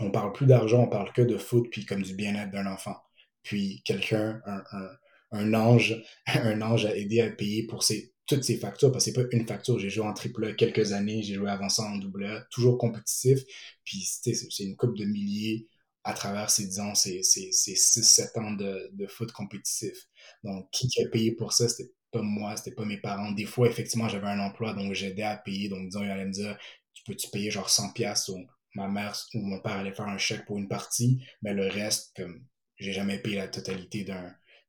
on 0.00 0.10
parle 0.10 0.32
plus 0.32 0.46
d'argent, 0.46 0.82
on 0.82 0.88
parle 0.88 1.12
que 1.12 1.22
de 1.22 1.36
foot, 1.36 1.68
puis 1.70 1.84
comme 1.84 2.02
du 2.02 2.14
bien-être 2.14 2.50
d'un 2.50 2.66
enfant. 2.66 2.96
Puis 3.42 3.82
quelqu'un, 3.84 4.40
un, 4.46 4.62
un, 4.72 4.88
un 5.32 5.54
ange, 5.54 6.02
un 6.26 6.60
ange 6.62 6.86
a 6.86 6.96
aidé 6.96 7.20
à 7.20 7.30
payer 7.30 7.66
pour 7.66 7.82
ses 7.82 8.12
toutes 8.26 8.44
ces 8.44 8.56
factures, 8.56 8.92
parce 8.92 9.04
que 9.04 9.10
c'est 9.10 9.20
pas 9.20 9.28
une 9.36 9.46
facture. 9.46 9.78
J'ai 9.78 9.90
joué 9.90 10.06
en 10.06 10.14
triple 10.14 10.44
A 10.46 10.52
quelques 10.52 10.92
années, 10.92 11.22
j'ai 11.22 11.34
joué 11.34 11.50
avant 11.50 11.68
ça 11.68 11.82
en 11.82 11.96
double 11.96 12.24
A, 12.26 12.46
toujours 12.50 12.78
compétitif. 12.78 13.40
Puis 13.84 14.00
c'est 14.04 14.64
une 14.64 14.76
coupe 14.76 14.96
de 14.96 15.04
milliers 15.04 15.66
à 16.04 16.14
travers 16.14 16.50
ces, 16.50 16.66
disons, 16.66 16.94
ces, 16.94 17.22
ces, 17.22 17.50
6-7 17.50 18.38
ans 18.40 18.52
de, 18.52 18.90
de, 18.92 19.06
foot 19.06 19.30
compétitif. 19.32 19.94
Donc, 20.42 20.68
qui 20.70 20.88
a 21.02 21.08
payé 21.08 21.32
pour 21.32 21.52
ça? 21.52 21.68
C'était 21.68 21.92
pas 22.10 22.22
moi, 22.22 22.56
c'était 22.56 22.74
pas 22.74 22.84
mes 22.84 22.98
parents. 22.98 23.32
Des 23.32 23.44
fois, 23.44 23.68
effectivement, 23.68 24.08
j'avais 24.08 24.26
un 24.26 24.40
emploi, 24.40 24.74
donc 24.74 24.94
j'aidais 24.94 25.22
à 25.22 25.36
payer. 25.36 25.68
Donc, 25.68 25.88
disons, 25.88 26.02
il 26.02 26.10
allait 26.10 26.26
me 26.26 26.32
dire, 26.32 26.58
tu 26.94 27.04
peux-tu 27.04 27.30
payer 27.30 27.50
genre 27.50 27.70
100 27.70 27.92
pièces 27.92 28.28
ou 28.28 28.38
ma 28.74 28.88
mère 28.88 29.16
ou 29.34 29.40
mon 29.40 29.60
père 29.60 29.72
allait 29.72 29.92
faire 29.92 30.08
un 30.08 30.18
chèque 30.18 30.46
pour 30.46 30.58
une 30.58 30.68
partie, 30.68 31.22
mais 31.42 31.52
le 31.52 31.68
reste, 31.68 32.16
comme, 32.16 32.44
j'ai 32.76 32.92
jamais 32.92 33.18
payé 33.18 33.36
la 33.36 33.48
totalité 33.48 34.04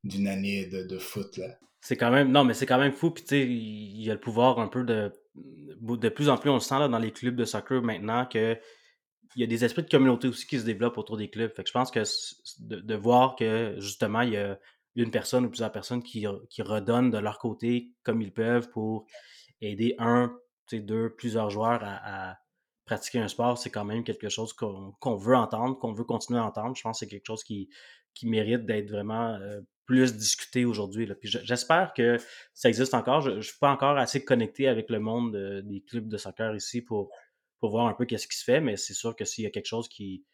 d'une 0.03 0.27
année 0.27 0.67
de, 0.67 0.83
de 0.83 0.97
foot, 0.99 1.37
là. 1.37 1.57
C'est 1.83 1.97
quand 1.97 2.11
même. 2.11 2.31
Non, 2.31 2.45
mais 2.45 2.53
c'est 2.53 2.65
quand 2.65 2.79
même 2.79 2.93
fou. 2.93 3.11
Puis, 3.11 3.23
tu 3.23 3.29
sais, 3.29 3.45
il 3.45 4.01
y 4.01 4.09
a 4.09 4.13
le 4.13 4.19
pouvoir 4.19 4.59
un 4.59 4.69
peu 4.69 4.85
de. 4.85 5.11
De 5.35 6.09
plus 6.09 6.29
en 6.29 6.37
plus, 6.37 6.49
on 6.49 6.53
le 6.53 6.59
sent 6.61 6.79
là, 6.79 6.87
dans 6.87 6.99
les 6.99 7.11
clubs 7.11 7.35
de 7.35 7.43
soccer 7.43 7.81
maintenant 7.81 8.25
que 8.25 8.57
il 9.35 9.41
y 9.41 9.43
a 9.43 9.47
des 9.47 9.65
esprits 9.65 9.83
de 9.83 9.89
communauté 9.89 10.27
aussi 10.27 10.45
qui 10.45 10.59
se 10.59 10.65
développent 10.65 10.97
autour 10.97 11.17
des 11.17 11.29
clubs. 11.29 11.51
Fait 11.53 11.63
que 11.63 11.69
je 11.69 11.73
pense 11.73 11.91
que 11.91 12.03
de, 12.59 12.95
voir 12.95 13.35
que 13.35 13.75
justement, 13.79 14.21
il 14.21 14.33
y 14.33 14.37
a 14.37 14.59
une 14.95 15.11
personne 15.11 15.45
ou 15.45 15.49
plusieurs 15.49 15.71
personnes 15.71 16.03
qui, 16.03 16.25
qui 16.49 16.61
redonnent 16.61 17.09
de 17.09 17.17
leur 17.17 17.39
côté 17.39 17.91
comme 18.03 18.21
ils 18.21 18.33
peuvent 18.33 18.69
pour 18.69 19.05
aider 19.61 19.95
un, 19.97 20.35
deux, 20.71 21.13
plusieurs 21.15 21.49
joueurs 21.49 21.81
à, 21.83 22.37
pratiquer 22.85 23.19
un 23.19 23.29
sport, 23.29 23.57
c'est 23.57 23.69
quand 23.69 23.85
même 23.85 24.03
quelque 24.03 24.27
chose 24.27 24.51
qu'on 24.51 25.15
veut 25.15 25.37
entendre, 25.37 25.79
qu'on 25.79 25.93
veut 25.93 26.03
continuer 26.03 26.39
à 26.39 26.43
entendre. 26.43 26.75
Je 26.75 26.81
pense 26.81 26.99
que 26.99 27.05
c'est 27.05 27.09
quelque 27.09 27.27
chose 27.27 27.41
qui, 27.41 27.69
qui 28.13 28.27
mérite 28.27 28.65
d'être 28.65 28.89
vraiment 28.89 29.35
euh, 29.35 29.61
plus 29.85 30.17
discuté 30.17 30.65
aujourd'hui. 30.65 31.09
J'espère 31.23 31.93
que 31.93 32.17
ça 32.53 32.67
existe 32.67 32.93
encore. 32.93 33.21
Je 33.21 33.31
ne 33.31 33.41
suis 33.41 33.57
pas 33.57 33.71
encore 33.71 33.97
assez 33.97 34.25
connecté 34.25 34.67
avec 34.67 34.89
le 34.89 34.99
monde 34.99 35.33
des 35.63 35.81
clubs 35.81 36.09
de 36.09 36.17
soccer 36.17 36.53
ici 36.55 36.81
pour, 36.81 37.09
pour 37.63 37.71
voir 37.71 37.87
un 37.87 37.93
peu 37.93 38.03
qu'est-ce 38.03 38.27
qui 38.27 38.37
se 38.37 38.43
fait, 38.43 38.59
mais 38.59 38.75
c'est 38.75 38.93
sûr 38.93 39.15
que 39.15 39.23
s'il 39.23 39.45
y 39.45 39.47
a 39.47 39.49
quelque 39.49 39.67
chose 39.67 39.87
qui, 39.87 40.25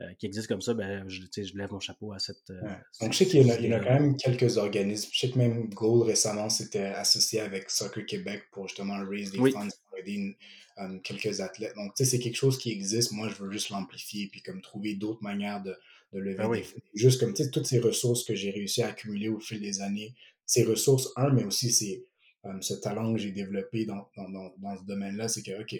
euh, 0.00 0.04
qui 0.20 0.26
existe 0.26 0.46
comme 0.46 0.60
ça, 0.60 0.72
ben, 0.72 1.04
je, 1.08 1.20
je 1.36 1.58
lève 1.58 1.72
mon 1.72 1.80
chapeau 1.80 2.12
à 2.12 2.20
cette. 2.20 2.48
Euh, 2.50 2.62
Donc, 3.00 3.12
je 3.12 3.18
sais 3.18 3.26
qu'il 3.26 3.44
y, 3.44 3.50
a 3.50 3.80
quand 3.80 3.94
même 3.94 4.16
quelques 4.16 4.56
organismes. 4.56 5.10
Je 5.12 5.18
sais 5.18 5.30
que 5.30 5.36
même 5.36 5.68
Goal 5.70 6.06
récemment 6.06 6.48
s'était 6.48 6.84
associé 6.84 7.40
avec 7.40 7.70
Soccer 7.70 8.06
Québec 8.06 8.44
pour 8.52 8.68
justement 8.68 9.04
raise 9.04 9.32
des 9.32 9.38
funds 9.50 9.66
pour 9.66 9.98
aider 9.98 10.36
euh, 10.78 11.00
quelques 11.00 11.40
athlètes. 11.40 11.74
Donc, 11.74 11.92
tu 11.96 12.04
sais, 12.04 12.10
c'est 12.12 12.20
quelque 12.20 12.36
chose 12.36 12.56
qui 12.56 12.70
existe. 12.70 13.10
Moi, 13.10 13.28
je 13.30 13.42
veux 13.42 13.50
juste 13.50 13.70
l'amplifier 13.70 14.28
puis 14.28 14.42
comme 14.42 14.62
trouver 14.62 14.94
d'autres 14.94 15.24
manières 15.24 15.64
de, 15.64 15.74
de 16.12 16.20
lever 16.20 16.36
ben 16.36 16.52
des 16.52 16.62
fonds. 16.62 16.78
Juste 16.94 17.18
comme, 17.18 17.34
tu 17.34 17.42
sais, 17.42 17.50
toutes 17.50 17.66
ces 17.66 17.80
ressources 17.80 18.22
que 18.22 18.36
j'ai 18.36 18.52
réussi 18.52 18.80
à 18.82 18.90
accumuler 18.90 19.28
au 19.28 19.40
fil 19.40 19.60
des 19.60 19.80
années. 19.80 20.14
Ces 20.44 20.62
ressources, 20.62 21.08
un, 21.16 21.30
mais 21.30 21.42
aussi 21.42 21.72
c'est 21.72 22.04
euh, 22.46 22.60
ce 22.60 22.74
talent 22.74 23.12
que 23.12 23.18
j'ai 23.18 23.32
développé 23.32 23.86
dans, 23.86 24.08
dans, 24.16 24.28
dans, 24.58 24.76
ce 24.76 24.84
domaine-là, 24.84 25.28
c'est 25.28 25.42
que, 25.42 25.60
OK, 25.60 25.74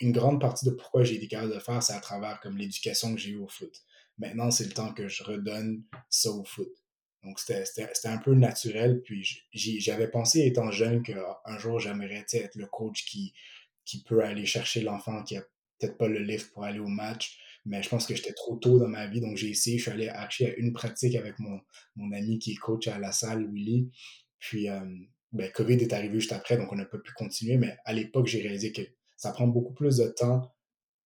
une 0.00 0.12
grande 0.12 0.40
partie 0.40 0.66
de 0.66 0.70
pourquoi 0.70 1.04
j'ai 1.04 1.16
été 1.16 1.28
capable 1.28 1.54
de 1.54 1.58
faire, 1.60 1.82
c'est 1.82 1.92
à 1.92 2.00
travers 2.00 2.40
comme 2.40 2.56
l'éducation 2.56 3.14
que 3.14 3.20
j'ai 3.20 3.30
eue 3.30 3.38
au 3.38 3.48
foot. 3.48 3.72
Maintenant, 4.18 4.50
c'est 4.50 4.64
le 4.64 4.72
temps 4.72 4.92
que 4.92 5.08
je 5.08 5.22
redonne 5.22 5.84
ça 6.08 6.30
au 6.30 6.44
foot. 6.44 6.70
Donc, 7.22 7.38
c'était 7.38 8.08
un 8.08 8.18
peu 8.18 8.34
naturel. 8.34 9.02
Puis, 9.02 9.42
j'avais 9.52 10.08
pensé, 10.08 10.46
étant 10.46 10.70
jeune, 10.70 11.02
qu'un 11.02 11.58
jour, 11.58 11.78
j'aimerais 11.78 12.24
être 12.32 12.56
le 12.56 12.66
coach 12.66 13.04
qui, 13.04 13.32
qui 13.84 14.02
peut 14.02 14.22
aller 14.22 14.46
chercher 14.46 14.80
l'enfant 14.80 15.22
qui 15.22 15.36
a 15.36 15.42
peut-être 15.78 15.98
pas 15.98 16.08
le 16.08 16.20
lift 16.20 16.52
pour 16.52 16.64
aller 16.64 16.80
au 16.80 16.88
match. 16.88 17.38
Mais 17.64 17.82
je 17.82 17.88
pense 17.88 18.06
que 18.06 18.14
j'étais 18.14 18.32
trop 18.32 18.56
tôt 18.56 18.78
dans 18.78 18.88
ma 18.88 19.06
vie, 19.06 19.20
donc 19.20 19.36
j'ai 19.36 19.50
essayé. 19.50 19.78
Je 19.78 19.82
suis 19.82 19.90
allé 19.90 20.08
acheter 20.08 20.52
à 20.52 20.54
une 20.56 20.72
pratique 20.72 21.14
avec 21.14 21.38
mon, 21.38 21.60
mon 21.96 22.10
ami 22.12 22.38
qui 22.38 22.52
est 22.52 22.56
coach 22.56 22.88
à 22.88 22.98
la 22.98 23.12
salle, 23.12 23.48
Willy. 23.52 23.90
Puis, 24.38 24.68
euh, 24.68 24.80
ben, 25.32 25.50
COVID 25.52 25.74
est 25.74 25.92
arrivé 25.92 26.20
juste 26.20 26.32
après, 26.32 26.56
donc 26.56 26.72
on 26.72 26.76
n'a 26.76 26.84
pas 26.84 26.98
pu 26.98 27.12
continuer. 27.12 27.56
Mais 27.56 27.76
à 27.84 27.92
l'époque, 27.92 28.26
j'ai 28.26 28.40
réalisé 28.40 28.72
que 28.72 28.82
ça 29.16 29.32
prend 29.32 29.46
beaucoup 29.46 29.74
plus 29.74 29.96
de 29.96 30.08
temps 30.08 30.54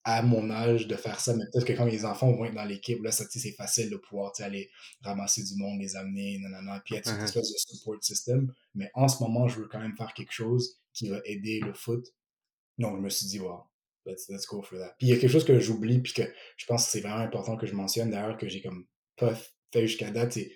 à 0.05 0.23
mon 0.23 0.51
âge 0.51 0.89
de 0.89 0.97
faire 0.97 1.21
ça. 1.21 1.35
Mais 1.35 1.45
peut-être 1.53 1.67
que 1.67 1.73
quand 1.73 1.85
les 1.85 2.05
enfants 2.05 2.33
vont 2.33 2.45
être 2.45 2.55
dans 2.55 2.65
l'équipe, 2.65 3.03
là, 3.03 3.13
ça, 3.13 3.25
c'est 3.31 3.53
facile 3.53 3.91
de 3.91 3.97
pouvoir 3.97 4.33
aller 4.41 4.71
ramasser 5.03 5.43
du 5.43 5.55
monde, 5.57 5.81
les 5.81 5.97
amener, 5.97 6.39
nanana, 6.39 6.83
puis 6.85 6.97
être 6.97 7.11
une 7.11 7.19
uh-huh. 7.19 7.25
espèce 7.25 7.53
de 7.53 7.57
support 7.59 8.03
system. 8.03 8.53
Mais 8.75 8.91
en 8.95 9.09
ce 9.09 9.23
moment, 9.23 9.49
je 9.49 9.61
veux 9.61 9.69
quand 9.69 9.81
même 9.81 9.97
faire 9.97 10.13
quelque 10.13 10.33
chose 10.33 10.81
qui 10.93 11.09
va 11.09 11.21
aider 11.25 11.61
le 11.61 11.73
foot. 11.73 12.05
Donc, 12.79 12.97
je 12.97 13.03
me 13.03 13.09
suis 13.09 13.27
dit, 13.27 13.39
wow, 13.39 13.63
let's, 14.07 14.29
let's 14.29 14.47
go 14.47 14.63
for 14.63 14.79
that. 14.79 14.95
Puis 14.99 15.09
il 15.09 15.11
y 15.11 15.13
a 15.13 15.19
quelque 15.19 15.31
chose 15.31 15.45
que 15.45 15.59
j'oublie, 15.61 16.01
puis 16.01 16.13
que 16.13 16.23
je 16.57 16.67
pense 16.67 16.87
que 16.87 16.91
c'est 16.91 17.01
vraiment 17.01 17.21
important 17.23 17.57
que 17.57 17.67
je 17.67 17.75
mentionne, 17.75 18.11
d'ailleurs, 18.11 18.39
que 18.39 18.49
j'ai 18.49 18.61
comme 18.61 18.87
pas 19.17 19.35
fait 19.73 19.87
jusqu'à 19.87 20.11
date, 20.11 20.33
c'est 20.33 20.53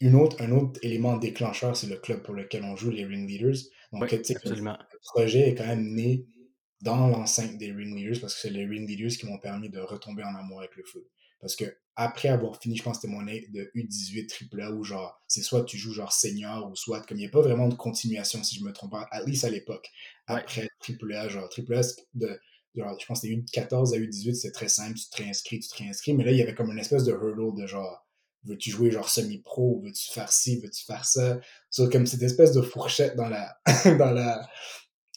une 0.00 0.14
autre, 0.14 0.40
un 0.40 0.50
autre 0.52 0.80
élément 0.82 1.16
déclencheur, 1.16 1.76
c'est 1.76 1.86
le 1.86 1.96
club 1.96 2.22
pour 2.22 2.34
lequel 2.34 2.64
on 2.64 2.74
joue, 2.76 2.90
les 2.90 3.04
Ring 3.04 3.28
Leaders. 3.28 3.56
Donc, 3.92 4.08
tu 4.08 4.24
sais, 4.24 4.34
le 4.44 4.98
projet 5.02 5.48
est 5.48 5.54
quand 5.54 5.66
même 5.66 5.94
né 5.94 6.26
dans 6.80 7.08
l'enceinte 7.08 7.58
des 7.58 7.72
Ring 7.72 7.94
Leaders 7.94 8.20
parce 8.20 8.34
que 8.34 8.40
c'est 8.40 8.50
les 8.50 8.64
Ring 8.64 8.88
Leaders 8.88 9.10
qui 9.10 9.26
m'ont 9.26 9.38
permis 9.38 9.68
de 9.68 9.78
retomber 9.78 10.22
en 10.24 10.34
amour 10.34 10.60
avec 10.60 10.74
le 10.76 10.84
foot. 10.84 11.04
Parce 11.40 11.56
que 11.56 11.64
après 11.96 12.28
avoir 12.28 12.60
fini, 12.60 12.76
je 12.76 12.82
pense 12.82 12.98
que 12.98 13.02
c'était 13.02 13.12
mon 13.12 13.22
de 13.22 13.70
U18 13.74 14.58
AAA 14.58 14.70
où 14.72 14.84
genre, 14.84 15.20
c'est 15.26 15.42
soit 15.42 15.64
tu 15.64 15.76
joues 15.76 15.92
genre 15.92 16.12
senior 16.12 16.70
ou 16.70 16.76
soit 16.76 17.02
comme 17.06 17.18
il 17.18 17.20
n'y 17.20 17.26
a 17.26 17.30
pas 17.30 17.42
vraiment 17.42 17.68
de 17.68 17.74
continuation 17.74 18.42
si 18.42 18.58
je 18.58 18.64
me 18.64 18.72
trompe 18.72 18.92
pas, 18.92 19.06
at 19.10 19.24
least 19.24 19.44
à 19.44 19.50
l'époque. 19.50 19.88
Après 20.26 20.68
AAA, 20.86 21.28
genre 21.28 21.50
AAA 21.54 21.82
de 22.14 22.40
genre, 22.74 22.98
je 22.98 23.06
pense 23.06 23.20
que 23.20 23.26
c'était 23.28 23.34
U14 23.34 23.94
à 23.94 23.98
U18, 23.98 24.34
c'est 24.34 24.52
très 24.52 24.68
simple, 24.68 24.94
tu 24.94 25.10
te 25.10 25.22
réinscris, 25.22 25.60
tu 25.60 25.68
te 25.68 25.76
réinscris, 25.76 26.14
mais 26.14 26.24
là 26.24 26.30
il 26.30 26.38
y 26.38 26.42
avait 26.42 26.54
comme 26.54 26.70
une 26.70 26.78
espèce 26.78 27.04
de 27.04 27.12
hurdle 27.12 27.60
de 27.60 27.66
genre 27.66 28.06
veux-tu 28.44 28.70
jouer 28.70 28.90
genre 28.90 29.08
semi-pro, 29.08 29.80
veux-tu 29.84 30.12
faire 30.12 30.32
ci, 30.32 30.60
veux-tu 30.60 30.84
faire 30.84 31.04
ça? 31.04 31.40
C'est 31.70 31.90
comme 31.92 32.06
cette 32.06 32.22
espèce 32.22 32.52
de 32.52 32.62
fourchette 32.62 33.16
dans 33.16 33.28
la 33.28 33.56
dans 33.98 34.12
la 34.12 34.48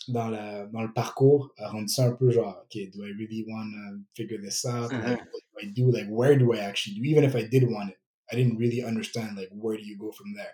dans, 0.08 0.30
la, 0.30 0.66
dans 0.68 0.82
le 0.82 0.92
parcours 0.92 1.54
a 1.58 1.70
rendu 1.70 1.88
ça 1.88 2.06
un 2.06 2.14
peu 2.14 2.32
genre, 2.32 2.62
OK, 2.64 2.78
do 2.92 3.06
I 3.06 3.12
really 3.18 3.46
want 3.48 3.72
to 3.72 4.04
figure 4.16 4.40
this 4.42 4.66
out? 4.66 4.92
Like, 4.92 5.02
uh-huh. 5.02 5.18
what 5.32 5.42
do 5.54 5.68
I 5.68 5.72
do? 5.72 5.92
Like, 5.92 6.08
where 6.10 6.38
do 6.38 6.54
I 6.54 6.60
actually 6.60 6.96
do? 6.96 7.04
Even 7.04 7.24
if 7.24 7.36
I 7.36 7.44
did 7.44 7.64
want 7.64 7.90
it, 7.90 7.98
I 8.32 8.36
didn't 8.36 8.58
really 8.58 8.84
understand, 8.84 9.38
like, 9.38 9.50
where 9.52 9.78
do 9.78 9.84
you 9.84 9.98
go 9.98 10.12
from 10.12 10.34
there? 10.36 10.54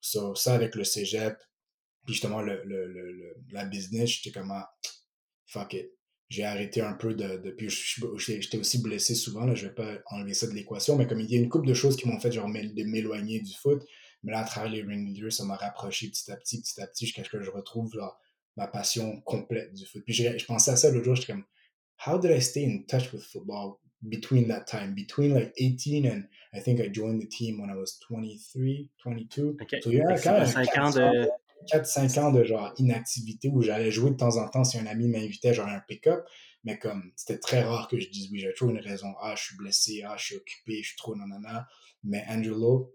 So, 0.00 0.34
ça 0.34 0.54
avec 0.54 0.74
le 0.74 0.84
cégep, 0.84 1.38
puis 2.04 2.14
justement, 2.14 2.42
le, 2.42 2.62
le, 2.64 2.86
le, 2.86 3.36
la 3.52 3.64
business, 3.64 4.10
j'étais 4.10 4.38
comme, 4.38 4.50
ah, 4.50 4.68
fuck 5.46 5.72
it. 5.74 5.90
J'ai 6.30 6.44
arrêté 6.44 6.80
un 6.80 6.94
peu 6.94 7.14
de. 7.14 7.36
de 7.36 7.50
puis 7.50 7.68
j'étais 7.68 8.58
aussi 8.58 8.82
blessé 8.82 9.14
souvent, 9.14 9.44
là, 9.44 9.54
je 9.54 9.66
vais 9.66 9.74
pas 9.74 9.98
enlever 10.06 10.34
ça 10.34 10.46
de 10.46 10.52
l'équation, 10.52 10.96
mais 10.96 11.06
comme 11.06 11.20
il 11.20 11.30
y 11.30 11.36
a 11.36 11.38
une 11.38 11.48
couple 11.48 11.66
de 11.66 11.74
choses 11.74 11.96
qui 11.96 12.08
m'ont 12.08 12.18
fait 12.18 12.32
genre 12.32 12.48
de 12.48 12.84
m'éloigner 12.84 13.40
du 13.40 13.52
foot, 13.54 13.82
mais 14.22 14.32
là, 14.32 14.40
à 14.40 14.44
travers 14.44 14.70
les 14.70 14.82
ring 14.82 15.06
leaders, 15.06 15.32
ça 15.32 15.44
m'a 15.44 15.56
rapproché 15.56 16.08
petit 16.08 16.30
à 16.32 16.36
petit, 16.36 16.60
petit 16.60 16.80
à 16.80 16.86
petit, 16.86 17.06
jusqu'à 17.06 17.24
ce 17.24 17.28
que 17.28 17.42
je 17.42 17.50
retrouve 17.50 17.92
genre, 17.92 18.18
ma 18.56 18.66
passion 18.66 19.20
complète 19.20 19.74
du 19.74 19.84
foot. 19.84 20.02
Puis 20.04 20.14
je, 20.14 20.38
je 20.38 20.44
pensais 20.46 20.70
à 20.70 20.76
ça 20.76 20.90
l'autre 20.90 21.04
jour, 21.04 21.14
j'étais 21.14 21.32
comme, 21.32 21.44
how 22.06 22.18
did 22.18 22.30
I 22.30 22.40
stay 22.40 22.64
in 22.64 22.84
touch 22.88 23.12
with 23.12 23.22
football 23.22 23.80
between 24.02 24.48
that 24.48 24.64
time? 24.64 24.94
Between 24.94 25.34
like 25.34 25.52
18 25.58 26.06
and 26.06 26.24
I 26.54 26.60
think 26.60 26.80
I 26.80 26.88
joined 26.88 27.20
the 27.20 27.28
team 27.28 27.60
when 27.60 27.70
I 27.70 27.76
was 27.76 27.98
23, 28.08 28.90
22. 29.02 29.56
Okay. 29.62 29.80
So 29.82 29.90
il 29.90 29.98
y 29.98 30.00
a 30.00 30.18
quand 30.18 30.38
même 30.38 30.46
5 30.46 30.78
ans 30.78 30.90
de... 30.90 31.28
4-5 31.66 32.20
ans 32.20 32.32
de 32.32 32.44
genre 32.44 32.72
inactivité 32.78 33.48
où 33.48 33.62
j'allais 33.62 33.90
jouer 33.90 34.10
de 34.10 34.16
temps 34.16 34.36
en 34.36 34.48
temps 34.48 34.64
si 34.64 34.78
un 34.78 34.86
ami 34.86 35.08
m'invitait 35.08 35.54
genre 35.54 35.68
un 35.68 35.80
pick-up. 35.80 36.24
Mais 36.64 36.78
comme 36.78 37.12
c'était 37.16 37.38
très 37.38 37.62
rare 37.62 37.88
que 37.88 37.98
je 37.98 38.08
dise 38.08 38.30
oui, 38.30 38.38
j'ai 38.40 38.52
toujours 38.52 38.74
une 38.74 38.80
raison. 38.80 39.14
Ah, 39.20 39.34
je 39.36 39.44
suis 39.44 39.56
blessé, 39.56 40.02
ah, 40.06 40.16
je 40.18 40.24
suis 40.24 40.36
occupé, 40.36 40.82
je 40.82 40.88
suis 40.88 40.96
trop 40.96 41.14
nanana. 41.14 41.66
Mais 42.02 42.24
Angelo, 42.28 42.94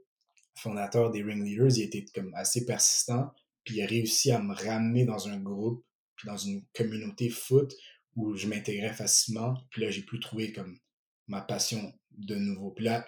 fondateur 0.56 1.12
des 1.12 1.24
Ringleaders, 1.24 1.78
il 1.78 1.84
était 1.84 2.06
comme 2.14 2.34
assez 2.34 2.66
persistant. 2.66 3.32
Puis 3.64 3.76
il 3.76 3.84
a 3.84 3.86
réussi 3.86 4.32
à 4.32 4.40
me 4.40 4.54
ramener 4.54 5.06
dans 5.06 5.28
un 5.28 5.40
groupe, 5.40 5.86
puis 6.16 6.28
dans 6.28 6.38
une 6.38 6.64
communauté 6.74 7.30
foot 7.30 7.74
où 8.16 8.36
je 8.36 8.48
m'intégrais 8.48 8.94
facilement. 8.94 9.56
Puis 9.70 9.82
là, 9.82 9.92
j'ai 9.92 10.02
pu 10.02 10.20
trouver 10.20 10.52
comme 10.52 10.80
ma 11.28 11.42
passion 11.42 11.94
de 12.12 12.36
nouveau. 12.36 12.72
Puis 12.72 12.86
là, 12.86 13.06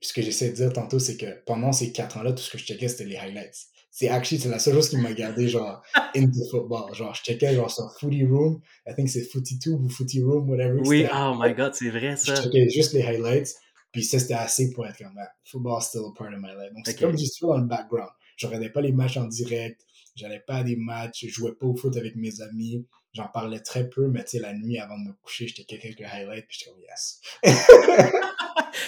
ce 0.00 0.12
que 0.12 0.22
j'essaie 0.22 0.50
de 0.50 0.56
dire 0.56 0.72
tantôt, 0.72 0.98
c'est 0.98 1.16
que 1.16 1.42
pendant 1.44 1.72
ces 1.72 1.92
quatre 1.92 2.16
ans-là, 2.16 2.32
tout 2.32 2.42
ce 2.42 2.50
que 2.50 2.58
je 2.58 2.64
checkais, 2.64 2.88
c'était 2.88 3.04
les 3.04 3.16
highlights. 3.16 3.66
C'est 3.90 4.08
actually, 4.08 4.40
c'est 4.40 4.48
la 4.48 4.58
seule 4.58 4.74
chose 4.74 4.90
qui 4.90 4.96
m'a 4.96 5.12
gardé, 5.12 5.48
genre, 5.48 5.82
into 6.14 6.44
football. 6.50 6.94
Genre, 6.94 7.14
je 7.14 7.22
checkais, 7.22 7.54
genre, 7.54 7.70
sur 7.70 7.90
Footy 7.98 8.24
Room. 8.24 8.60
I 8.86 8.94
think 8.94 9.08
c'est 9.08 9.24
Footy 9.24 9.58
Tube 9.58 9.82
ou 9.82 9.88
Footy 9.88 10.22
Room, 10.22 10.48
whatever. 10.48 10.80
Oui, 10.84 11.06
oh 11.12 11.34
my 11.38 11.54
god, 11.54 11.74
c'est 11.74 11.90
vrai, 11.90 12.16
ça. 12.16 12.34
Je 12.34 12.42
checkais 12.42 12.68
juste 12.68 12.92
les 12.92 13.02
highlights. 13.02 13.54
Puis 13.92 14.04
ça, 14.04 14.18
c'était 14.18 14.34
assez 14.34 14.70
pour 14.72 14.86
être 14.86 14.98
comme, 14.98 15.18
ah, 15.18 15.28
football 15.44 15.80
still 15.80 16.02
a 16.08 16.12
part 16.16 16.28
of 16.28 16.38
my 16.38 16.48
life. 16.48 16.72
Donc, 16.74 16.86
c'est 16.86 16.98
comme 16.98 17.16
juste 17.16 17.40
dans 17.40 17.56
le 17.56 17.64
background. 17.64 18.10
Je 18.36 18.46
regardais 18.46 18.70
pas 18.70 18.80
les 18.80 18.92
matchs 18.92 19.16
en 19.16 19.24
direct. 19.24 19.80
J'allais 20.14 20.42
pas 20.46 20.56
à 20.56 20.64
des 20.64 20.76
matchs, 20.76 21.26
je 21.26 21.30
jouais 21.30 21.54
pas 21.54 21.66
au 21.66 21.76
foot 21.76 21.96
avec 21.96 22.16
mes 22.16 22.40
amis. 22.40 22.86
J'en 23.14 23.28
parlais 23.28 23.60
très 23.60 23.88
peu, 23.88 24.08
mais 24.08 24.22
tu 24.24 24.30
sais, 24.30 24.38
la 24.40 24.52
nuit 24.52 24.78
avant 24.78 24.98
de 24.98 25.08
me 25.08 25.12
coucher, 25.22 25.48
j'étais 25.48 25.78
quelques 25.78 26.02
highlights, 26.02 26.46
puis 26.46 26.58
j'étais 26.58 26.70
comme 26.70 26.80
yes. 26.82 27.20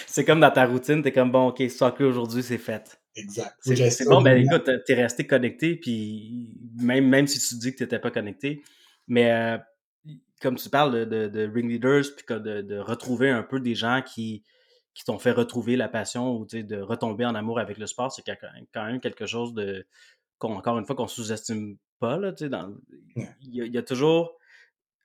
c'est 0.06 0.24
comme 0.24 0.40
dans 0.40 0.50
ta 0.50 0.66
routine, 0.66 1.02
t'es 1.02 1.12
comme 1.12 1.32
bon, 1.32 1.48
ok, 1.48 1.70
soccer 1.70 2.06
aujourd'hui, 2.06 2.42
c'est 2.42 2.58
fait. 2.58 2.99
Exact. 3.16 3.56
C'est 3.60 4.04
bon, 4.04 4.22
ben 4.22 4.38
écoute, 4.38 4.70
t'es 4.86 4.94
resté 4.94 5.26
connecté, 5.26 5.76
puis 5.76 6.54
même, 6.76 7.08
même 7.08 7.26
si 7.26 7.40
tu 7.40 7.56
dis 7.56 7.72
que 7.72 7.78
t'étais 7.78 7.98
pas 7.98 8.10
connecté, 8.10 8.62
mais 9.08 9.32
euh, 9.32 9.58
comme 10.40 10.56
tu 10.56 10.70
parles 10.70 11.08
de, 11.08 11.28
de, 11.28 11.50
ring 11.52 11.68
leaders, 11.68 12.04
puis 12.16 12.24
de, 12.38 12.62
de, 12.62 12.78
retrouver 12.78 13.30
un 13.30 13.42
peu 13.42 13.60
des 13.60 13.74
gens 13.74 14.00
qui, 14.02 14.44
qui 14.94 15.04
t'ont 15.04 15.18
fait 15.18 15.32
retrouver 15.32 15.76
la 15.76 15.88
passion 15.88 16.36
ou 16.36 16.46
de 16.46 16.80
retomber 16.80 17.26
en 17.26 17.34
amour 17.34 17.58
avec 17.58 17.78
le 17.78 17.86
sport, 17.86 18.12
c'est 18.12 18.22
quand 18.72 18.86
même 18.86 19.00
quelque 19.00 19.26
chose 19.26 19.54
de, 19.54 19.86
encore 20.40 20.78
une 20.78 20.86
fois, 20.86 20.96
qu'on 20.96 21.08
sous-estime 21.08 21.76
pas. 21.98 22.16
Là, 22.16 22.32
dans, 22.32 22.74
il, 23.42 23.66
y 23.66 23.78
a, 23.78 23.82
toujours, 23.82 24.36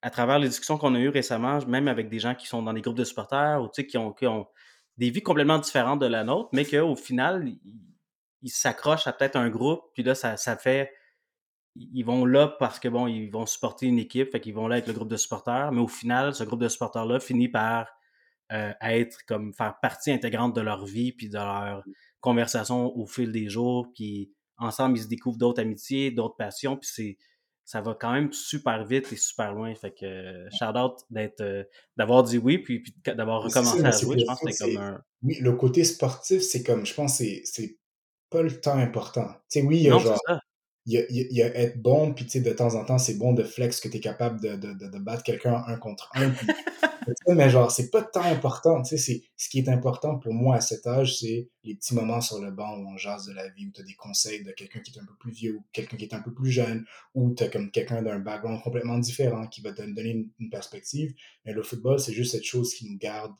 à 0.01 0.09
travers 0.09 0.39
les 0.39 0.47
discussions 0.47 0.77
qu'on 0.77 0.95
a 0.95 0.99
eues 0.99 1.09
récemment, 1.09 1.59
même 1.67 1.87
avec 1.87 2.09
des 2.09 2.19
gens 2.19 2.35
qui 2.35 2.47
sont 2.47 2.63
dans 2.63 2.73
des 2.73 2.81
groupes 2.81 2.97
de 2.97 3.03
supporters 3.03 3.61
ou 3.61 3.67
qui 3.67 3.97
ont, 3.97 4.13
qui 4.13 4.27
ont 4.27 4.47
des 4.97 5.09
vies 5.09 5.23
complètement 5.23 5.59
différentes 5.59 5.99
de 5.99 6.05
la 6.05 6.23
nôtre, 6.23 6.49
mais 6.53 6.65
qu'au 6.65 6.95
final, 6.95 7.51
ils 8.41 8.49
s'accrochent 8.49 9.07
à 9.07 9.13
peut-être 9.13 9.35
un 9.35 9.49
groupe, 9.49 9.81
puis 9.93 10.03
là, 10.03 10.15
ça, 10.15 10.37
ça 10.37 10.57
fait. 10.57 10.91
Ils 11.75 12.03
vont 12.03 12.25
là 12.25 12.55
parce 12.59 12.79
que 12.79 12.87
bon, 12.87 13.07
ils 13.07 13.29
vont 13.29 13.45
supporter 13.45 13.87
une 13.87 13.99
équipe, 13.99 14.31
fait 14.31 14.39
qu'ils 14.39 14.53
vont 14.53 14.67
là 14.67 14.75
avec 14.75 14.87
le 14.87 14.93
groupe 14.93 15.09
de 15.09 15.17
supporters, 15.17 15.71
mais 15.71 15.81
au 15.81 15.89
final, 15.89 16.33
ce 16.33 16.43
groupe 16.43 16.61
de 16.61 16.69
supporters-là 16.69 17.19
finit 17.19 17.49
par 17.49 17.87
euh, 18.53 18.71
être 18.81 19.25
comme 19.27 19.53
faire 19.53 19.75
partie 19.81 20.11
intégrante 20.11 20.55
de 20.55 20.61
leur 20.61 20.85
vie, 20.85 21.11
puis 21.11 21.27
de 21.27 21.35
leur 21.35 21.79
mmh. 21.79 21.91
conversation 22.21 22.95
au 22.95 23.05
fil 23.05 23.31
des 23.31 23.49
jours, 23.49 23.87
puis 23.93 24.31
ensemble, 24.57 24.97
ils 24.97 25.03
se 25.03 25.07
découvrent 25.07 25.37
d'autres 25.37 25.61
amitiés, 25.61 26.11
d'autres 26.11 26.37
passions, 26.37 26.77
puis 26.77 26.89
c'est 26.91 27.17
ça 27.65 27.81
va 27.81 27.97
quand 27.99 28.13
même 28.13 28.31
super 28.31 28.85
vite 28.85 29.11
et 29.11 29.15
super 29.15 29.53
loin. 29.53 29.73
Fait 29.73 29.91
que 29.91 30.05
euh, 30.05 30.49
shout 30.51 30.77
out 30.77 30.99
d'être 31.09 31.41
euh, 31.41 31.63
d'avoir 31.97 32.23
dit 32.23 32.37
oui 32.37 32.59
puis, 32.59 32.79
puis 32.79 32.93
d'avoir 33.07 33.41
recommencé 33.41 33.83
à 33.83 33.91
jouer. 33.91 34.19
Je 34.19 34.25
pense 34.25 34.39
que 34.39 34.51
c'est 34.51 34.73
comme 34.73 34.83
un. 34.83 35.01
Oui, 35.23 35.39
le 35.41 35.51
côté 35.53 35.83
sportif, 35.83 36.41
c'est 36.43 36.63
comme 36.63 36.85
je 36.85 36.93
pense 36.93 37.17
c'est 37.17 37.41
c'est 37.43 37.79
pas 38.35 38.43
le 38.43 38.59
temps 38.59 38.77
important. 38.77 39.27
Tu 39.49 39.59
sais, 39.59 39.65
oui, 39.65 39.77
il 39.77 39.83
y 39.83 39.89
a 39.89 39.97
genre. 39.97 40.19
Il 40.87 40.93
y, 40.93 40.97
a, 40.99 41.05
il 41.09 41.35
y 41.35 41.41
a 41.41 41.47
être 41.47 41.81
bon, 41.81 42.13
puis 42.13 42.25
tu 42.25 42.31
sais, 42.31 42.41
de 42.41 42.53
temps 42.53 42.75
en 42.75 42.85
temps, 42.85 42.99
c'est 42.99 43.15
bon 43.15 43.33
de 43.33 43.41
flex 43.41 43.79
que 43.79 43.87
tu 43.87 43.97
es 43.97 43.99
capable 43.99 44.39
de, 44.39 44.55
de, 44.55 44.73
de, 44.73 44.99
battre 44.99 45.23
quelqu'un 45.23 45.63
un 45.65 45.77
contre 45.77 46.11
un. 46.13 46.31
Mais 47.27 47.49
genre, 47.49 47.71
c'est 47.71 47.89
pas 47.89 48.03
tant 48.03 48.21
important. 48.21 48.83
Tu 48.83 48.97
sais, 48.99 49.23
ce 49.35 49.49
qui 49.49 49.57
est 49.57 49.69
important 49.69 50.19
pour 50.19 50.33
moi 50.33 50.57
à 50.57 50.61
cet 50.61 50.85
âge, 50.85 51.19
c'est 51.19 51.49
les 51.63 51.73
petits 51.73 51.95
moments 51.95 52.21
sur 52.21 52.39
le 52.39 52.51
banc 52.51 52.77
où 52.77 52.87
on 52.87 52.97
jase 52.97 53.25
de 53.25 53.33
la 53.33 53.49
vie, 53.49 53.65
où 53.65 53.71
tu 53.71 53.81
as 53.81 53.83
des 53.83 53.95
conseils 53.95 54.43
de 54.43 54.51
quelqu'un 54.51 54.79
qui 54.81 54.91
est 54.91 55.01
un 55.01 55.05
peu 55.05 55.15
plus 55.19 55.31
vieux, 55.31 55.55
ou 55.55 55.63
quelqu'un 55.71 55.97
qui 55.97 56.05
est 56.05 56.13
un 56.13 56.21
peu 56.21 56.33
plus 56.33 56.51
jeune, 56.51 56.85
ou 57.15 57.33
tu 57.33 57.43
as 57.43 57.47
comme 57.47 57.71
quelqu'un 57.71 58.03
d'un 58.03 58.19
background 58.19 58.61
complètement 58.61 58.99
différent 58.99 59.47
qui 59.47 59.61
va 59.61 59.71
te 59.71 59.81
donner 59.81 60.27
une, 60.37 60.49
perspective. 60.51 61.15
Mais 61.45 61.53
le 61.53 61.63
football, 61.63 61.99
c'est 61.99 62.13
juste 62.13 62.33
cette 62.33 62.43
chose 62.43 62.75
qui 62.75 62.87
nous 62.87 62.97
garde 62.99 63.33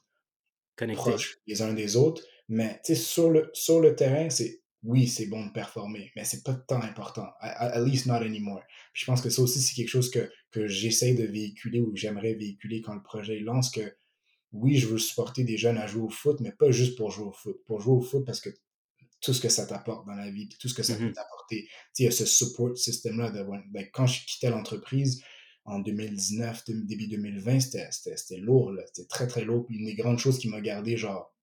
proches 0.96 1.38
les 1.46 1.62
uns 1.62 1.74
des 1.74 1.96
autres. 1.96 2.24
Mais 2.50 2.80
tu 2.84 2.96
sais, 2.96 2.96
sur 2.96 3.30
le, 3.30 3.50
sur 3.54 3.82
le 3.82 3.96
terrain, 3.96 4.30
c'est 4.30 4.62
oui, 4.86 5.08
c'est 5.08 5.26
bon 5.26 5.46
de 5.48 5.52
performer, 5.52 6.12
mais 6.16 6.24
c'est 6.24 6.44
pas 6.44 6.54
tant 6.54 6.82
important. 6.82 7.28
At, 7.40 7.82
least 7.84 8.06
not 8.06 8.16
anymore. 8.24 8.62
je 8.94 9.06
pense 9.06 9.22
que 9.22 9.30
ça 9.30 9.42
aussi, 9.42 9.60
c'est 9.60 9.74
quelque 9.74 9.90
chose 9.90 10.12
que, 10.12 10.30
que 10.52 10.68
j'essaie 10.68 11.14
de 11.16 11.26
véhiculer 11.26 11.80
ou 11.80 11.92
que 11.92 11.98
j'aimerais 11.98 12.34
véhiculer 12.36 12.82
quand 12.82 12.94
le 12.94 13.02
projet 13.04 13.40
lance 13.40 13.72
que 13.72 13.96
oui, 14.52 14.78
je 14.78 14.88
veux 14.88 15.00
supporter 15.00 15.44
des 15.44 15.58
jeunes 15.58 15.78
à 15.78 15.88
jouer 15.88 16.04
au 16.04 16.10
foot, 16.10 16.40
mais 16.40 16.52
pas 16.52 16.72
juste 16.72 16.98
pour 16.98 17.12
jouer 17.12 17.26
au 17.26 17.32
foot. 17.34 17.58
Pour 17.66 17.82
jouer 17.82 17.96
au 17.96 18.02
foot 18.02 18.24
parce 18.26 18.40
que 18.40 18.50
tout 19.22 19.34
ce 19.34 19.42
que 19.42 19.50
ça 19.50 19.66
t'apporte 19.66 20.06
dans 20.06 20.14
la 20.16 20.30
vie, 20.30 20.46
puis 20.48 20.58
tout 20.60 20.70
ce 20.70 20.74
que 20.74 20.84
ça 20.84 20.96
peut 20.96 21.06
Mhm. 21.06 21.14
t'apporter. 21.14 21.68
Tu 21.96 22.06
sais, 22.06 22.12
ce 22.12 22.26
support 22.26 22.78
système-là. 22.78 23.32
De, 23.32 23.44
ben, 23.72 23.88
quand 23.92 24.06
je 24.08 24.24
quittais 24.26 24.50
l'entreprise 24.52 25.22
en 25.66 25.80
2019, 25.80 26.64
début 26.68 27.08
2020, 27.08 27.60
c'était 27.60 28.38
lourd. 28.38 28.72
C'était 28.94 29.08
très, 29.08 29.28
très 29.28 29.44
lourd. 29.44 29.66
Puis 29.66 29.78
une 29.78 29.86
des 29.88 29.96
grandes 29.96 30.20
choses 30.20 30.38
qui 30.38 30.48
m'a 30.48 30.62
gardé, 30.62 30.96
genre, 30.96 31.35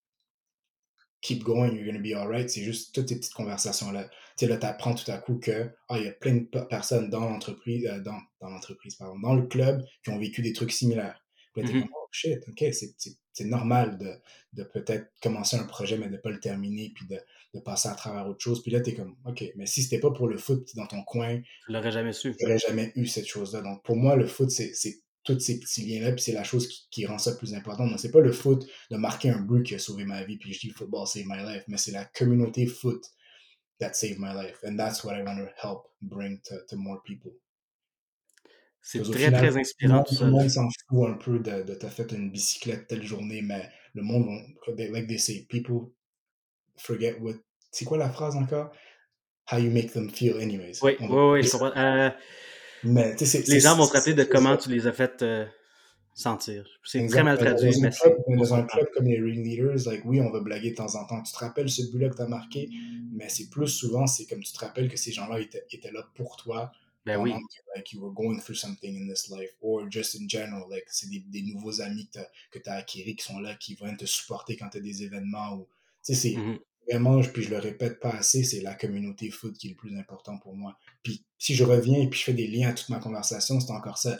keep 1.22 1.42
going, 1.44 1.72
you're 1.74 1.86
gonna 1.86 1.98
be 2.02 2.14
alright. 2.14 2.50
C'est 2.50 2.62
juste 2.62 2.94
toutes 2.94 3.08
ces 3.08 3.16
petites 3.18 3.32
conversations-là. 3.34 4.04
Tu 4.04 4.10
sais, 4.36 4.46
là, 4.48 4.56
tu 4.58 4.66
apprends 4.66 4.94
tout 4.94 5.10
à 5.10 5.18
coup 5.18 5.38
que, 5.38 5.70
ah, 5.88 5.98
il 5.98 6.04
y 6.04 6.08
a 6.08 6.12
plein 6.12 6.34
de 6.34 6.60
personnes 6.68 7.08
dans 7.10 7.20
l'entreprise, 7.30 7.86
euh, 7.86 8.00
dans, 8.00 8.18
dans 8.40 8.50
l'entreprise, 8.50 8.96
pardon, 8.96 9.18
dans 9.20 9.34
le 9.34 9.46
club 9.46 9.82
qui 10.04 10.10
ont 10.10 10.18
vécu 10.18 10.42
des 10.42 10.52
trucs 10.52 10.72
similaires. 10.72 11.24
Puis 11.54 11.62
là, 11.62 11.68
t'es 11.68 11.74
Mhm. 11.74 11.82
comme, 11.82 11.90
oh 11.94 12.08
shit, 12.12 12.38
ok, 12.48 12.64
c'est- 12.72 13.44
normal 13.44 13.98
de, 13.98 14.12
de 14.52 14.62
peut-être 14.62 15.06
commencer 15.22 15.56
un 15.56 15.64
projet, 15.64 15.96
mais 15.98 16.08
de 16.08 16.16
pas 16.18 16.30
le 16.30 16.38
terminer, 16.38 16.92
puis 16.94 17.06
de, 17.08 17.18
de 17.54 17.60
passer 17.60 17.88
à 17.88 17.94
travers 17.94 18.26
autre 18.28 18.40
chose. 18.40 18.62
Puis 18.62 18.70
là, 18.70 18.80
t'es 18.80 18.94
comme, 18.94 19.16
ok, 19.26 19.44
mais 19.56 19.66
si 19.66 19.82
c'était 19.82 19.98
pas 20.00 20.10
pour 20.12 20.28
le 20.28 20.36
foot 20.38 20.68
dans 20.76 20.86
ton 20.86 21.02
coin, 21.02 21.40
Tu 21.66 21.72
l'aurais 21.72 21.90
jamais 21.92 22.12
su. 22.12 22.34
j'aurais 22.40 22.58
jamais 22.58 22.92
eu 22.94 23.06
cette 23.06 23.26
chose-là. 23.26 23.62
Donc, 23.62 23.82
pour 23.84 23.96
moi, 23.96 24.16
le 24.16 24.26
foot, 24.26 24.50
c'est 24.50 24.72
c'est 24.74 25.00
tous 25.24 25.38
ces 25.38 25.60
petits 25.60 25.82
liens-là, 25.86 26.12
puis 26.12 26.22
c'est 26.22 26.32
la 26.32 26.44
chose 26.44 26.66
qui, 26.68 26.88
qui 26.90 27.06
rend 27.06 27.18
ça 27.18 27.34
plus 27.36 27.54
important. 27.54 27.86
Donc, 27.86 28.00
c'est 28.00 28.10
pas 28.10 28.20
le 28.20 28.32
foot 28.32 28.66
de 28.90 28.96
marquer 28.96 29.30
un 29.30 29.40
but 29.40 29.62
qui 29.64 29.74
a 29.74 29.78
sauvé 29.78 30.04
ma 30.04 30.24
vie, 30.24 30.36
puis 30.36 30.52
je 30.52 30.60
dis 30.60 30.70
football 30.70 31.06
save 31.06 31.24
my 31.26 31.38
life, 31.44 31.64
mais 31.68 31.76
c'est 31.78 31.92
la 31.92 32.04
communauté 32.04 32.66
foot 32.66 33.04
that 33.78 33.94
saved 33.94 34.18
my 34.18 34.32
life. 34.34 34.58
And 34.64 34.76
that's 34.76 35.04
what 35.04 35.14
I 35.16 35.22
want 35.22 35.36
to 35.38 35.48
help 35.56 35.86
bring 36.00 36.40
to, 36.48 36.56
to 36.68 36.76
more 36.76 37.02
people. 37.04 37.32
C'est 38.84 39.00
très, 39.02 39.26
final, 39.26 39.40
très 39.40 39.60
inspirant 39.60 40.02
tout 40.02 40.24
le 40.24 40.30
monde 40.30 40.50
s'en 40.50 40.68
fout 40.88 41.08
un 41.08 41.14
peu 41.14 41.38
de, 41.38 41.62
de 41.62 41.74
t'as 41.74 41.88
fait 41.88 42.10
une 42.10 42.32
bicyclette 42.32 42.88
telle 42.88 43.04
journée, 43.04 43.40
mais 43.40 43.68
le 43.94 44.02
monde, 44.02 44.24
vont, 44.24 44.74
they- 44.76 44.90
like 44.90 45.06
they 45.06 45.18
say, 45.20 45.46
people 45.48 45.92
forget 46.76 47.16
what. 47.20 47.34
C'est 47.70 47.84
quoi 47.84 47.96
la 47.96 48.10
phrase 48.10 48.34
encore? 48.34 48.72
How 49.50 49.58
you 49.58 49.70
make 49.70 49.92
them 49.92 50.10
feel, 50.10 50.36
anyways. 50.40 50.80
Oui, 50.82 50.96
On 51.00 51.08
oui, 51.08 51.40
oui, 51.40 51.48
Mais, 52.84 53.12
tu 53.16 53.26
sais, 53.26 53.42
c'est- 53.42 53.52
les 53.52 53.60
gens 53.60 53.76
vont 53.76 53.86
se 53.86 53.92
rappeler 53.92 54.14
de 54.14 54.24
comment 54.24 54.56
tu 54.56 54.68
les 54.70 54.86
as 54.86 54.92
fait 54.92 55.22
euh, 55.22 55.46
sentir. 56.14 56.66
C'est 56.84 57.06
très 57.06 57.22
mal 57.22 57.38
traduit, 57.38 57.70
dans 57.72 57.80
mais 57.80 57.90
club, 57.90 58.16
dans 58.28 58.54
un 58.54 58.62
club 58.64 58.86
comme 58.94 59.06
les 59.06 59.20
Ring 59.20 59.44
Leaders, 59.46 59.86
like, 59.86 60.04
oui, 60.04 60.20
on 60.20 60.30
va 60.30 60.40
blaguer 60.40 60.70
de 60.70 60.76
temps 60.76 60.94
en 60.94 61.06
temps. 61.06 61.22
Tu 61.22 61.32
te 61.32 61.38
rappelles 61.38 61.70
ce 61.70 61.82
but-là 61.90 62.08
que 62.10 62.16
tu 62.16 62.22
as 62.22 62.28
marqué, 62.28 62.68
mais 63.12 63.28
c'est 63.28 63.48
plus 63.50 63.68
souvent, 63.68 64.06
c'est 64.06 64.26
comme 64.26 64.40
tu 64.42 64.52
te 64.52 64.58
rappelles 64.58 64.88
que 64.90 64.96
ces 64.96 65.12
gens-là 65.12 65.40
étaient, 65.40 65.64
étaient 65.70 65.92
là 65.92 66.04
pour 66.14 66.36
toi 66.36 66.70
Ben 67.06 67.18
oui. 67.18 67.32
que 67.32 67.76
like, 67.76 67.92
you 67.92 68.00
were 68.02 68.12
going 68.12 68.40
through 68.40 68.56
something 68.56 68.94
in 69.02 69.08
this 69.12 69.28
life, 69.30 69.50
or 69.62 69.86
just 69.90 70.14
in 70.20 70.28
general, 70.28 70.64
like, 70.70 70.84
c'est 70.88 71.08
des, 71.08 71.20
des 71.20 71.42
nouveaux 71.42 71.80
amis 71.80 72.08
que 72.50 72.58
tu 72.58 72.68
as 72.68 72.74
acquis 72.74 73.16
qui 73.16 73.24
sont 73.24 73.38
là, 73.40 73.54
qui 73.54 73.74
vont 73.74 73.94
te 73.96 74.04
supporter 74.06 74.56
quand 74.56 74.68
tu 74.68 74.78
as 74.78 74.80
des 74.80 75.02
événements. 75.02 75.54
Ou, 75.54 75.66
tu 76.04 76.14
sais, 76.14 76.14
c'est 76.14 76.36
Mhm. 76.36 76.58
Vraiment, 76.88 77.20
puis 77.22 77.42
je 77.42 77.50
le 77.50 77.58
répète 77.58 78.00
pas 78.00 78.10
assez, 78.10 78.44
c'est 78.44 78.60
la 78.60 78.74
communauté 78.74 79.30
foot 79.30 79.56
qui 79.56 79.68
est 79.68 79.70
le 79.70 79.76
plus 79.76 79.96
important 79.98 80.38
pour 80.38 80.54
moi. 80.56 80.76
Puis 81.02 81.24
si 81.38 81.54
je 81.54 81.64
reviens 81.64 82.00
et 82.00 82.08
puis 82.08 82.18
je 82.18 82.24
fais 82.24 82.34
des 82.34 82.46
liens 82.48 82.70
à 82.70 82.72
toute 82.74 82.88
ma 82.88 82.98
conversation, 82.98 83.60
c'est 83.60 83.72
encore 83.72 83.98
ça 83.98 84.18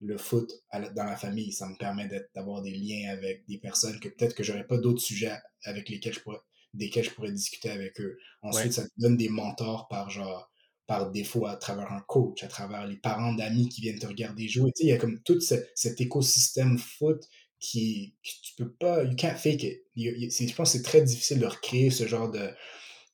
le 0.00 0.18
foot 0.18 0.52
dans 0.72 1.04
la 1.04 1.16
famille, 1.16 1.52
ça 1.52 1.66
me 1.68 1.76
permet 1.76 2.08
d'avoir 2.34 2.62
des 2.62 2.72
liens 2.74 3.10
avec 3.12 3.46
des 3.46 3.58
personnes 3.58 3.98
que 4.00 4.08
peut-être 4.08 4.34
que 4.34 4.42
j'aurais 4.42 4.66
pas 4.66 4.76
d'autres 4.76 5.00
sujets 5.00 5.32
avec 5.64 5.88
lesquels 5.88 6.12
je 6.12 6.20
pourrais, 6.20 6.40
desquels 6.74 7.04
je 7.04 7.10
pourrais 7.10 7.32
discuter 7.32 7.70
avec 7.70 7.98
eux. 8.00 8.18
Ensuite, 8.42 8.66
Ouais. 8.66 8.72
ça 8.72 8.84
te 8.84 8.92
donne 8.98 9.16
des 9.16 9.28
mentors 9.30 9.88
par 9.88 10.10
genre 10.10 10.50
par 10.86 11.10
défaut 11.10 11.46
à 11.46 11.56
travers 11.56 11.90
un 11.92 12.02
coach, 12.02 12.42
à 12.42 12.48
travers 12.48 12.86
les 12.86 12.98
parents 12.98 13.32
d'amis 13.32 13.70
qui 13.70 13.80
viennent 13.80 13.98
te 13.98 14.06
regarder 14.06 14.48
jouer. 14.48 14.70
Tu 14.76 14.82
sais, 14.82 14.88
il 14.88 14.90
y 14.90 14.92
a 14.92 14.98
comme 14.98 15.22
tout 15.22 15.40
ce- 15.40 15.54
cet 15.74 15.98
écosystème 16.02 16.76
foot 16.78 17.22
qui, 17.60 18.14
qui 18.22 18.40
tu 18.42 18.54
peux 18.56 18.72
pas, 18.72 19.02
you 19.04 19.14
can't 19.16 19.36
fake 19.36 19.62
it. 19.62 19.82
Je 19.96 20.54
pense 20.54 20.72
que 20.72 20.78
c'est 20.78 20.84
très 20.84 21.02
difficile 21.02 21.38
de 21.40 21.46
recréer 21.46 21.90
ce 21.90 22.06
genre 22.06 22.30
de, 22.30 22.50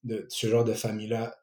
de 0.04 0.26
ce 0.28 0.46
genre 0.48 0.64
de 0.64 0.72
famille-là 0.72 1.36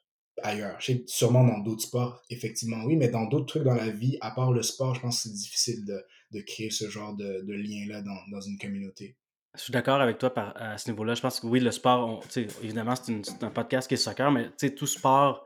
ailleurs. 0.44 0.76
Je 0.80 0.86
sais 0.86 1.00
que 1.00 1.10
sûrement 1.10 1.44
dans 1.44 1.60
d'autres 1.60 1.84
sports, 1.84 2.22
effectivement, 2.30 2.84
oui, 2.86 2.96
mais 2.96 3.08
dans 3.08 3.26
d'autres 3.26 3.46
trucs 3.46 3.64
dans 3.64 3.76
la 3.76 3.90
vie, 3.90 4.18
à 4.22 4.32
part 4.32 4.52
le 4.52 4.62
sport, 4.62 4.94
je 4.96 5.02
pense 5.02 5.18
que 5.24 5.30
c'est 5.30 5.34
difficile 5.36 5.86
de, 5.86 6.04
de 6.32 6.42
créer 6.42 6.70
ce 6.70 6.90
genre 6.90 7.16
de, 7.16 7.42
de 7.42 7.54
lien-là 7.54 8.02
dans, 8.02 8.18
dans 8.32 8.42
une 8.42 8.58
communauté. 8.58 9.16
Je 9.56 9.62
suis 9.64 9.72
d'accord 9.74 10.02
avec 10.02 10.20
toi 10.20 10.32
par- 10.34 10.54
à 10.56 10.78
ce 10.78 10.92
niveau-là. 10.92 11.16
Je 11.16 11.22
pense 11.22 11.40
que 11.40 11.48
oui, 11.48 11.60
le 11.60 11.72
sport, 11.72 12.08
on- 12.08 12.40
évidemment, 12.62 12.94
c'est 12.96 13.44
un 13.44 13.50
podcast 13.50 13.88
qui 13.88 13.96
est 13.96 13.98
soccer, 13.98 14.32
mais 14.32 14.50
tout 14.76 14.86
sport 14.86 15.46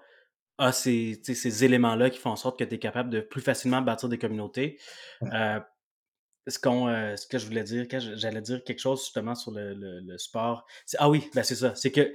a 0.58 0.74
ces, 0.74 1.20
ces 1.24 1.64
éléments-là 1.64 2.10
qui 2.10 2.20
font 2.20 2.32
en 2.32 2.36
sorte 2.36 2.60
que 2.60 2.66
tu 2.66 2.76
es 2.76 2.80
capable 2.80 3.10
de 3.10 3.22
plus 3.22 3.41
facilement 3.41 3.82
bâtir 3.82 4.10
des 4.10 4.18
communautés. 4.18 4.78
Ouais. 5.22 5.30
Euh, 5.34 5.60
ce, 6.48 6.60
qu'on, 6.60 6.88
euh, 6.88 7.16
ce 7.16 7.28
que 7.28 7.38
je 7.38 7.46
voulais 7.46 7.64
dire, 7.64 7.86
j'allais 8.16 8.42
dire 8.42 8.64
quelque 8.64 8.80
chose 8.80 9.02
justement 9.02 9.36
sur 9.36 9.52
le, 9.52 9.74
le- 9.74 10.00
le 10.00 10.18
sport. 10.18 10.66
ah 10.98 11.10
oui, 11.10 11.30
ben 11.36 11.44
c'est 11.44 11.56
ça. 11.56 11.76
C'est 11.76 11.92
que 11.92 12.14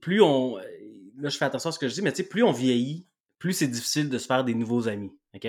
plus 0.00 0.20
on. 0.22 0.56
Là, 1.16 1.28
je 1.28 1.36
fais 1.36 1.44
attention 1.44 1.68
à 1.70 1.72
ce 1.72 1.78
que 1.78 1.88
je 1.88 1.94
dis, 1.94 2.02
mais 2.02 2.12
tu 2.12 2.22
sais, 2.22 2.28
plus 2.28 2.42
on 2.42 2.52
vieillit, 2.52 3.06
plus 3.38 3.52
c'est 3.52 3.68
difficile 3.68 4.08
de 4.08 4.18
se 4.18 4.26
faire 4.26 4.44
des 4.44 4.54
nouveaux 4.54 4.88
amis. 4.88 5.12
OK? 5.34 5.46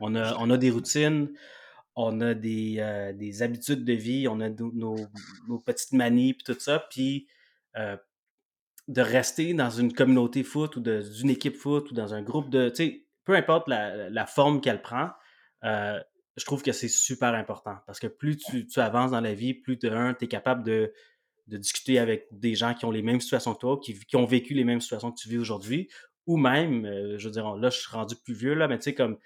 On 0.00 0.14
a, 0.14 0.36
on 0.38 0.50
a 0.50 0.56
des 0.58 0.70
routines, 0.70 1.32
on 1.96 2.20
a 2.20 2.34
des, 2.34 2.76
euh, 2.78 3.12
des 3.12 3.42
habitudes 3.42 3.84
de 3.84 3.92
vie, 3.94 4.28
on 4.28 4.40
a 4.40 4.48
nos, 4.50 4.72
nos- 4.72 5.06
nos 5.48 5.58
petites 5.58 5.92
manies, 5.92 6.34
puis 6.34 6.44
tout 6.44 6.60
ça. 6.60 6.86
Puis 6.90 7.26
euh, 7.76 7.96
de 8.88 9.00
rester 9.02 9.54
dans 9.54 9.70
une 9.70 9.92
communauté 9.92 10.42
foot 10.42 10.76
ou 10.76 10.80
d'une 10.80 11.30
équipe 11.30 11.56
foot 11.56 11.90
ou 11.90 11.94
dans 11.94 12.14
un 12.14 12.22
groupe 12.22 12.50
de. 12.50 12.68
Tu 12.68 12.74
sais, 12.76 13.06
peu 13.24 13.34
importe 13.34 13.68
la, 13.68 14.10
la 14.10 14.26
forme 14.26 14.60
qu'elle 14.60 14.82
prend, 14.82 15.10
euh, 15.64 16.00
je 16.40 16.46
trouve 16.46 16.62
que 16.62 16.72
c'est 16.72 16.88
super 16.88 17.34
important. 17.34 17.76
Parce 17.86 18.00
que 18.00 18.06
plus 18.06 18.36
tu, 18.36 18.66
tu 18.66 18.80
avances 18.80 19.10
dans 19.10 19.20
la 19.20 19.34
vie, 19.34 19.54
plus 19.54 19.76
de 19.76 19.90
un, 19.90 20.14
tu 20.14 20.24
es 20.24 20.28
capable 20.28 20.64
de, 20.64 20.92
de 21.46 21.56
discuter 21.58 21.98
avec 21.98 22.26
des 22.32 22.54
gens 22.54 22.74
qui 22.74 22.86
ont 22.86 22.90
les 22.90 23.02
mêmes 23.02 23.20
situations 23.20 23.54
que 23.54 23.60
toi, 23.60 23.78
qui, 23.78 23.98
qui 23.98 24.16
ont 24.16 24.24
vécu 24.24 24.54
les 24.54 24.64
mêmes 24.64 24.80
situations 24.80 25.12
que 25.12 25.20
tu 25.20 25.28
vis 25.28 25.38
aujourd'hui, 25.38 25.88
ou 26.26 26.36
même, 26.36 26.86
euh, 26.86 27.18
je 27.18 27.26
veux 27.26 27.32
dire, 27.32 27.54
là, 27.56 27.70
je 27.70 27.78
suis 27.78 27.90
rendu 27.90 28.14
plus 28.16 28.34
vieux, 28.34 28.54
là, 28.54 28.68
mais 28.68 28.78
tu 28.78 28.84
sais, 28.84 28.94
comme, 28.94 29.18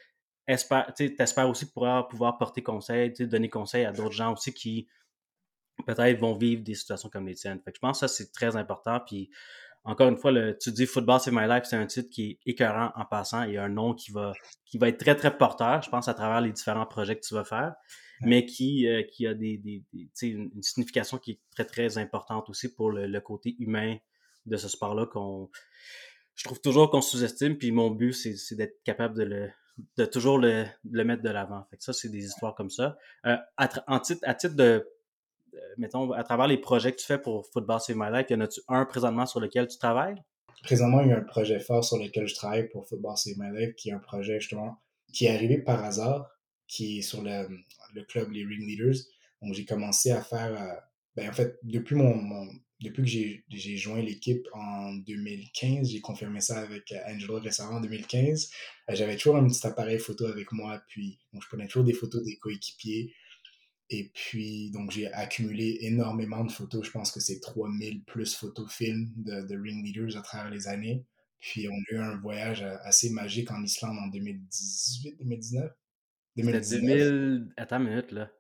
espère, 0.48 0.86
tu 0.96 1.06
sais, 1.06 1.14
t'espères 1.14 1.48
aussi 1.48 1.70
pouvoir, 1.70 2.08
pouvoir 2.08 2.36
porter 2.36 2.62
conseil, 2.62 3.12
donner 3.12 3.48
conseil 3.48 3.84
à 3.84 3.92
d'autres 3.92 4.12
gens 4.12 4.32
aussi 4.32 4.52
qui, 4.52 4.88
peut-être, 5.86 6.18
vont 6.18 6.34
vivre 6.34 6.62
des 6.62 6.74
situations 6.74 7.08
comme 7.08 7.26
les 7.26 7.34
tiennes. 7.34 7.60
Fait 7.64 7.70
que 7.70 7.76
je 7.76 7.80
pense 7.80 8.00
que 8.00 8.06
ça, 8.06 8.14
c'est 8.14 8.32
très 8.32 8.56
important. 8.56 9.00
Puis, 9.06 9.30
encore 9.84 10.08
une 10.08 10.16
fois, 10.16 10.32
le, 10.32 10.56
tu 10.58 10.72
dis 10.72 10.86
Football 10.86 11.20
Save 11.20 11.34
My 11.34 11.46
Life, 11.46 11.64
c'est 11.64 11.76
un 11.76 11.86
titre 11.86 12.08
qui 12.10 12.30
est 12.30 12.38
écœurant 12.50 12.90
en 12.96 13.04
passant 13.04 13.42
et 13.44 13.58
un 13.58 13.68
nom 13.68 13.94
qui 13.94 14.10
va, 14.12 14.32
qui 14.64 14.78
va 14.78 14.88
être 14.88 14.98
très, 14.98 15.14
très 15.14 15.36
porteur, 15.36 15.82
je 15.82 15.90
pense, 15.90 16.08
à 16.08 16.14
travers 16.14 16.40
les 16.40 16.52
différents 16.52 16.86
projets 16.86 17.16
que 17.16 17.24
tu 17.26 17.34
vas 17.34 17.44
faire, 17.44 17.74
Ouais. 18.20 18.28
mais 18.28 18.46
qui, 18.46 18.86
euh, 18.88 19.02
qui 19.02 19.26
a 19.26 19.34
des, 19.34 19.58
des- 19.58 19.82
des- 19.92 20.04
tu 20.04 20.10
sais, 20.14 20.28
une, 20.28 20.50
une 20.54 20.62
signification 20.62 21.18
qui 21.18 21.32
est 21.32 21.40
très, 21.54 21.64
très 21.64 21.98
importante 21.98 22.48
aussi 22.48 22.72
pour 22.74 22.90
le, 22.92 23.06
le 23.06 23.20
côté 23.20 23.56
humain 23.58 23.96
de 24.46 24.56
ce 24.56 24.68
sport-là 24.68 25.06
qu'on 25.06 25.50
je 26.36 26.44
trouve 26.44 26.60
toujours 26.60 26.90
qu'on 26.90 27.00
sous-estime. 27.00 27.56
Puis 27.58 27.70
mon 27.72 27.90
but, 27.90 28.12
c'est 28.12 28.36
c'est 28.36 28.56
d'être 28.56 28.82
capable 28.84 29.16
de 29.16 29.22
le 29.24 29.50
de 29.96 30.04
toujours 30.04 30.38
le, 30.38 30.64
le 30.88 31.04
mettre 31.04 31.22
de 31.22 31.28
l'avant. 31.30 31.64
Fait 31.70 31.76
que 31.76 31.82
ça, 31.82 31.92
c'est 31.92 32.08
des 32.08 32.24
histoires 32.24 32.54
comme 32.54 32.70
ça. 32.70 32.96
Euh, 33.26 33.36
à, 33.56 33.68
en 33.88 33.98
titre, 33.98 34.20
à 34.24 34.34
titre 34.34 34.54
de, 34.54 34.86
mettons, 35.76 36.12
à 36.12 36.22
travers 36.24 36.46
les 36.46 36.58
projets 36.58 36.92
que 36.92 36.96
tu 36.98 37.06
fais 37.06 37.18
pour 37.18 37.46
Football 37.52 37.80
Save 37.80 37.96
My 37.96 38.10
Life, 38.12 38.26
y 38.30 38.34
en 38.34 38.40
a-tu 38.40 38.60
un 38.68 38.84
présentement 38.84 39.26
sur 39.26 39.40
lequel 39.40 39.66
tu 39.68 39.78
travailles? 39.78 40.16
Présentement, 40.62 41.00
il 41.02 41.08
y 41.08 41.12
a 41.12 41.18
un 41.18 41.22
projet 41.24 41.60
fort 41.60 41.84
sur 41.84 41.98
lequel 41.98 42.26
je 42.26 42.34
travaille 42.34 42.68
pour 42.70 42.88
Football 42.88 43.16
Save 43.16 43.34
My 43.38 43.56
Life, 43.58 43.74
qui 43.76 43.90
est 43.90 43.92
un 43.92 43.98
projet 43.98 44.40
justement 44.40 44.76
qui 45.12 45.26
est 45.26 45.34
arrivé 45.34 45.58
par 45.58 45.84
hasard, 45.84 46.26
qui 46.66 46.98
est 46.98 47.02
sur 47.02 47.22
le, 47.22 47.46
le 47.94 48.02
club 48.04 48.30
Les 48.32 48.44
Ring 48.44 48.66
Leaders. 48.66 48.96
Donc, 49.42 49.54
j'ai 49.54 49.64
commencé 49.64 50.10
à 50.10 50.22
faire, 50.22 50.52
euh, 50.60 50.74
ben, 51.16 51.28
en 51.28 51.32
fait, 51.32 51.58
depuis 51.62 51.94
mon, 51.96 52.14
mon- 52.16 52.48
depuis 52.80 53.02
que 53.02 53.56
j'ai 53.56 53.76
joint 53.76 54.02
l'équipe 54.02 54.46
en 54.52 54.94
2015, 54.94 55.88
j'ai 55.90 56.00
confirmé 56.00 56.40
ça 56.40 56.58
avec 56.60 56.90
euh, 56.92 56.98
Angelo 57.08 57.38
récemment 57.38 57.76
en 57.76 57.80
2015. 57.80 58.50
Euh, 58.90 58.94
J'avais 58.94 59.16
toujours 59.16 59.36
un 59.36 59.46
petit 59.46 59.66
appareil 59.66 59.98
photo 59.98 60.26
avec 60.26 60.50
moi, 60.52 60.82
puis 60.88 61.18
donc, 61.32 61.42
je 61.42 61.48
prenais 61.48 61.66
toujours 61.66 61.84
des 61.84 61.92
photos 61.92 62.22
des 62.24 62.36
coéquipiers. 62.38 63.12
Et 63.90 64.10
puis, 64.14 64.70
donc, 64.70 64.90
j'ai 64.90 65.12
accumulé 65.12 65.78
énormément 65.82 66.44
de 66.44 66.50
photos. 66.50 66.86
Je 66.86 66.90
pense 66.90 67.12
que 67.12 67.20
c'est 67.20 67.40
3000 67.40 68.04
plus 68.04 68.34
photos 68.34 68.72
films 68.72 69.10
de, 69.16 69.42
de 69.42 69.60
Ring 69.60 69.84
Leaders 69.84 70.16
à 70.16 70.22
travers 70.22 70.50
les 70.50 70.68
années. 70.68 71.04
Puis, 71.40 71.68
on 71.68 71.72
a 71.72 71.94
eu 71.94 71.98
un 71.98 72.16
voyage 72.16 72.62
assez 72.82 73.10
magique 73.10 73.50
en 73.50 73.62
Islande 73.62 73.98
en 73.98 74.08
2018, 74.08 75.18
2019. 75.18 75.70
C'était 76.36 76.52
2019. 76.52 76.82
2000... 76.82 77.52
Attends 77.56 77.78
une 77.78 77.88
minute, 77.88 78.12
là. 78.12 78.30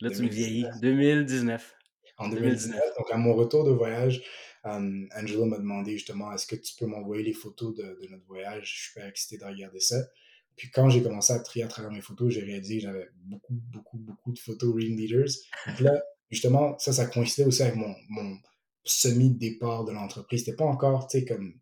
Là, 0.00 0.10
tu 0.10 0.22
me 0.22 0.28
2019. 0.28 0.32
vieillis. 0.32 0.80
2019. 0.80 1.76
En 2.18 2.28
2019. 2.28 2.70
2019. 2.70 2.80
Donc, 2.98 3.10
à 3.10 3.16
mon 3.16 3.34
retour 3.34 3.64
de 3.64 3.70
voyage, 3.70 4.22
euh, 4.66 5.06
Angela 5.16 5.46
m'a 5.46 5.58
demandé 5.58 5.92
justement 5.92 6.32
est-ce 6.32 6.46
que 6.46 6.56
tu 6.56 6.74
peux 6.78 6.86
m'envoyer 6.86 7.22
les 7.22 7.32
photos 7.32 7.74
de, 7.74 7.82
de 7.82 8.08
notre 8.08 8.26
voyage? 8.26 8.64
Je 8.64 8.70
suis 8.70 8.88
super 8.88 9.06
excité 9.06 9.38
de 9.38 9.44
regarder 9.44 9.80
ça. 9.80 9.96
Puis 10.56 10.70
quand 10.70 10.90
j'ai 10.90 11.02
commencé 11.02 11.32
à 11.32 11.40
trier 11.40 11.64
à 11.64 11.68
travers 11.68 11.90
mes 11.90 12.02
photos, 12.02 12.32
j'ai 12.32 12.42
réalisé 12.42 12.76
que 12.76 12.82
j'avais 12.82 13.08
beaucoup, 13.24 13.54
beaucoup, 13.54 13.98
beaucoup 13.98 14.32
de 14.32 14.38
photos 14.38 14.74
Ring 14.74 14.98
Leaders. 14.98 15.28
Donc 15.66 15.80
là, 15.80 16.02
justement, 16.30 16.78
ça, 16.78 16.92
ça 16.92 17.06
coïncidait 17.06 17.46
aussi 17.46 17.62
avec 17.62 17.76
mon, 17.76 17.94
mon 18.08 18.36
semi-départ 18.84 19.84
de 19.84 19.92
l'entreprise. 19.92 20.44
C'était 20.44 20.56
pas 20.56 20.64
encore, 20.66 21.06
tu 21.08 21.18
sais, 21.20 21.24
comme 21.24 21.54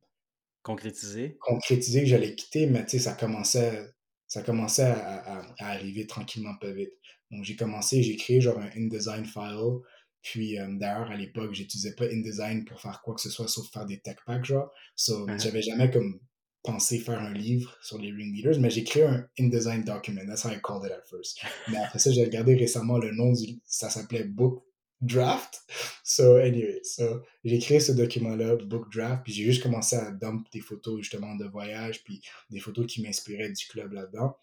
Concrétisé. 0.62 1.36
concrétisé 1.40 2.00
que 2.00 2.06
j'allais 2.06 2.34
quitter, 2.34 2.66
mais 2.66 2.84
tu 2.84 2.92
sais, 2.92 2.98
ça 2.98 3.14
commençait, 3.14 3.88
ça 4.26 4.42
commençait 4.42 4.82
à, 4.82 5.38
à- 5.38 5.54
à 5.58 5.66
arriver 5.72 6.06
tranquillement 6.06 6.56
pas 6.56 6.70
vite. 6.72 6.90
Donc 7.30 7.44
j'ai 7.44 7.56
commencé, 7.56 8.02
j'ai 8.02 8.16
créé 8.16 8.40
genre 8.40 8.58
un 8.58 8.70
InDesign 8.76 9.24
file 9.24 9.78
Puis 10.22 10.58
euh, 10.58 10.66
d'ailleurs, 10.72 11.10
à 11.10 11.16
l'époque, 11.16 11.54
j'utilisais 11.54 11.94
pas 11.94 12.06
InDesign 12.06 12.64
pour 12.64 12.80
faire 12.80 13.00
quoi 13.02 13.14
que 13.14 13.20
ce 13.20 13.30
soit 13.30 13.48
sauf 13.48 13.70
faire 13.72 13.86
des 13.86 14.00
tech 14.00 14.16
packs, 14.26 14.44
genre. 14.44 14.70
So, 14.96 15.26
Uh-huh. 15.26 15.38
j'avais 15.40 15.62
jamais 15.62 15.90
comme 15.90 16.20
pensé 16.62 16.98
faire 16.98 17.20
un 17.20 17.32
livre 17.32 17.76
sur 17.82 17.98
les 17.98 18.10
ringleaders, 18.10 18.60
mais 18.60 18.70
j'ai 18.70 18.84
créé 18.84 19.04
un 19.04 19.26
InDesign 19.38 19.84
document. 19.84 20.26
That's 20.26 20.44
how 20.44 20.50
I 20.50 20.60
called 20.60 20.84
it 20.84 20.92
at 20.92 21.02
first. 21.08 21.40
Mais 21.68 21.78
après 21.84 21.98
ça, 21.98 22.10
j'ai 22.10 22.24
regardé 22.24 22.54
récemment 22.54 22.98
le 22.98 23.12
nom 23.12 23.32
du... 23.32 23.60
Ça 23.64 23.90
s'appelait 23.90 24.24
Book 24.24 24.62
Draft. 25.00 25.62
So, 26.02 26.36
anyway, 26.36 26.80
so, 26.82 27.22
j'ai 27.44 27.58
créé 27.58 27.80
ce 27.80 27.92
document-là, 27.92 28.56
Book 28.56 28.92
Draft, 28.92 29.22
puis 29.24 29.32
j'ai 29.32 29.44
juste 29.44 29.62
commencé 29.62 29.96
à 29.96 30.10
dump 30.10 30.46
des 30.52 30.60
photos, 30.60 31.00
justement, 31.00 31.36
de 31.36 31.44
voyage, 31.44 32.02
puis 32.02 32.20
des 32.50 32.60
photos 32.60 32.86
qui 32.86 33.02
m'inspiraient 33.02 33.50
du 33.50 33.66
club 33.66 33.92
là-dedans. 33.92 34.36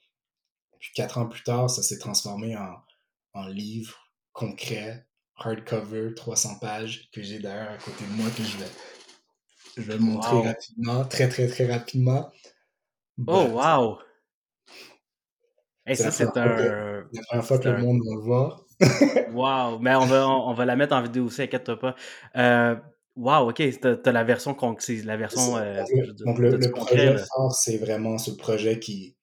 Puis 0.80 0.92
quatre 0.94 1.18
ans 1.18 1.28
plus 1.28 1.44
tard, 1.44 1.70
ça 1.70 1.84
s'est 1.84 1.98
transformé 1.98 2.56
en, 2.56 2.76
en 3.34 3.48
livre 3.48 3.98
concret, 4.32 5.08
hardcover, 5.38 6.14
300 6.16 6.60
pages, 6.60 7.10
que 7.12 7.22
j'ai 7.22 7.40
d'ailleurs 7.40 7.72
à 7.72 7.78
côté 7.78 8.06
de 8.06 8.12
moi, 8.12 8.30
que 8.30 8.44
je 8.44 8.58
vais, 8.58 8.70
je 9.78 9.82
vais 9.82 9.98
montrer 10.00 10.36
Wow. 10.38 10.44
rapidement, 10.44 11.06
très 11.06 11.30
très 11.30 11.48
très 11.48 11.66
rapidement. 11.66 12.32
Oh, 13.28 13.48
But 13.48 13.52
wow! 13.54 14.00
Hey, 15.86 15.96
ça, 15.96 16.06
la 16.06 16.12
c'est 16.12 16.26
première 16.26 16.56
fois 16.56 16.64
que, 16.64 16.70
un. 16.70 17.10
la 17.14 17.22
première 17.28 17.46
fois 17.46 17.60
que 17.60 17.70
le 17.70 17.78
monde 17.78 18.00
va 18.06 18.16
le 18.16 18.22
voir. 18.22 18.66
Wow! 19.34 19.80
Mais 19.80 19.96
on 19.96 20.06
va, 20.06 20.28
on, 20.28 20.50
on 20.50 20.54
va 20.54 20.66
la 20.66 20.76
mettre 20.76 20.96
en 20.96 21.02
vidéo 21.02 21.26
aussi, 21.26 21.42
inquiète-toi 21.44 21.80
pas. 21.80 21.96
Euh, 22.36 22.76
wow, 23.16 23.50
ok, 23.50 23.62
t'as 24.04 24.12
la 24.12 24.24
version, 24.24 24.54
con- 24.54 24.76
c'est 24.80 25.04
la 25.04 25.18
version, 25.18 25.58
euh, 25.58 25.84
Donc, 26.26 26.40
le, 26.40 26.52
le, 26.52 26.58
le 26.58 26.70
concret, 26.70 26.96
projet 26.96 27.14
là. 27.14 27.18
phare, 27.18 27.52
c'est 27.54 27.78
vraiment 27.78 28.18
ce 28.18 28.32
projet 28.32 28.80
qui, 28.80 29.16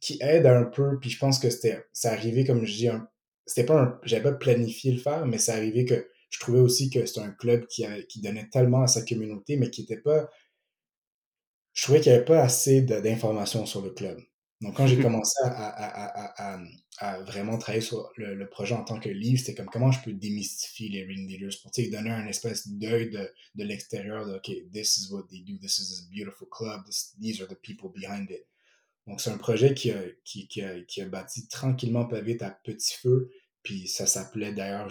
qui 0.00 0.18
aide 0.20 0.46
un 0.46 0.64
peu, 0.64 0.98
puis 1.00 1.10
je 1.10 1.18
pense 1.18 1.38
que 1.38 1.50
c'était, 1.50 1.84
c'est 1.92 2.08
arrivé, 2.08 2.44
comme 2.44 2.64
je 2.64 2.72
dis, 2.74 2.88
un, 2.88 3.08
c'était 3.46 3.66
pas 3.66 3.80
un, 3.80 4.00
j'avais 4.04 4.22
pas 4.22 4.32
planifié 4.32 4.92
le 4.92 4.98
faire, 4.98 5.26
mais 5.26 5.38
c'est 5.38 5.52
arrivé 5.52 5.84
que 5.84 6.08
je 6.30 6.40
trouvais 6.40 6.60
aussi 6.60 6.90
que 6.90 7.04
c'était 7.06 7.20
un 7.20 7.32
club 7.32 7.66
qui, 7.66 7.84
avait- 7.84 8.06
qui 8.06 8.20
donnait 8.20 8.48
tellement 8.50 8.82
à 8.82 8.86
sa 8.86 9.02
communauté, 9.04 9.56
mais 9.56 9.70
qui 9.70 9.82
était 9.82 10.00
pas, 10.00 10.30
je 11.72 11.82
trouvais 11.82 12.00
qu'il 12.00 12.12
n'y 12.12 12.16
avait 12.16 12.24
pas 12.24 12.42
assez 12.42 12.82
d'informations 12.82 13.66
sur 13.66 13.82
le 13.82 13.90
club. 13.90 14.18
Donc, 14.60 14.76
quand 14.76 14.86
j'ai 14.86 14.98
commencé 15.00 15.32
à, 15.44 15.48
à- 15.48 16.54
à- 16.56 16.60
à- 16.98 17.22
vraiment 17.22 17.56
travailler 17.56 17.80
sur 17.82 18.10
le, 18.16 18.34
le 18.34 18.48
projet 18.48 18.74
en 18.74 18.84
tant 18.84 19.00
que 19.00 19.08
livre, 19.08 19.38
c'était 19.38 19.54
comme 19.54 19.70
comment 19.72 19.90
je 19.90 20.02
peux 20.02 20.12
démystifier 20.12 20.88
les 20.90 21.04
ringleaders 21.06 21.56
pour 21.62 21.70
tu 21.70 21.84
sais, 21.84 21.90
donner 21.90 22.10
un 22.10 22.26
espèce 22.26 22.68
d'œil 22.68 23.10
de, 23.10 23.30
de 23.54 23.64
l'extérieur 23.64 24.26
de 24.26 24.34
OK, 24.36 24.50
this 24.72 24.98
is 24.98 25.10
what 25.12 25.24
they 25.30 25.40
do, 25.40 25.56
this 25.58 25.78
is 25.78 26.00
a 26.04 26.08
beautiful 26.14 26.46
club, 26.50 26.84
this- 26.86 27.14
these 27.20 27.40
are 27.40 27.48
the 27.48 27.58
people 27.62 27.90
behind 27.94 28.30
it. 28.30 28.46
Donc, 29.06 29.20
c'est 29.20 29.30
un 29.30 29.38
projet 29.38 29.74
qui 29.74 29.90
a, 29.92 30.02
qui, 30.24 30.46
qui 30.48 30.62
a, 30.62 30.80
qui 30.82 31.00
a 31.02 31.06
bâti 31.08 31.48
tranquillement 31.48 32.04
pas 32.06 32.20
vite 32.20 32.42
à 32.42 32.50
petit 32.50 32.94
feu. 32.98 33.30
Puis 33.62 33.88
ça 33.88 34.06
s'appelait 34.06 34.52
d'ailleurs, 34.52 34.90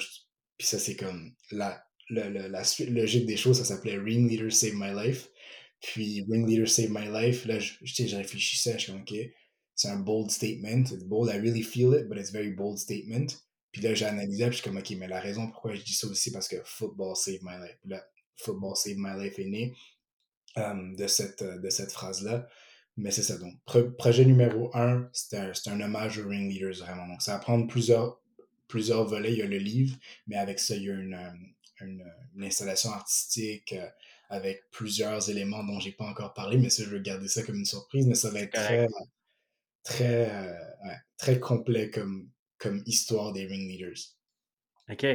puis 0.60 0.68
ça 0.68 0.78
c'est 0.78 0.96
comme 0.96 1.34
la, 1.52 1.84
la, 2.10 2.64
suite 2.64 2.90
logique 2.90 3.26
des 3.26 3.38
choses, 3.38 3.58
ça 3.58 3.66
s'appelait 3.66 3.98
Ringleader 3.98 4.52
Save 4.52 4.74
My 4.76 4.94
Life. 4.94 5.30
Puis 5.82 6.26
Ringleader 6.30 6.68
Save 6.68 6.90
My 6.90 7.08
Life, 7.08 7.46
là, 7.46 7.58
je, 7.58 7.74
je, 7.82 8.06
je 8.06 8.16
réfléchissais, 8.16 8.74
je 8.74 8.80
suis 8.80 8.92
comme, 8.92 9.02
OK, 9.02 9.16
c'est 9.76 9.88
un 9.88 10.00
bold 10.00 10.30
statement. 10.30 10.92
It's 10.92 11.06
bold, 11.06 11.34
I 11.34 11.38
really 11.38 11.64
feel 11.64 11.94
it, 11.94 12.10
but 12.10 12.18
it's 12.18 12.32
very 12.32 12.52
bold 12.52 12.78
statement. 12.78 13.28
Puis 13.72 13.82
là, 13.82 13.94
j'ai 13.94 14.06
analysé, 14.06 14.44
puis 14.46 14.58
je 14.58 14.62
suis 14.62 14.70
comme, 14.70 14.78
OK, 14.78 14.92
mais 14.98 15.08
la 15.08 15.22
raison 15.22 15.50
pourquoi 15.50 15.74
je 15.74 15.82
dis 15.82 15.94
ça 15.94 16.08
aussi, 16.08 16.32
parce 16.32 16.50
que 16.50 16.58
Football 16.66 17.16
Save 17.16 17.40
My 17.42 17.56
Life. 17.62 17.78
Là, 17.86 18.04
Football 18.36 18.76
Save 18.76 18.98
My 18.98 19.24
Life 19.24 19.40
est 19.40 19.46
né 19.46 19.74
euh, 20.58 20.96
de 20.98 21.08
cette, 21.08 21.42
euh, 21.42 21.58
de 21.60 21.70
cette 21.70 21.92
phrase-là. 21.94 22.48
Mais 22.98 23.12
c'est 23.12 23.24
ça. 23.24 23.38
Donc, 23.38 23.54
pro- 23.66 23.92
projet 23.92 24.26
numéro 24.26 24.76
un, 24.76 25.10
c'est 25.14 25.38
un, 25.38 25.54
un 25.68 25.82
hommage 25.82 26.20
aux 26.20 26.28
ringleaders, 26.28 26.80
vraiment. 26.80 27.08
Donc, 27.08 27.22
ça 27.22 27.34
va 27.34 27.40
prendre 27.40 27.68
plusieurs, 27.68 28.19
plusieurs 28.70 29.06
volets. 29.06 29.34
Il 29.34 29.40
y 29.40 29.42
a 29.42 29.48
le 29.48 29.58
livre, 29.58 29.98
mais 30.28 30.38
avec 30.38 30.60
ça, 30.60 30.76
il 30.78 30.84
y 30.84 30.90
a 30.90 30.94
une, 30.94 31.14
euh, 31.16 31.32
une, 31.82 32.06
une 32.36 32.44
installation 32.46 32.92
artistique 32.92 33.74
euh, 33.74 33.90
avec 34.30 34.64
plusieurs 34.72 35.30
éléments 35.30 35.64
dont 35.64 35.80
j'ai 35.80 35.92
pas 35.92 36.06
encore 36.06 36.34
parlé, 36.34 36.58
mais 36.58 36.70
ça, 36.70 36.84
je 36.84 36.90
vais 36.90 37.02
garder 37.02 37.28
ça 37.28 37.44
comme 37.44 37.56
une 37.58 37.66
surprise, 37.66 38.08
mais 38.08 38.16
ça 38.16 38.30
va 38.30 38.40
être 38.40 38.54
très, 38.54 38.88
très, 39.84 40.30
euh, 40.30 40.86
ouais, 40.86 40.98
très 41.18 41.40
complet 41.40 41.90
comme, 41.90 42.30
comme 42.58 42.82
histoire 42.86 43.34
des 43.34 43.46
ringleaders. 43.48 44.00
Ok. 44.90 45.06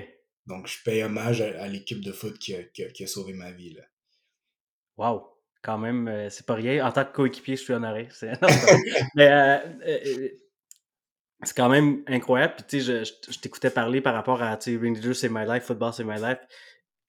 Donc, 0.46 0.66
je 0.66 0.82
paye 0.84 1.02
hommage 1.02 1.40
à, 1.40 1.62
à 1.62 1.68
l'équipe 1.68 2.00
de 2.02 2.12
foot 2.12 2.38
qui 2.38 2.54
a, 2.54 2.62
qui, 2.64 2.84
a, 2.84 2.90
qui 2.90 3.04
a 3.04 3.06
sauvé 3.06 3.32
ma 3.32 3.52
vie, 3.52 3.72
là. 3.74 3.82
Wow! 4.96 5.30
Quand 5.62 5.78
même, 5.78 6.08
euh, 6.08 6.28
c'est 6.28 6.44
pas 6.44 6.54
rien. 6.54 6.86
En 6.86 6.92
tant 6.92 7.06
que 7.06 7.12
coéquipier, 7.12 7.56
je 7.56 7.62
suis 7.62 7.72
honoré. 7.72 8.08
Mais 9.14 9.50
c'est 11.44 11.56
quand 11.56 11.68
même 11.68 12.02
incroyable. 12.06 12.54
Puis, 12.56 12.64
tu 12.68 12.80
sais, 12.80 13.04
je, 13.04 13.12
je- 13.26 13.32
je 13.32 13.38
t'écoutais 13.38 13.70
parler 13.70 14.00
par 14.00 14.14
rapport 14.14 14.42
à, 14.42 14.56
tu 14.56 14.76
sais, 14.78 14.84
Leader, 14.84 15.14
c'est 15.14 15.28
my 15.28 15.44
life, 15.46 15.64
football, 15.64 15.92
c'est 15.92 16.04
my 16.04 16.20
life. 16.20 16.38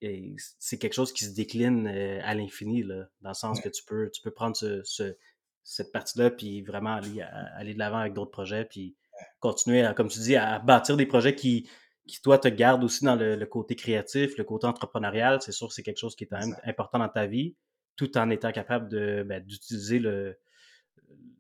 Et 0.02 0.36
c'est 0.60 0.78
quelque 0.78 0.94
chose 0.94 1.12
qui 1.14 1.26
se 1.26 1.34
décline 1.36 1.88
euh, 1.88 2.20
à 2.24 2.36
l'infini, 2.36 2.84
là, 2.84 3.06
dans 3.22 3.30
le 3.30 3.36
sens 3.36 3.58
Ouais. 3.58 3.64
que 3.64 3.70
tu 3.70 3.84
peux, 3.86 4.10
tu 4.12 4.22
peux 4.22 4.32
prendre 4.32 4.56
ce, 4.56 4.82
ce- 4.84 5.16
cette 5.64 5.92
partie-là, 5.92 6.30
puis 6.32 6.62
vraiment 6.62 6.96
aller, 6.96 7.22
aller 7.58 7.74
de 7.74 7.80
l'avant 7.80 7.98
avec 7.98 8.14
d'autres 8.14 8.32
projets, 8.32 8.66
puis 8.66 8.96
continuer, 9.40 9.82
à, 9.84 9.94
comme 9.94 10.10
tu 10.10 10.20
dis, 10.20 10.36
à 10.36 10.60
bâtir 10.60 10.96
des 10.98 11.06
projets 11.06 11.34
qui, 11.34 11.68
qui 12.08 12.22
toi, 12.22 12.38
te 12.38 12.48
gardent 12.50 12.84
aussi 12.84 13.04
dans 13.06 13.16
le, 13.16 13.36
le 13.36 13.46
côté 13.48 13.76
créatif, 13.76 14.38
le 14.38 14.44
côté 14.44 14.68
entrepreneurial. 14.68 15.42
C'est 15.42 15.52
sûr 15.54 15.70
que 15.70 15.74
c'est 15.74 15.82
quelque 15.82 15.98
chose 15.98 16.16
qui 16.16 16.26
est 16.26 16.28
quand 16.28 16.40
même 16.40 16.56
important 16.66 17.00
dans 17.00 17.10
ta 17.10 17.26
vie, 17.26 17.56
tout 17.96 18.16
en 18.18 18.30
étant 18.30 18.52
capable 18.52 18.90
de, 18.90 19.24
ben, 19.24 19.44
d'utiliser 19.44 19.98
le, 20.00 20.38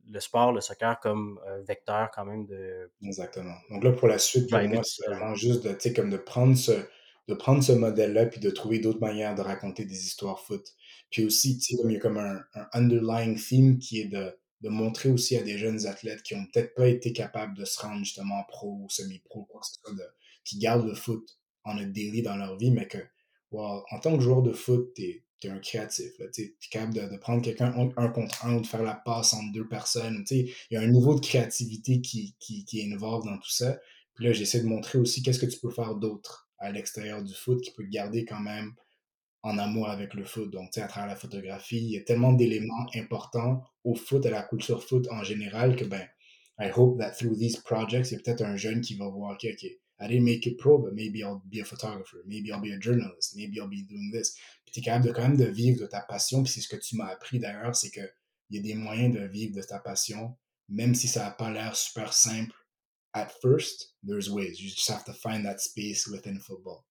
le 0.10 0.20
sport, 0.20 0.51
le 0.51 0.62
soccer 0.62 0.99
comme 0.99 1.39
euh, 1.47 1.62
vecteur 1.64 2.10
quand 2.14 2.26
même 2.26 2.45
de 2.45 2.91
Exactement. 3.03 3.56
Donc 3.70 3.84
là, 3.84 3.91
pour 3.91 4.08
la 4.08 4.20
suite, 4.20 4.49
pour 4.49 4.60
moi, 4.60 4.82
c'est 4.84 5.10
vraiment 5.10 5.36
juste 5.36 5.64
de, 5.64 5.93
comme 5.93 6.10
de 6.10 6.18
prendre 6.18 6.56
ce, 6.56 6.72
de 7.28 7.34
prendre 7.34 7.64
ce 7.64 7.72
modèle-là 7.72 8.28
puis 8.28 8.39
de 8.39 8.49
trouver 8.49 8.80
d'autres 8.80 8.99
manières 8.99 9.36
de 9.36 9.41
raconter 9.41 9.86
des 9.86 10.06
histoires 10.06 10.39
foot. 10.39 10.66
Puis 11.10 11.26
aussi, 11.26 11.58
tu 11.58 11.76
sais, 11.76 11.82
comme 11.82 11.91
il 11.91 11.95
y 11.95 11.97
a 11.97 11.99
comme 11.99 12.18
un, 12.18 12.39
un 12.53 12.68
underlying 12.74 13.39
theme 13.39 13.80
qui 13.80 14.01
est 14.01 14.08
de, 14.08 14.38
de 14.62 14.70
montrer 14.70 15.10
aussi 15.10 15.38
à 15.38 15.43
des 15.43 15.58
jeunes 15.58 15.86
athlètes 15.88 16.24
qui 16.24 16.36
ont 16.36 16.45
peut-être 16.51 16.74
pas 16.76 16.88
été 16.88 17.14
capables 17.14 17.58
de 17.58 17.66
se 17.66 17.80
rendre 17.80 17.99
justement 17.99 18.43
pro 18.47 18.80
ou 18.84 18.89
semi-pro, 18.89 19.45
quoi 19.45 19.62
que 19.62 19.68
ce 19.68 19.74
soit, 19.82 19.93
de, 19.93 20.03
qui 20.43 20.60
gardent 20.60 20.88
le 20.88 20.95
foot 20.95 21.39
en 21.64 21.78
a 21.78 21.84
daily 21.84 22.22
dans 22.22 22.38
leur 22.38 22.58
vie, 22.58 22.72
mais 22.72 22.88
que, 22.88 22.99
wow, 23.51 23.84
en 23.91 23.99
tant 23.99 24.16
que 24.16 24.24
joueur 24.24 24.43
de 24.43 24.53
foot, 24.53 24.93
t'es 24.93 25.24
es 25.43 25.49
un 25.49 25.59
créatif. 25.59 26.11
Tu 26.33 26.41
es 26.41 26.55
capable 26.71 26.93
de, 26.93 27.17
prendre 27.17 27.41
quelqu'un 27.41 27.73
un, 27.97 28.07
contre 28.09 28.45
un 28.45 28.55
ou 28.55 28.61
de 28.61 28.67
faire 28.67 28.83
la 28.83 28.95
passe 28.95 29.33
entre 29.33 29.51
deux 29.53 29.67
personnes. 29.67 30.23
Il 30.31 30.53
y 30.71 30.77
a 30.77 30.81
un 30.81 30.88
niveau 30.88 31.15
de 31.15 31.19
créativité 31.19 32.01
qui, 32.01 32.36
qui, 32.39 32.65
qui 32.65 32.79
est 32.79 32.93
involve 32.93 33.25
dans 33.25 33.38
tout 33.38 33.51
ça. 33.51 33.77
Puis 34.15 34.25
là, 34.25 34.31
j'essaie 34.31 34.61
de 34.61 34.67
montrer 34.67 34.97
aussi 34.97 35.21
qu'est-ce 35.21 35.39
que 35.39 35.45
tu 35.45 35.59
peux 35.59 35.71
faire 35.71 35.95
d'autre 35.95 36.49
à 36.57 36.71
l'extérieur 36.71 37.21
du 37.21 37.33
foot 37.33 37.61
qui 37.61 37.71
peut 37.71 37.83
te 37.83 37.89
garder 37.89 38.25
quand 38.25 38.39
même 38.39 38.73
en 39.43 39.57
amour 39.59 39.89
avec 39.89 40.13
le 40.15 40.25
foot. 40.25 40.49
Donc, 40.49 40.71
tu 40.71 40.79
à 40.79 40.88
travers 40.88 41.07
la 41.07 41.15
photographie, 41.15 41.77
il 41.77 41.91
y 41.91 41.97
a 41.97 42.01
tellement 42.01 42.33
d'éléments 42.33 42.88
importants 42.95 43.61
au 43.83 43.93
foot, 43.93 44.25
à 44.25 44.31
la 44.31 44.41
culture 44.41 44.83
foot 44.83 45.07
en 45.11 45.23
général, 45.23 45.75
que 45.75 45.86
ben, 45.86 46.07
I 46.57 46.71
hope 46.75 46.97
that 46.99 47.11
through 47.11 47.38
these 47.38 47.57
projects, 47.57 48.11
il 48.11 48.13
y 48.13 48.17
a 48.17 48.19
peut-être 48.21 48.41
un 48.41 48.55
jeune 48.55 48.81
qui 48.81 48.95
va 48.95 49.07
voir, 49.07 49.33
OK, 49.33 49.45
OK, 49.45 49.63
I 49.99 50.07
didn't 50.07 50.25
make 50.25 50.45
it 50.47 50.57
pro, 50.57 50.79
but 50.79 50.93
maybe 50.93 51.23
I'll 51.23 51.41
be 51.45 51.61
a 51.61 51.65
photographer, 51.65 52.17
maybe 52.25 52.51
I'll 52.51 52.61
be 52.61 52.71
a 52.71 52.79
journalist, 52.79 53.36
maybe 53.36 53.59
I'll 53.59 53.69
be 53.69 53.83
doing 53.83 54.11
this. 54.11 54.36
Tu 54.76 54.82
es 54.82 54.84
capable 54.84 55.05
de 55.05 55.11
quand 55.13 55.21
même 55.21 55.38
de 55.38 55.45
vivre 55.45 55.80
de 55.80 55.86
ta 55.86 56.01
passion, 56.01 56.43
puis 56.43 56.51
c'est 56.51 56.59
ce 56.59 56.67
que 56.67 56.76
tu 56.76 56.97
m'as 56.97 57.05
appris 57.05 57.39
d'ailleurs, 57.39 57.73
c'est 57.73 57.89
qu'il 57.89 58.11
y 58.49 58.59
a 58.59 58.61
des 58.61 58.76
moyens 58.76 59.15
de 59.15 59.26
vivre 59.26 59.55
de 59.55 59.61
ta 59.61 59.80
passion, 59.80 60.36
même 60.67 60.93
si 60.95 61.07
ça 61.07 61.23
n'a 61.23 61.32
pas 61.32 61.49
l'air 61.49 61.78
super 61.78 62.11
simple 62.11 62.53
at 63.13 63.32
first, 63.41 63.93
there's 64.03 64.30
ways. 64.30 64.61
You 64.61 64.69
just 64.69 64.89
have 64.89 65.05
to 65.05 65.13
find 65.13 65.45
that 65.45 65.61
space 65.61 66.05
within 66.05 66.39
football. 66.39 66.84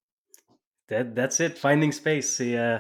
That, 0.88 1.14
that's 1.14 1.40
it, 1.40 1.58
finding 1.58 1.92
space. 1.92 2.36
C'est 2.36 2.56
euh, 2.56 2.78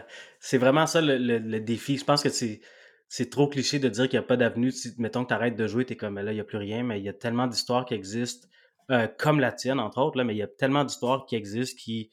vraiment 0.54 0.86
ça 0.86 1.02
le, 1.02 1.18
le, 1.18 1.60
défi. 1.60 1.98
Je 1.98 2.04
pense 2.04 2.22
que 2.22 2.30
c'est 2.30 2.62
c'est 3.08 3.28
trop 3.28 3.46
cliché 3.46 3.78
de 3.78 3.90
dire 3.90 4.08
qu'il 4.08 4.18
n'y 4.18 4.24
a 4.24 4.26
pas 4.26 4.38
d'avenue. 4.38 4.70
Si, 4.70 4.94
mettons 4.96 5.24
que 5.24 5.28
tu 5.28 5.34
arrêtes 5.34 5.56
de 5.56 5.66
jouer, 5.66 5.84
tu 5.84 5.92
es 5.92 5.96
comme 5.96 6.18
là, 6.18 6.32
il 6.32 6.36
n'y 6.36 6.40
a 6.40 6.44
plus 6.44 6.56
rien, 6.56 6.82
mais 6.82 6.98
il 6.98 7.04
y 7.04 7.10
a 7.10 7.12
tellement 7.12 7.46
d'histoires 7.46 7.84
qui 7.84 7.92
existent, 7.92 8.48
euh, 8.90 9.06
comme 9.18 9.38
la 9.38 9.52
tienne, 9.52 9.78
entre 9.78 10.00
autres, 10.00 10.16
là, 10.16 10.24
mais 10.24 10.34
il 10.34 10.38
y 10.38 10.42
a 10.42 10.48
tellement 10.48 10.84
d'histoires 10.84 11.26
qui 11.26 11.36
existent 11.36 11.78
qui, 11.78 12.10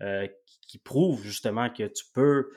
euh, 0.00 0.28
qui, 0.68 0.78
prouvent 0.78 1.22
justement 1.22 1.70
que 1.70 1.84
tu 1.84 2.04
peux, 2.14 2.50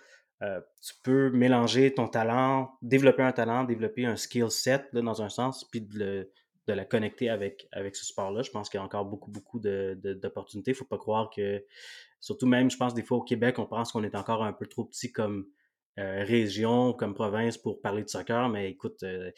euh, 0.43 0.61
tu 0.81 0.93
peux 1.03 1.31
mélanger 1.31 1.93
ton 1.93 2.07
talent, 2.07 2.71
développer 2.81 3.23
un 3.23 3.31
talent, 3.31 3.63
développer 3.63 4.05
un 4.05 4.15
skill 4.15 4.51
set 4.51 4.87
là, 4.93 5.01
dans 5.01 5.21
un 5.21 5.29
sens, 5.29 5.65
puis 5.65 5.81
de, 5.81 5.97
le, 5.97 6.31
de 6.67 6.73
la 6.73 6.85
connecter 6.85 7.29
avec, 7.29 7.67
avec 7.71 7.95
ce 7.95 8.05
sport-là. 8.05 8.41
Je 8.41 8.51
pense 8.51 8.69
qu'il 8.69 8.79
y 8.79 8.81
a 8.81 8.85
encore 8.85 9.05
beaucoup, 9.05 9.31
beaucoup 9.31 9.59
d'opportunités. 9.59 10.71
Il 10.71 10.75
ne 10.75 10.77
faut 10.77 10.85
pas 10.85 10.97
croire 10.97 11.29
que 11.29 11.63
Surtout 12.21 12.45
même, 12.45 12.69
je 12.69 12.77
pense, 12.77 12.93
des 12.93 13.01
fois 13.01 13.17
au 13.17 13.23
Québec, 13.23 13.57
on 13.57 13.65
pense 13.65 13.91
qu'on 13.91 14.03
est 14.03 14.15
encore 14.15 14.43
un 14.43 14.53
peu 14.53 14.67
trop 14.67 14.85
petit 14.85 15.11
comme 15.11 15.47
euh, 15.97 16.23
région, 16.23 16.93
comme 16.93 17.15
province 17.15 17.57
pour 17.57 17.81
parler 17.81 18.03
de 18.03 18.09
soccer, 18.09 18.47
mais 18.47 18.69
écoute, 18.69 19.01
euh, 19.03 19.31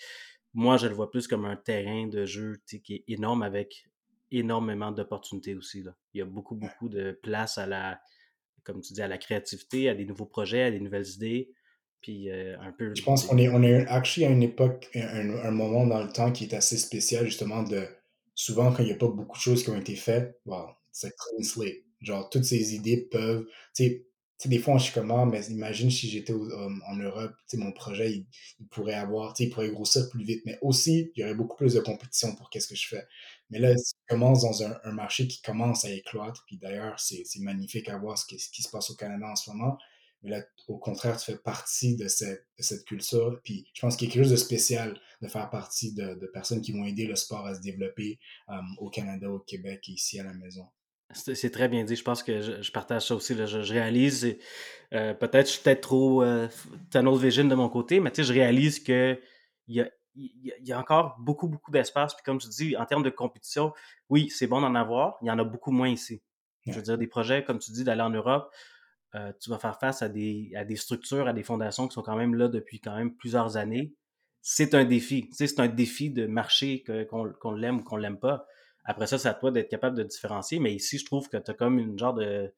moi, 0.53 0.75
je 0.75 0.87
le 0.87 0.93
vois 0.93 1.09
plus 1.09 1.27
comme 1.27 1.45
un 1.45 1.55
terrain 1.55 2.07
de 2.07 2.25
jeu 2.25 2.61
qui 2.67 2.93
est 2.93 3.03
énorme 3.07 3.41
avec 3.41 3.87
énormément 4.31 4.91
d'opportunités 4.91 5.55
aussi. 5.55 5.81
Là. 5.81 5.95
Il 6.13 6.19
y 6.19 6.21
a 6.21 6.25
beaucoup, 6.25 6.55
beaucoup 6.55 6.89
de 6.89 7.17
place 7.23 7.57
à 7.57 7.65
la, 7.65 8.01
comme 8.63 8.81
tu 8.81 8.93
dis, 8.93 9.01
à 9.01 9.07
la 9.07 9.17
créativité, 9.17 9.89
à 9.89 9.95
des 9.95 10.05
nouveaux 10.05 10.25
projets, 10.25 10.63
à 10.63 10.71
des 10.71 10.79
nouvelles 10.79 11.07
idées. 11.15 11.53
Puis 12.01 12.29
euh, 12.29 12.59
un 12.59 12.71
peu. 12.71 12.93
Je 12.95 13.03
pense 13.03 13.25
qu'on 13.25 13.37
est, 13.37 13.47
on 13.49 13.63
est 13.63 13.87
actually 13.87 14.25
à 14.25 14.29
une 14.29 14.43
époque, 14.43 14.89
un, 14.95 15.29
un, 15.45 15.51
moment 15.51 15.87
dans 15.87 16.03
le 16.03 16.11
temps 16.11 16.31
qui 16.31 16.43
est 16.43 16.53
assez 16.53 16.77
spécial, 16.77 17.25
justement, 17.25 17.63
de 17.63 17.87
souvent 18.35 18.71
quand 18.71 18.83
il 18.83 18.87
n'y 18.87 18.91
a 18.91 18.97
pas 18.97 19.07
beaucoup 19.07 19.37
de 19.37 19.41
choses 19.41 19.63
qui 19.63 19.69
ont 19.69 19.79
été 19.79 19.95
faites, 19.95 20.39
wow, 20.45 20.67
c'est 20.91 21.13
clean 21.15 21.43
slate 21.43 21.83
Genre, 22.01 22.29
toutes 22.29 22.43
ces 22.43 22.75
idées 22.75 23.07
peuvent, 23.09 23.45
tu 23.73 23.83
sais, 23.85 24.05
tu 24.37 24.43
sais, 24.43 24.49
des 24.49 24.59
fois, 24.59 24.77
je 24.77 24.85
suis 24.85 24.93
comme, 24.93 25.11
ah, 25.11 25.25
mais 25.25 25.41
imagine 25.45 25.89
si 25.89 26.09
j'étais 26.09 26.33
en 26.33 26.95
Europe, 26.97 27.31
tu 27.47 27.55
sais, 27.55 27.63
mon 27.63 27.71
projet, 27.71 28.11
il, 28.11 28.25
il 28.59 28.67
pourrait 28.67 28.93
avoir, 28.95 29.33
tu 29.33 29.43
sais, 29.43 29.49
il 29.49 29.53
pourrait 29.53 29.69
grossir 29.69 30.09
plus 30.09 30.25
vite. 30.25 30.41
Mais 30.45 30.57
aussi, 30.61 31.11
il 31.15 31.21
y 31.21 31.23
aurait 31.23 31.35
beaucoup 31.35 31.55
plus 31.55 31.73
de 31.75 31.79
compétition 31.79 32.35
pour 32.35 32.49
qu'est-ce 32.49 32.67
que 32.67 32.75
je 32.75 32.87
fais. 32.89 33.05
Mais 33.53 33.59
là, 33.59 33.75
tu 33.75 33.93
commences 34.09 34.41
dans 34.41 34.63
un, 34.63 34.91
marché 34.91 35.27
qui 35.27 35.39
commence 35.43 35.85
à 35.85 35.91
éclore, 35.91 36.33
puis 36.47 36.57
d'ailleurs, 36.57 36.99
c'est 36.99 37.23
magnifique 37.39 37.87
à 37.87 37.97
voir 37.99 38.17
ce 38.17 38.25
qui, 38.25 38.39
se 38.39 38.69
passe 38.69 38.89
au 38.89 38.95
Canada 38.95 39.27
en 39.27 39.35
ce 39.35 39.51
moment. 39.51 39.77
Mais 40.23 40.31
là, 40.31 40.41
au 40.67 40.79
contraire, 40.79 41.17
tu 41.17 41.31
fais 41.31 41.37
partie 41.37 41.95
de 41.95 42.07
cette, 42.07 42.85
culture. 42.87 43.39
Puis 43.43 43.67
je 43.75 43.81
pense 43.81 43.95
qu'il 43.95 44.07
y 44.07 44.11
a 44.11 44.13
quelque 44.13 44.23
chose 44.23 44.31
de 44.31 44.37
spécial 44.37 44.99
de 45.21 45.27
faire 45.27 45.51
partie 45.51 45.93
de, 45.93 46.15
personnes 46.33 46.61
qui 46.61 46.71
vont 46.71 46.83
aider 46.83 47.05
le 47.05 47.15
sport 47.15 47.45
à 47.45 47.53
se 47.53 47.61
développer 47.61 48.19
euh, 48.49 48.53
au 48.79 48.89
Canada, 48.89 49.29
au 49.29 49.39
Québec 49.39 49.83
et 49.87 49.91
ici 49.91 50.19
à 50.19 50.23
la 50.23 50.33
maison. 50.33 50.65
C'est 51.13 51.51
très 51.51 51.69
bien 51.69 51.83
dit. 51.83 51.95
Je 51.95 52.03
pense 52.03 52.23
que 52.23 52.63
je, 52.63 52.71
partage 52.71 53.05
ça 53.05 53.15
aussi. 53.15 53.35
Je, 53.35 53.71
réalise, 53.71 54.35
euh, 54.93 55.13
peut-être 55.13 55.45
je 55.45 55.51
suis 55.51 55.61
peut-être 55.61 55.81
trop 55.81 56.23
euh, 56.23 56.47
tunnel 56.89 57.19
vision 57.19 57.45
de 57.45 57.53
mon 57.53 57.69
côté, 57.69 57.99
mais 57.99 58.09
tu 58.09 58.23
sais, 58.23 58.23
je 58.23 58.33
réalise 58.33 58.79
que 58.79 59.19
il 59.67 59.75
y 59.75 59.81
a, 59.81 59.89
il 60.15 60.53
y 60.67 60.71
a- 60.71 60.79
encore 60.79 61.15
beaucoup, 61.19 61.47
beaucoup 61.47 61.71
d'espace. 61.71 62.13
Puis 62.13 62.23
comme 62.23 62.37
tu 62.37 62.47
dis, 62.49 62.75
en 62.77 62.85
termes 62.85 63.03
de 63.03 63.09
compétition, 63.09 63.73
oui, 64.09 64.29
c'est 64.29 64.47
bon 64.47 64.61
d'en 64.61 64.75
avoir. 64.75 65.17
Il 65.21 65.27
y 65.27 65.31
en 65.31 65.39
a 65.39 65.43
beaucoup 65.43 65.71
moins 65.71 65.89
ici. 65.89 66.21
Je 66.65 66.71
veux 66.71 66.81
dire, 66.81 66.97
des 66.97 67.07
projets, 67.07 67.43
comme 67.43 67.59
tu 67.59 67.71
dis, 67.71 67.83
d'aller 67.83 68.01
en 68.01 68.09
Europe, 68.09 68.49
euh, 69.15 69.31
tu 69.39 69.49
vas 69.49 69.59
faire 69.59 69.77
face 69.79 70.01
à 70.01 70.09
des, 70.09 70.51
à 70.55 70.63
des 70.65 70.75
structures, 70.77 71.27
à 71.27 71.33
des 71.33 71.43
fondations 71.43 71.87
qui 71.87 71.93
sont 71.93 72.01
quand 72.01 72.15
même 72.15 72.35
là 72.35 72.47
depuis 72.47 72.79
quand 72.79 72.95
même 72.95 73.13
plusieurs 73.15 73.57
années. 73.57 73.93
C'est 74.41 74.73
un 74.73 74.85
défi. 74.85 75.27
Tu 75.29 75.35
sais, 75.35 75.47
c'est 75.47 75.59
un 75.59 75.67
défi 75.67 76.09
de 76.09 76.25
marcher, 76.25 76.81
que- 76.83 77.03
qu'on 77.03 77.51
l'aime 77.51 77.77
ou 77.79 77.83
qu'on 77.83 77.97
l'aime 77.97 78.19
pas. 78.19 78.45
Après 78.85 79.07
ça, 79.07 79.17
c'est 79.17 79.27
à 79.29 79.33
toi 79.33 79.51
d'être 79.51 79.69
capable 79.69 79.97
de 79.97 80.03
différencier. 80.03 80.59
Mais 80.59 80.73
ici, 80.73 80.97
je 80.97 81.05
trouve 81.05 81.29
que 81.29 81.37
tu 81.37 81.51
as 81.51 81.53
comme 81.53 81.79
une 81.79 81.97
genre 81.99 82.13
de 82.13 82.53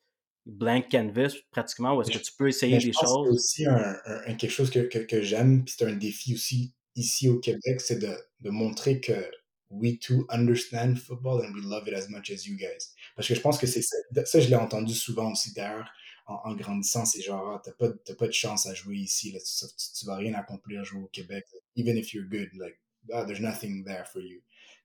blank 0.46 0.90
canvas, 0.90 1.36
pratiquement, 1.52 1.96
où 1.96 2.02
est-ce 2.02 2.12
que 2.12 2.20
je, 2.20 2.24
tu 2.24 2.34
peux 2.38 2.48
essayer 2.48 2.80
je 2.80 2.86
des 2.88 2.92
que 2.92 2.98
c'est 2.98 3.06
choses. 3.06 3.30
aussi 3.30 3.66
un- 3.66 3.96
quelque 4.36 4.52
chose 4.52 4.70
que, 4.70 4.80
que, 4.80 5.00
que 5.00 5.22
j'aime, 5.22 5.64
puis 5.66 5.74
c'est 5.78 5.86
un 5.86 5.94
défi 5.94 6.36
aussi 6.36 6.74
ici 6.96 7.30
au 7.30 7.40
Québec, 7.40 7.82
c'est 7.82 8.00
de, 8.00 8.18
montrer 8.50 9.00
que 9.00 9.30
we 9.70 10.00
too 10.00 10.26
understand 10.30 10.96
football 10.96 11.44
and 11.44 11.54
we 11.56 11.64
love 11.64 11.88
it 11.88 11.94
as 11.94 12.08
much 12.10 12.30
as 12.30 12.46
you 12.46 12.56
guys. 12.56 12.94
Parce 13.16 13.28
que 13.28 13.36
je 13.36 13.42
pense 13.42 13.58
que 13.58 13.68
c'est 13.68 13.82
ça, 13.82 14.40
je 14.40 14.48
l'ai 14.48 14.56
entendu 14.56 14.94
souvent 14.94 15.32
aussi 15.32 15.54
d'ailleurs 15.54 15.90
en, 16.28 16.56
grandissant, 16.56 17.06
c'est 17.06 17.22
genre, 17.22 17.56
ah, 17.56 17.62
t'as 17.64 17.72
pas, 17.74 17.90
pas 18.16 18.28
de 18.28 18.32
chance 18.32 18.66
à 18.66 18.74
jouer 18.74 18.98
ici, 18.98 19.32
là, 19.32 19.40
tu, 19.40 19.66
tu, 19.66 20.00
tu 20.00 20.06
vas 20.06 20.16
rien 20.16 20.34
accomplir 20.34 20.84
jouer 20.84 21.02
au 21.02 21.08
Québec, 21.08 21.46
even 21.76 21.98
if 21.98 22.14
you're 22.14 22.28
good, 22.28 22.50
like, 22.56 22.80
ah, 23.14 23.26
there's 23.26 23.42
nothing 23.42 23.84
there 23.84 24.06
for 24.06 24.22
you. 24.22 24.42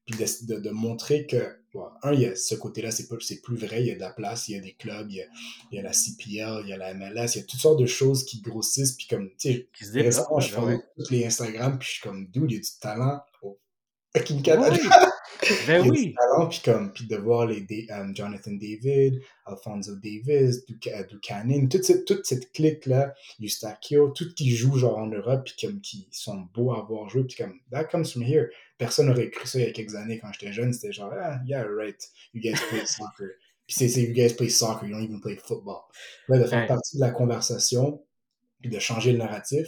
Puis 0.06 0.16
de, 0.16 0.54
de, 0.54 0.60
de 0.60 0.70
montrer 0.70 1.26
que, 1.26 1.56
bon, 1.72 1.86
un, 2.02 2.12
il 2.12 2.20
y 2.20 2.26
a 2.26 2.34
ce 2.34 2.54
côté-là, 2.54 2.90
c'est, 2.90 3.06
pas, 3.06 3.16
c'est 3.20 3.40
plus 3.40 3.56
vrai, 3.56 3.80
il 3.82 3.86
y 3.86 3.90
a 3.92 3.94
de 3.94 4.00
la 4.00 4.10
place, 4.10 4.48
il 4.48 4.56
y 4.56 4.58
a 4.58 4.60
des 4.60 4.72
clubs, 4.72 5.06
il 5.10 5.16
y 5.16 5.22
a, 5.22 5.26
il 5.70 5.76
y 5.76 5.78
a 5.78 5.82
la 5.82 5.92
CPL, 5.92 6.62
il 6.64 6.68
y 6.68 6.72
a 6.72 6.76
la 6.76 6.94
MLS, 6.94 7.34
il 7.34 7.38
y 7.38 7.42
a 7.42 7.44
toutes 7.44 7.60
sortes 7.60 7.80
de 7.80 7.86
choses 7.86 8.24
qui 8.24 8.40
grossissent. 8.40 8.92
Puis 8.92 9.06
comme, 9.06 9.30
tu 9.38 9.52
sais, 9.52 9.68
je 9.80 9.92
ben 9.92 10.12
follow 10.12 10.82
tous 10.96 11.10
les 11.10 11.26
Instagram, 11.26 11.78
puis 11.78 11.86
je 11.86 11.92
suis 11.92 12.02
comme, 12.02 12.26
dude, 12.26 12.50
il 12.50 12.54
y 12.54 12.58
a 12.58 12.60
du 12.60 12.70
talent 12.80 13.20
au 13.42 13.58
fucking 14.16 14.42
Canada. 14.42 14.76
Ben 15.66 15.84
Il 15.84 15.90
oui. 15.90 16.14
talent, 16.14 16.48
puis 16.48 16.60
comme, 16.64 16.92
puis 16.92 17.06
de 17.06 17.16
voir 17.16 17.46
les 17.46 17.64
um, 17.90 18.14
Jonathan 18.14 18.52
David, 18.52 19.20
Alfonso 19.46 19.94
Davis, 19.96 20.64
Duca- 20.66 21.04
Buchanan, 21.10 21.68
toute 21.68 21.84
cette, 21.84 22.04
toute 22.04 22.26
cette 22.26 22.52
clique-là, 22.52 23.14
Eustachio, 23.40 24.10
tout 24.10 24.32
qui 24.34 24.50
joue 24.54 24.76
genre 24.76 24.98
en 24.98 25.06
Europe, 25.06 25.42
puis 25.46 25.54
comme 25.68 25.80
qui 25.80 26.08
sont 26.10 26.46
beaux 26.54 26.72
à 26.72 26.82
voir 26.82 27.08
jouer, 27.08 27.24
puis 27.24 27.36
comme, 27.36 27.58
that 27.70 27.84
comes 27.84 28.04
from 28.04 28.22
here. 28.22 28.48
Personne 28.78 29.06
n'aurait 29.06 29.30
cru 29.30 29.46
ça 29.46 29.58
il 29.58 29.64
y 29.64 29.68
a 29.68 29.72
quelques 29.72 29.94
années 29.94 30.18
quand 30.18 30.32
j'étais 30.32 30.52
jeune, 30.52 30.72
c'était 30.72 30.92
genre, 30.92 31.12
ah, 31.14 31.38
yeah, 31.46 31.64
right, 31.64 31.98
you 32.34 32.40
guys 32.40 32.58
play 32.70 32.80
soccer. 32.86 33.28
Puis 33.66 33.76
c'est, 33.78 33.88
c'est, 33.88 34.02
you 34.02 34.12
guys 34.12 34.34
play 34.34 34.48
soccer, 34.48 34.86
you 34.88 34.94
don't 34.94 35.04
even 35.04 35.20
play 35.20 35.36
football. 35.36 35.82
Là, 36.28 36.38
de 36.38 36.44
faire 36.44 36.60
Ouais. 36.62 36.66
partie 36.66 36.96
de 36.96 37.00
la 37.00 37.10
conversation, 37.10 38.02
puis 38.60 38.70
de 38.70 38.78
changer 38.78 39.12
le 39.12 39.18
narratif, 39.18 39.66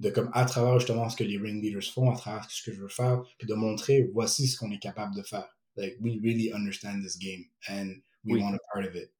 de 0.00 0.10
comme 0.10 0.30
à 0.34 0.44
travers 0.44 0.78
justement 0.78 1.08
ce 1.08 1.16
que 1.16 1.24
les 1.24 1.38
ring 1.38 1.62
leaders 1.62 1.84
font, 1.84 2.10
à 2.10 2.16
travers 2.16 2.50
ce 2.50 2.62
que 2.62 2.72
je 2.74 2.80
veux 2.80 2.88
faire, 2.88 3.22
puis 3.38 3.46
de 3.46 3.54
montrer 3.54 4.08
voici 4.12 4.48
ce 4.48 4.56
qu'on 4.58 4.70
est 4.72 4.78
capable 4.82 5.14
de 5.14 5.22
faire. 5.22 5.48
Like 5.76 5.96
we 6.00 6.18
really 6.22 6.52
understand 6.52 7.02
this 7.02 7.18
game 7.18 7.44
and 7.68 7.96
we 8.24 8.34
Oui. 8.34 8.40
want 8.42 8.54
a 8.54 8.58
part 8.72 8.86
of 8.86 8.94
it. 8.94 9.12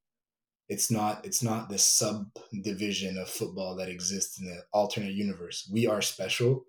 It's 0.69 0.91
not 0.91 1.21
it's 1.25 1.43
not 1.43 1.69
the 1.69 1.79
subdivision 1.79 3.19
of 3.19 3.29
football 3.29 3.77
that 3.77 3.89
exists 3.89 4.39
in 4.41 4.49
an 4.49 4.63
alternate 4.73 5.13
universe. 5.15 5.69
We 5.71 5.87
are 5.87 6.01
special. 6.03 6.65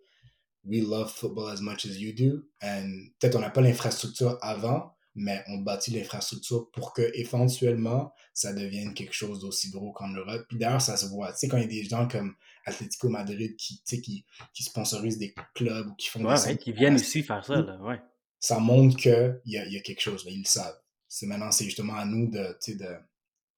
We 0.63 0.81
love 0.81 1.11
football 1.11 1.49
as 1.49 1.61
much 1.61 1.85
as 1.85 1.97
you 1.99 2.11
do. 2.13 2.43
And 2.61 3.09
peut-être 3.19 3.35
on 3.35 3.41
n'a 3.41 3.51
pas 3.51 3.61
l'infrastructure 3.61 4.37
avant, 4.41 4.94
mais 5.16 5.43
on 5.47 5.59
bâtit 5.59 5.91
l'infrastructure 5.91 6.70
pour 6.72 6.93
que 6.93 7.09
éventuellement 7.13 8.13
ça 8.34 8.53
devienne 8.53 8.93
quelque 8.93 9.13
chose 9.13 9.39
d'aussi 9.39 9.70
gros 9.72 9.93
qu'en 9.93 10.09
Europe. 10.09 10.45
Puis 10.49 10.57
d'ailleurs, 10.57 10.82
ça 10.82 10.97
se 10.97 11.07
voit. 11.07 11.32
Tu 11.32 11.39
sais, 11.39 11.47
quand 11.47 11.57
il 11.57 11.63
y 11.63 11.66
a 11.66 11.68
des 11.68 11.84
gens 11.86 12.07
comme 12.07 12.36
Atlético 12.66 13.09
Madrid 13.09 13.55
qui, 13.55 13.78
tu 13.78 13.82
sais, 13.86 14.01
qui, 14.01 14.26
qui 14.53 14.63
sponsorisent 14.63 15.18
des 15.18 15.34
clubs 15.53 15.88
ou 15.88 15.95
qui 15.95 16.09
font 16.09 16.24
Ouais, 16.26 16.36
des 16.36 16.41
ouais, 16.47 16.57
qui 16.57 16.74
viennent 16.74 16.95
ici 16.95 17.24
faire 17.24 17.45
ça, 17.45 17.61
là. 17.61 17.78
Ouais. 17.82 18.01
ça 18.39 18.59
montre 18.59 18.97
qu'il 18.97 19.41
y 19.45 19.57
a, 19.57 19.66
y 19.68 19.78
a 19.78 19.82
quelque 19.82 20.01
chose, 20.01 20.26
là, 20.26 20.32
ils 20.32 20.39
le 20.39 20.47
savent. 20.47 20.78
C'est 21.07 21.28
maintenant, 21.28 21.51
c'est 21.51 21.66
justement 21.66 21.95
à 21.95 22.05
nous 22.05 22.30
de, 22.30 22.57
tu 22.61 22.74
sais, 22.74 22.78
de 22.78 22.95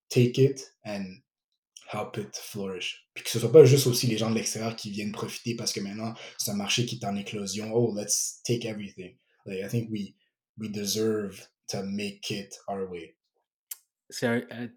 take 0.09 0.43
it 0.43 0.75
and 0.85 1.05
help 1.91 2.17
it 2.17 2.35
flourish. 2.35 3.07
Puis 3.13 3.23
que 3.23 3.29
ce 3.29 3.39
soit 3.39 3.51
pas 3.51 3.65
juste 3.65 3.87
aussi 3.87 4.07
les 4.07 4.17
gens 4.17 4.29
de 4.29 4.35
l'extérieur 4.35 4.75
qui 4.75 4.91
viennent 4.91 5.11
profiter 5.11 5.55
parce 5.55 5.73
que 5.73 5.79
maintenant, 5.79 6.13
c'est 6.37 6.51
un 6.51 6.55
marché 6.55 6.85
qui 6.85 6.99
est 6.99 7.05
en 7.05 7.15
éclosion. 7.15 7.73
Oh, 7.73 7.95
let's 7.95 8.41
take 8.43 8.67
everything. 8.67 9.17
Like, 9.45 9.65
I 9.65 9.69
think 9.69 9.89
we, 9.89 10.13
we 10.57 10.69
deserve 10.71 11.47
to 11.69 11.83
make 11.83 12.29
it 12.31 12.53
our 12.67 12.89
way. 12.89 13.15
C'est 14.09 14.25
un, 14.27 14.37
euh, 14.53 14.67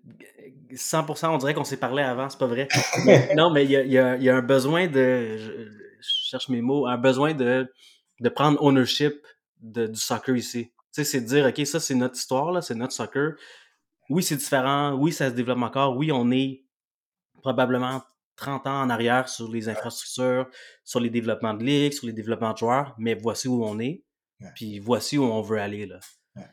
100%, 0.75 1.29
on 1.33 1.39
dirait 1.39 1.55
qu'on 1.55 1.63
s'est 1.65 1.77
parlé 1.77 2.03
avant, 2.03 2.29
c'est 2.29 2.39
pas 2.39 2.47
vrai. 2.49 2.67
Mais, 3.05 3.33
non, 3.37 3.51
mais 3.51 3.65
il 3.65 3.71
y 3.71 3.77
a, 3.77 3.83
il 3.85 3.93
y 3.93 3.99
a- 3.99 4.17
il 4.17 4.23
y 4.25 4.29
a 4.29 4.37
un 4.37 4.43
besoin 4.43 4.89
de, 4.89 5.37
je, 5.39 5.53
je 6.01 6.09
cherche 6.31 6.49
mes 6.49 6.61
mots, 6.61 6.87
un 6.89 6.99
besoin 6.99 7.33
de, 7.35 7.73
de 8.19 8.29
prendre 8.29 8.61
ownership 8.63 9.25
de- 9.61 9.87
du 9.87 10.01
soccer 10.01 10.35
ici. 10.37 10.67
Tu 10.67 10.73
sais, 10.93 11.05
c'est 11.05 11.21
de 11.21 11.27
dire, 11.27 11.47
OK, 11.47 11.65
ça, 11.65 11.79
c'est 11.79 11.95
notre 11.95 12.17
histoire, 12.17 12.51
là, 12.51 12.61
c'est 12.61 12.75
notre 12.75 12.93
soccer. 12.93 13.35
Oui, 14.09 14.25
c'est 14.25 14.37
différent. 14.37 14.95
Oui, 14.95 15.13
ça 15.13 15.31
se 15.31 15.35
développe 15.35 15.63
encore. 15.63 15.97
Oui, 15.97 16.11
on 16.11 16.33
est 16.33 16.65
probablement 17.43 18.03
30 18.35 18.67
ans 18.67 18.83
en 18.83 18.91
arrière 18.91 19.29
sur 19.29 19.49
les 19.53 19.69
infrastructures, 19.69 20.49
sur 20.85 20.99
les 20.99 21.11
développements 21.11 21.55
de 21.55 21.63
ligue, 21.63 21.93
sur 21.93 22.07
les 22.07 22.13
développements 22.13 22.53
de 22.53 22.59
joueurs, 22.59 22.95
mais 22.99 23.15
voici 23.15 23.47
où 23.47 23.65
on 23.65 23.79
est. 23.79 24.03
Puis 24.55 24.79
voici 24.79 25.19
où 25.19 25.25
on 25.25 25.43
veut 25.43 25.59
aller, 25.61 25.87
là. 25.87 26.01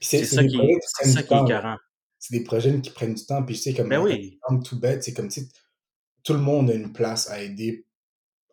C'est 0.02 0.26
ça 0.26 0.42
des 0.42 0.48
qui 0.50 0.58
projets 0.58 0.72
est, 0.74 0.80
qui 0.80 0.88
c'est 0.88 1.02
prennent 1.04 1.14
ça 1.14 1.22
du 1.22 1.28
qui 1.28 1.34
est 1.34 1.38
temps. 1.38 1.44
là. 1.44 1.46
écœurant. 1.60 1.78
C'est 2.20 2.38
des 2.38 2.44
projets 2.44 2.82
qui 2.82 2.90
prennent 2.90 3.14
du 3.14 3.26
temps. 3.26 3.44
Puis 3.44 3.56
tu 3.56 3.62
sais, 3.62 3.74
comme 3.74 3.90
Ben 3.90 4.00
oui. 4.02 4.40
tout 4.66 4.80
bête, 4.80 5.04
c'est 5.04 5.14
comme, 5.14 5.28
tu 5.30 5.42
sais, 5.42 5.48
tout 6.24 6.34
le 6.34 6.40
monde 6.40 6.70
a 6.70 6.74
une 6.74 6.92
place 6.92 7.30
à 7.30 7.42
aider 7.42 7.86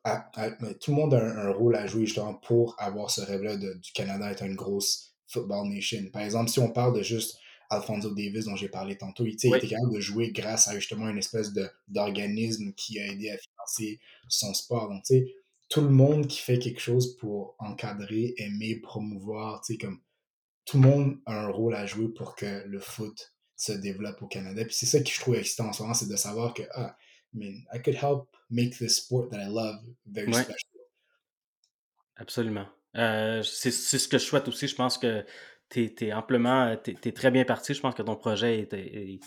à- 0.05 0.31
à- 0.35 0.51
mais 0.61 0.75
tout 0.75 0.91
le 0.91 0.97
monde 0.99 1.15
a 1.15 1.19
un, 1.19 1.49
un 1.49 1.51
rôle 1.53 1.75
à 1.77 1.87
jouer 1.87 2.05
justement 2.05 2.35
pour 2.35 2.77
avoir 2.79 3.11
ce 3.11 3.23
rêve-là 3.23 3.57
de- 3.57 3.73
du 3.75 3.93
Canada 3.93 4.31
être 4.31 4.45
une 4.45 4.55
grosse 4.55 5.15
football 5.27 5.67
nation. 5.69 6.03
Par 6.13 6.23
exemple, 6.23 6.51
si 6.51 6.59
on 6.61 6.71
parle 6.71 6.95
de 6.99 7.03
juste 7.03 7.39
Alfonso 7.71 8.11
Davis 8.15 8.45
dont 8.45 8.55
j'ai 8.55 8.69
parlé 8.69 8.97
tantôt, 8.99 9.25
il, 9.25 9.35
il 9.43 9.55
était 9.57 9.67
capable 9.69 9.95
de 9.95 10.01
jouer 10.01 10.31
grâce 10.31 10.69
à 10.69 10.75
justement 10.75 11.09
une 11.09 11.17
espèce 11.19 11.55
de- 11.55 11.69
d'organisme 11.89 12.73
qui 12.75 13.01
a 13.01 13.07
aidé 13.07 13.31
à 13.31 13.39
financer 13.39 13.99
son 14.29 14.53
sport. 14.53 14.91
Donc, 14.91 15.03
tu 15.05 15.15
sais, 15.15 15.35
tout 15.75 15.81
le 15.81 15.89
monde 15.89 16.29
qui 16.29 16.39
fait 16.39 16.61
quelque 16.61 16.79
chose 16.79 17.17
pour 17.17 17.57
encadrer, 17.59 18.33
aimer, 18.37 18.77
promouvoir, 18.77 19.61
tu 19.61 19.73
sais, 19.73 19.79
comme 19.79 20.01
tout 20.65 20.77
le 20.81 20.89
monde 20.89 21.19
a 21.27 21.47
un 21.47 21.49
rôle 21.49 21.75
à 21.75 21.85
jouer 21.85 22.07
pour 22.15 22.37
que 22.37 22.63
le 22.65 22.79
foot 22.79 23.35
se 23.57 23.73
développe 23.73 24.23
au 24.23 24.29
Canada. 24.29 24.65
Puis 24.65 24.77
c'est 24.77 24.87
ça 24.87 25.01
que 25.01 25.11
je 25.11 25.19
trouve 25.19 25.35
excitant 25.35 25.67
en 25.67 25.73
ce 25.73 25.83
moment, 25.83 25.95
c'est 25.95 26.09
de 26.09 26.15
savoir 26.15 26.55
que, 26.55 26.63
ah, 26.75 26.97
I 27.35 27.39
mean, 27.39 27.65
I 27.73 27.83
could 27.83 27.97
help 27.97 28.29
make 28.51 28.79
this 28.79 28.99
sport 28.99 29.31
that 29.31 29.43
I 29.43 29.49
love 29.49 29.81
very 30.07 30.29
Ouais. 30.29 30.45
special. 30.45 30.81
Absolument. 32.15 32.69
Euh, 32.95 33.43
c'est 33.43 33.73
ce 33.73 34.07
que 34.07 34.19
je 34.19 34.25
souhaite 34.25 34.47
aussi. 34.47 34.69
Je 34.69 34.77
pense 34.77 34.97
que 34.97 35.27
tu 35.71 35.93
es, 36.03 36.13
amplement, 36.13 36.77
tu 36.85 36.93
es, 36.93 37.13
très 37.13 37.33
bien 37.33 37.45
parti. 37.45 37.75
Je 37.75 37.81
pense 37.81 37.97
que 37.97 38.03
ton 38.03 38.15
projet 38.15 38.61
est, 38.61 38.73
est, 38.75 39.19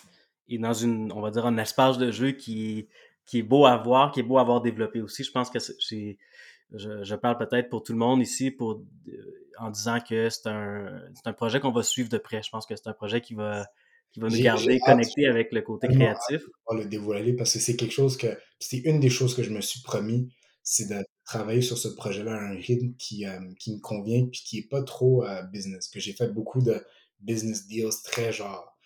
est 0.47 0.57
dans 0.59 0.73
une, 0.73 1.11
on 1.11 1.19
va 1.19 1.29
dire, 1.29 1.45
un 1.45 1.57
espace 1.57 1.97
de 1.97 2.09
jeu 2.09 2.31
qui, 2.31 2.87
qui 3.27 3.39
est 3.39 3.43
beau 3.43 3.65
à 3.65 3.77
voir, 3.77 4.11
qui 4.11 4.21
est 4.21 4.23
beau 4.23 4.39
à 4.39 4.43
voir 4.43 4.61
développé 4.61 5.01
aussi. 5.01 5.23
Je 5.23 5.31
pense 5.31 5.49
que 5.51 5.59
c'est, 5.59 6.17
je, 6.73 7.03
je 7.03 7.15
parle 7.15 7.37
peut-être 7.37 7.69
pour 7.69 7.83
tout 7.83 7.91
le 7.91 7.99
monde 7.99 8.21
ici 8.21 8.49
pour, 8.49 8.83
euh, 9.07 9.47
en 9.59 9.69
disant 9.69 9.99
que 9.99 10.29
c'est 10.29 10.47
un, 10.47 11.01
c'est 11.13 11.27
un 11.27 11.33
projet 11.33 11.59
qu'on 11.59 11.71
va 11.71 11.83
suivre 11.83 12.09
de 12.09 12.17
près. 12.17 12.41
Je 12.41 12.49
pense 12.49 12.65
que 12.65 12.75
c'est 12.75 12.87
un 12.87 12.93
projet 12.93 13.21
qui 13.21 13.35
va, 13.35 13.67
qui 14.11 14.21
va 14.21 14.29
nous 14.29 14.41
garder 14.41 14.79
connectés 14.79 15.27
avec 15.27 15.51
le 15.51 15.61
côté 15.61 15.89
créatif. 15.89 16.39
de 16.39 16.51
pouvoir 16.65 16.83
le 16.83 16.85
dévoiler 16.85 17.33
parce 17.33 17.53
que 17.53 17.59
c'est 17.59 17.75
quelque 17.75 17.93
chose 17.93 18.17
que, 18.17 18.27
c'est 18.59 18.77
une 18.77 18.99
des 18.99 19.09
choses 19.09 19.35
que 19.35 19.43
je 19.43 19.51
me 19.51 19.61
suis 19.61 19.81
promis, 19.81 20.33
c'est 20.63 20.89
de 20.89 21.05
travailler 21.25 21.61
sur 21.61 21.77
ce 21.77 21.89
projet-là 21.89 22.33
à 22.33 22.39
un 22.39 22.55
rythme 22.55 22.93
qui, 22.97 23.25
euh, 23.25 23.39
qui 23.59 23.75
me 23.75 23.79
convient 23.79 24.25
puis 24.25 24.41
qui 24.45 24.59
est 24.59 24.69
pas 24.69 24.83
trop 24.83 25.25
euh, 25.25 25.43
business. 25.43 25.89
Que 25.89 25.99
j'ai 25.99 26.13
fait 26.13 26.29
beaucoup 26.29 26.61
de 26.61 26.81
business 27.19 27.67
deals 27.67 28.01
très 28.05 28.31
genre 28.31 28.76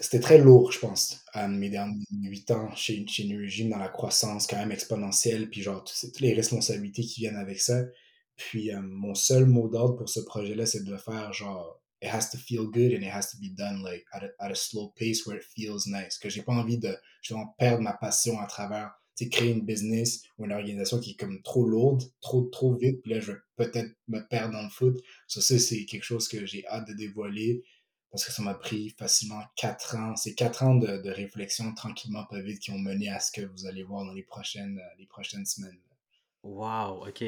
c'était 0.00 0.20
très 0.20 0.38
lourd, 0.38 0.70
je 0.72 0.78
pense, 0.78 1.24
à 1.32 1.48
mes 1.48 1.70
derniers 1.70 2.04
huit 2.10 2.50
ans 2.50 2.74
chez, 2.74 3.06
chez 3.06 3.24
New 3.24 3.40
Regime, 3.40 3.70
dans 3.70 3.78
la 3.78 3.88
croissance 3.88 4.46
quand 4.46 4.56
même 4.56 4.72
exponentielle, 4.72 5.48
puis 5.48 5.62
genre, 5.62 5.82
toutes 5.84 6.20
les 6.20 6.34
responsabilités 6.34 7.02
qui 7.02 7.20
viennent 7.20 7.36
avec 7.36 7.60
ça. 7.60 7.82
Puis 8.36 8.72
euh, 8.72 8.80
mon 8.82 9.14
seul 9.14 9.46
mot 9.46 9.68
d'ordre 9.68 9.96
pour 9.96 10.08
ce 10.08 10.20
projet-là, 10.20 10.66
c'est 10.66 10.84
de 10.84 10.96
faire 10.96 11.32
genre 11.32 11.80
it 12.00 12.08
has 12.08 12.30
to 12.30 12.38
feel 12.38 12.66
good 12.66 12.92
and 12.92 13.02
it 13.02 13.10
has 13.12 13.30
to 13.32 13.38
be 13.40 13.52
done 13.52 13.82
like 13.82 14.04
at 14.12 14.22
a, 14.22 14.44
at 14.44 14.52
a 14.52 14.54
slow 14.54 14.92
pace 14.96 15.26
where 15.26 15.36
it 15.36 15.42
feels 15.42 15.86
nice. 15.86 16.18
Que 16.18 16.28
j'ai 16.28 16.42
pas 16.42 16.52
envie 16.52 16.78
de 16.78 16.96
justement 17.22 17.54
perdre 17.58 17.82
ma 17.82 17.94
passion 17.94 18.38
à 18.38 18.46
travers 18.46 18.92
créer 19.26 19.50
une 19.50 19.64
business 19.64 20.22
ou 20.38 20.44
une 20.44 20.52
organisation 20.52 21.00
qui 21.00 21.12
est 21.12 21.16
comme 21.16 21.42
trop 21.42 21.66
lourde, 21.66 22.02
trop, 22.20 22.42
trop 22.42 22.74
vite, 22.76 23.02
puis 23.02 23.12
là, 23.12 23.20
je 23.20 23.32
vais 23.32 23.38
peut-être 23.56 23.90
me 24.06 24.20
perdre 24.20 24.52
dans 24.52 24.62
le 24.62 24.70
foot. 24.70 24.96
Ça 25.26 25.40
c'est 25.40 25.84
quelque 25.84 26.04
chose 26.04 26.28
que 26.28 26.46
j'ai 26.46 26.64
hâte 26.68 26.86
de 26.86 26.94
dévoiler 26.94 27.62
parce 28.10 28.24
que 28.24 28.32
ça 28.32 28.42
m'a 28.42 28.54
pris 28.54 28.90
facilement 28.98 29.42
quatre 29.56 29.96
ans. 29.96 30.16
C'est 30.16 30.34
quatre 30.34 30.62
ans 30.62 30.74
de, 30.74 30.98
de, 30.98 31.10
réflexion 31.10 31.74
tranquillement, 31.74 32.24
pas 32.24 32.40
vite, 32.40 32.60
qui 32.60 32.70
ont 32.70 32.78
mené 32.78 33.10
à 33.10 33.20
ce 33.20 33.30
que 33.32 33.42
vous 33.42 33.66
allez 33.66 33.82
voir 33.82 34.04
dans 34.04 34.14
les 34.14 34.22
prochaines, 34.22 34.80
les 34.98 35.06
prochaines 35.06 35.46
semaines. 35.46 35.78
Wow, 36.42 37.06
OK. 37.06 37.24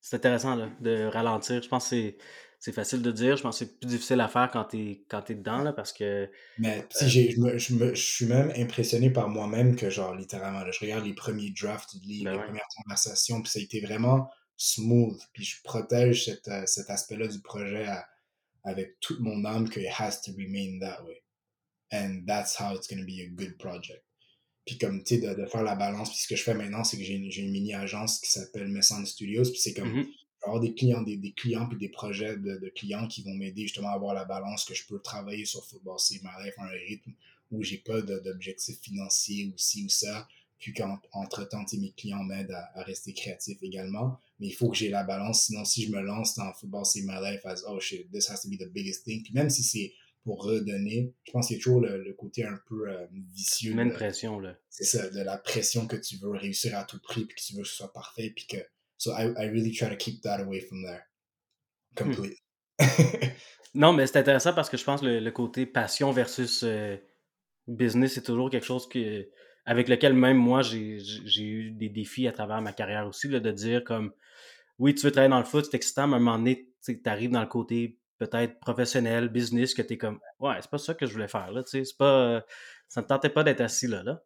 C'est 0.00 0.16
intéressant 0.16 0.54
là, 0.54 0.70
de 0.80 1.06
ralentir. 1.06 1.62
Je 1.62 1.68
pense 1.68 1.84
que 1.84 1.88
c'est 1.90 2.18
c'est 2.58 2.72
facile 2.72 3.02
de 3.02 3.12
dire. 3.12 3.36
Je 3.36 3.42
pense 3.42 3.58
que 3.58 3.64
c'est 3.64 3.78
plus 3.78 3.88
difficile 3.88 4.20
à 4.20 4.28
faire 4.28 4.50
quand 4.52 4.64
tu 4.64 4.78
es, 4.78 5.04
quand 5.08 5.30
es 5.30 5.34
dedans, 5.34 5.62
là, 5.62 5.72
parce 5.72 5.92
que. 5.92 6.28
Mais 6.58 6.84
si 6.90 7.04
euh, 7.04 7.08
j'ai, 7.08 7.30
je, 7.30 7.40
me, 7.40 7.58
je, 7.58 7.74
me, 7.74 7.94
je, 7.94 8.02
suis 8.02 8.26
même 8.26 8.52
impressionné 8.56 9.10
par 9.10 9.28
moi-même 9.28 9.76
que, 9.76 9.90
genre, 9.90 10.14
littéralement, 10.14 10.60
là, 10.60 10.70
je 10.72 10.80
regarde 10.80 11.04
les 11.04 11.14
premiers 11.14 11.50
drafts 11.50 11.96
du 11.96 12.06
livre, 12.06 12.24
ben 12.24 12.32
les 12.32 12.44
premières 12.44 12.68
conversations, 12.82 13.40
puis 13.42 13.50
ça 13.50 13.60
a 13.60 13.62
été 13.62 13.80
vraiment 13.80 14.28
smooth. 14.56 15.20
Puis 15.32 15.44
je 15.44 15.62
protège 15.62 16.24
cet, 16.24 16.48
euh, 16.48 16.64
cet 16.66 16.90
aspect-là 16.90 17.28
du 17.28 17.40
projet 17.40 17.86
avec 18.64 18.98
toute 19.00 19.20
mon 19.20 19.44
âme 19.44 19.68
que 19.68 19.80
it 19.80 19.92
has 19.98 20.20
to 20.24 20.32
remain 20.32 20.78
that 20.80 21.04
way. 21.04 21.22
And 21.92 22.24
that's 22.26 22.58
how 22.58 22.74
it's 22.74 22.86
going 22.86 23.00
to 23.00 23.06
be 23.06 23.20
a 23.22 23.28
good 23.28 23.56
project. 23.58 24.04
Puis 24.66 24.76
comme, 24.76 25.02
tu 25.02 25.14
sais, 25.14 25.20
de, 25.20 25.34
de, 25.40 25.46
faire 25.46 25.62
la 25.62 25.74
balance. 25.74 26.10
Puis 26.10 26.18
ce 26.18 26.28
que 26.28 26.36
je 26.36 26.42
fais 26.42 26.54
maintenant, 26.54 26.84
c'est 26.84 26.98
que 26.98 27.04
j'ai 27.04 27.14
une, 27.14 27.30
une 27.30 27.50
mini-agence 27.50 28.20
qui 28.20 28.30
s'appelle 28.30 28.68
Messan 28.68 29.06
Studios. 29.06 29.44
Puis 29.44 29.60
c'est 29.60 29.72
comme, 29.72 30.00
mm-hmm 30.00 30.08
avoir 30.42 30.60
des 30.60 30.74
clients, 30.74 31.02
des, 31.02 31.16
des 31.16 31.32
clients 31.32 31.66
puis 31.66 31.78
des 31.78 31.88
projets 31.88 32.36
de, 32.36 32.58
de 32.58 32.68
clients 32.68 33.06
qui 33.08 33.22
vont 33.22 33.34
m'aider 33.34 33.62
justement 33.62 33.88
à 33.88 33.92
avoir 33.92 34.14
la 34.14 34.24
balance 34.24 34.64
que 34.64 34.74
je 34.74 34.86
peux 34.86 35.00
travailler 35.00 35.44
sur 35.44 35.64
Football 35.64 35.98
C'est 35.98 36.22
ma 36.22 36.42
life 36.42 36.54
un 36.58 36.68
rythme 36.68 37.12
où 37.50 37.62
j'ai 37.62 37.78
pas 37.78 38.00
d'objectifs 38.02 38.80
financiers 38.80 39.46
ou 39.46 39.54
ci 39.56 39.84
ou 39.84 39.88
ça. 39.88 40.28
Puis 40.58 40.72
qu'entre-temps, 40.72 41.64
mes 41.74 41.92
clients 41.92 42.24
m'aident 42.24 42.50
à, 42.50 42.78
à, 42.78 42.82
rester 42.82 43.14
créatif 43.14 43.62
également. 43.62 44.20
Mais 44.38 44.48
il 44.48 44.52
faut 44.52 44.70
que 44.70 44.76
j'ai 44.76 44.88
la 44.88 45.02
balance. 45.02 45.46
Sinon, 45.46 45.64
si 45.64 45.86
je 45.86 45.92
me 45.92 46.00
lance 46.00 46.36
dans 46.36 46.52
Football 46.54 46.84
C'est 46.86 47.02
My 47.02 47.20
Life 47.20 47.44
as, 47.44 47.64
oh 47.66 47.80
shit, 47.80 48.10
this 48.12 48.30
has 48.30 48.42
to 48.42 48.48
be 48.48 48.58
the 48.58 48.70
biggest 48.72 49.04
thing. 49.04 49.22
Puis 49.22 49.32
même 49.34 49.50
si 49.50 49.62
c'est 49.62 49.92
pour 50.22 50.44
redonner, 50.44 51.14
je 51.24 51.32
pense 51.32 51.48
qu'il 51.48 51.56
y 51.56 51.60
a 51.60 51.62
toujours 51.62 51.80
le, 51.80 52.02
le 52.02 52.12
côté 52.14 52.44
un 52.44 52.58
peu 52.66 52.88
euh, 52.88 53.06
vicieux. 53.34 53.74
Même 53.74 53.92
pression, 53.92 54.38
là. 54.38 54.56
C'est 54.68 54.84
ça, 54.84 55.08
de 55.08 55.20
la 55.20 55.38
pression 55.38 55.86
que 55.86 55.96
tu 55.96 56.16
veux 56.18 56.30
réussir 56.30 56.76
à 56.76 56.84
tout 56.84 57.00
prix, 57.00 57.24
puis 57.24 57.36
que 57.36 57.42
tu 57.42 57.54
veux 57.54 57.62
que 57.62 57.68
ce 57.68 57.76
soit 57.76 57.92
parfait, 57.92 58.30
puis 58.30 58.46
que 58.46 58.58
So 58.98 59.12
I, 59.12 59.32
I 59.38 59.46
really 59.46 59.70
try 59.70 59.88
to 59.88 59.96
keep 59.96 60.22
that 60.22 60.40
away 60.40 60.60
from 60.60 60.82
there. 60.82 61.06
Hmm. 61.96 62.04
Completely. 62.04 62.36
non, 63.74 63.92
mais 63.92 64.06
c'est 64.06 64.18
intéressant 64.18 64.52
parce 64.52 64.68
que 64.68 64.76
je 64.76 64.84
pense 64.84 65.00
que 65.00 65.06
le, 65.06 65.30
côté 65.30 65.66
passion 65.66 66.10
versus 66.10 66.62
euh, 66.64 66.96
business, 67.66 68.14
c'est 68.14 68.22
toujours 68.22 68.50
quelque 68.50 68.66
chose 68.66 68.88
que, 68.88 69.28
avec 69.68 69.88
lequel 69.88 70.14
même 70.14 70.38
moi, 70.38 70.62
j'ai 70.62 71.42
eu 71.42 71.70
des 71.72 71.90
défis 71.90 72.26
à 72.26 72.32
travers 72.32 72.62
ma 72.62 72.72
carrière 72.72 73.06
aussi, 73.06 73.28
de 73.28 73.50
dire 73.50 73.84
comme, 73.84 74.12
oui, 74.78 74.94
tu 74.94 75.04
veux 75.04 75.12
travailler 75.12 75.30
dans 75.30 75.38
le 75.38 75.44
foot, 75.44 75.66
c'est 75.70 75.76
excitant, 75.76 76.08
mais 76.08 76.14
à 76.14 76.16
un 76.16 76.20
moment 76.20 76.38
donné, 76.38 76.70
tu 76.86 76.98
arrives 77.04 77.30
dans 77.30 77.42
le 77.42 77.46
côté 77.46 77.98
peut-être 78.16 78.58
professionnel, 78.60 79.28
business, 79.28 79.74
que 79.74 79.82
tu 79.82 79.92
es 79.92 79.98
comme, 79.98 80.20
ouais, 80.40 80.54
c'est 80.62 80.70
pas 80.70 80.78
ça 80.78 80.94
que 80.94 81.04
je 81.04 81.12
voulais 81.12 81.28
faire, 81.28 81.52
là, 81.52 81.62
tu 81.62 81.70
sais, 81.70 81.84
c'est 81.84 81.98
pas, 81.98 82.42
ça 82.88 83.02
ne 83.02 83.06
tentait 83.06 83.28
pas 83.28 83.44
d'être 83.44 83.60
assis 83.60 83.86
là, 83.86 84.02
là. 84.02 84.22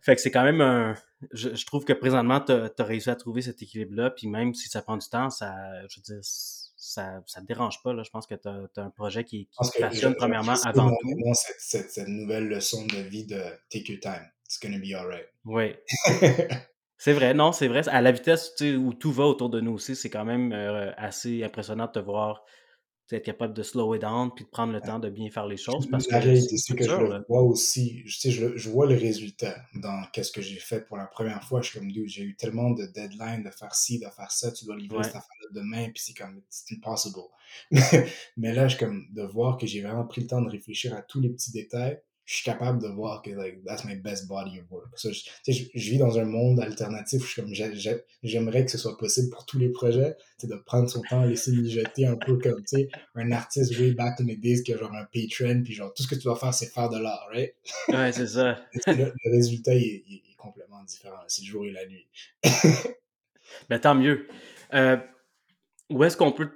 Fait 0.00 0.16
que 0.16 0.20
c'est 0.20 0.32
quand 0.32 0.42
même 0.42 0.60
un, 0.60 0.96
je, 1.32 1.64
trouve 1.66 1.84
que 1.84 1.92
présentement, 1.92 2.40
tu 2.40 2.50
as, 2.50 2.84
réussi 2.84 3.10
à 3.10 3.14
trouver 3.14 3.42
cet 3.42 3.62
équilibre-là, 3.62 4.10
puis 4.10 4.26
même 4.26 4.54
si 4.54 4.68
ça 4.68 4.82
prend 4.82 4.96
du 4.96 5.08
temps, 5.08 5.30
ça, 5.30 5.54
je 5.88 6.00
veux 6.00 6.02
dire, 6.02 6.20
ça 6.22 7.14
ne 7.14 7.42
te 7.42 7.46
dérange 7.46 7.80
pas, 7.84 7.92
là. 7.92 8.02
Je 8.02 8.10
pense 8.10 8.26
que 8.26 8.34
tu 8.34 8.48
as, 8.48 8.82
un 8.82 8.90
projet 8.90 9.22
qui, 9.22 9.46
qui 9.46 9.70
te 9.70 9.80
passionne 9.80 10.16
premièrement 10.16 10.56
avant 10.64 10.90
tout. 10.90 11.32
Cette, 11.58 11.92
cette, 11.92 12.08
nouvelle 12.08 12.48
leçon 12.48 12.84
de 12.86 12.96
vie 12.96 13.24
de 13.24 13.40
take 13.70 13.92
your 13.92 14.00
time, 14.00 14.28
it's 14.44 14.58
gonna 14.60 14.78
be 14.78 14.94
alright. 14.94 15.26
Oui. 15.44 15.74
C'est 16.96 17.12
vrai, 17.12 17.34
non, 17.34 17.52
c'est 17.52 17.68
vrai. 17.68 17.86
À 17.88 18.00
la 18.00 18.12
vitesse 18.12 18.54
où 18.62 18.94
tout 18.94 19.12
va 19.12 19.24
autour 19.24 19.50
de 19.50 19.60
nous 19.60 19.72
aussi, 19.72 19.94
c'est 19.94 20.08
quand 20.08 20.24
même 20.24 20.52
euh, 20.52 20.90
assez 20.96 21.44
impressionnant 21.44 21.84
de 21.86 21.92
te 21.92 21.98
voir 21.98 22.44
être 23.12 23.24
capable 23.24 23.54
de 23.54 23.62
slow 23.62 23.94
it 23.94 24.00
down 24.00 24.30
puis 24.34 24.44
de 24.44 24.50
prendre 24.50 24.72
le 24.72 24.80
temps 24.80 24.98
de 24.98 25.10
bien 25.10 25.30
faire 25.30 25.46
les 25.46 25.56
choses. 25.56 25.88
Parce 25.90 26.08
la 26.08 26.20
réalité, 26.20 26.56
c'est 26.56 26.74
que 26.74 26.84
je 26.84 26.90
le 26.90 27.24
vois 27.28 27.42
aussi. 27.42 28.02
Je, 28.06 28.18
sais, 28.18 28.30
je, 28.30 28.56
je, 28.56 28.70
vois 28.70 28.86
le 28.86 28.94
résultat 28.94 29.56
dans 29.74 30.04
qu'est-ce 30.12 30.32
que 30.32 30.40
j'ai 30.40 30.58
fait 30.58 30.86
pour 30.86 30.96
la 30.96 31.06
première 31.06 31.44
fois. 31.44 31.60
Je 31.60 31.70
suis 31.70 31.78
comme, 31.78 31.90
j'ai 32.06 32.22
eu 32.22 32.36
tellement 32.36 32.70
de 32.70 32.86
deadlines 32.86 33.42
de 33.42 33.50
faire 33.50 33.74
ci, 33.74 33.98
de 33.98 34.06
faire 34.16 34.30
ça. 34.30 34.50
Tu 34.52 34.64
dois 34.64 34.76
livrer 34.76 35.04
cette 35.04 35.16
affaire-là 35.16 35.48
demain, 35.52 35.90
puis 35.90 36.02
c'est 36.04 36.14
comme, 36.14 36.42
c'est 36.48 36.74
impossible. 36.74 37.18
Mais 38.36 38.54
là, 38.54 38.68
je 38.68 38.76
comme, 38.76 39.06
de 39.12 39.22
voir 39.22 39.58
que 39.58 39.66
j'ai 39.66 39.82
vraiment 39.82 40.06
pris 40.06 40.22
le 40.22 40.26
temps 40.26 40.42
de 40.42 40.48
réfléchir 40.48 40.94
à 40.94 41.02
tous 41.02 41.20
les 41.20 41.28
petits 41.28 41.52
détails 41.52 42.00
je 42.24 42.36
suis 42.36 42.44
capable 42.44 42.80
de 42.80 42.88
voir 42.88 43.20
que 43.20 43.30
like 43.30 43.62
that's 43.64 43.84
my 43.84 43.96
best 43.96 44.26
body 44.28 44.58
of 44.58 44.70
work. 44.70 44.98
So, 44.98 45.10
je, 45.12 45.20
je, 45.46 45.64
je, 45.74 45.90
vis 45.90 45.98
dans 45.98 46.18
un 46.18 46.24
monde 46.24 46.58
alternatif 46.60 47.22
où 47.22 47.26
je 47.26 47.40
comme 47.40 47.52
j'aimerais 48.22 48.64
que 48.64 48.70
ce 48.70 48.78
soit 48.78 48.96
possible 48.96 49.28
pour 49.30 49.44
tous 49.44 49.58
les 49.58 49.68
projets, 49.68 50.16
de 50.42 50.56
prendre 50.56 50.88
son 50.88 51.02
temps, 51.02 51.24
laisser 51.24 51.52
mijoter 51.52 52.06
un 52.06 52.16
peu 52.16 52.38
comme 52.38 52.62
tu 52.64 52.76
sais 52.76 52.88
un 53.14 53.30
artiste 53.32 53.78
way 53.78 53.92
back 53.92 54.20
in 54.20 54.24
the 54.24 54.40
days 54.40 54.62
qui 54.62 54.72
a 54.72 54.78
genre 54.78 54.92
un 54.94 55.06
patron 55.12 55.62
puis 55.62 55.74
genre 55.74 55.92
tout 55.92 56.02
ce 56.02 56.08
que 56.08 56.14
tu 56.14 56.22
dois 56.22 56.36
faire 56.36 56.54
c'est 56.54 56.66
faire 56.66 56.88
de 56.88 56.98
l'art, 56.98 57.26
right? 57.30 57.54
Ouais, 57.88 58.12
c'est 58.12 58.26
ça. 58.26 58.58
le, 58.86 59.12
résultat 59.30 59.74
il, 59.74 60.02
il, 60.06 60.22
est 60.30 60.36
complètement 60.36 60.82
différent, 60.84 61.20
c'est 61.28 61.42
le 61.42 61.48
jour 61.48 61.66
et 61.66 61.72
la 61.72 61.86
nuit. 61.86 62.06
ben 63.68 63.78
tant 63.78 63.94
mieux. 63.94 64.26
Euh, 64.72 64.96
où 65.90 66.02
est-ce 66.04 66.16
qu'on 66.16 66.32
peut 66.32 66.50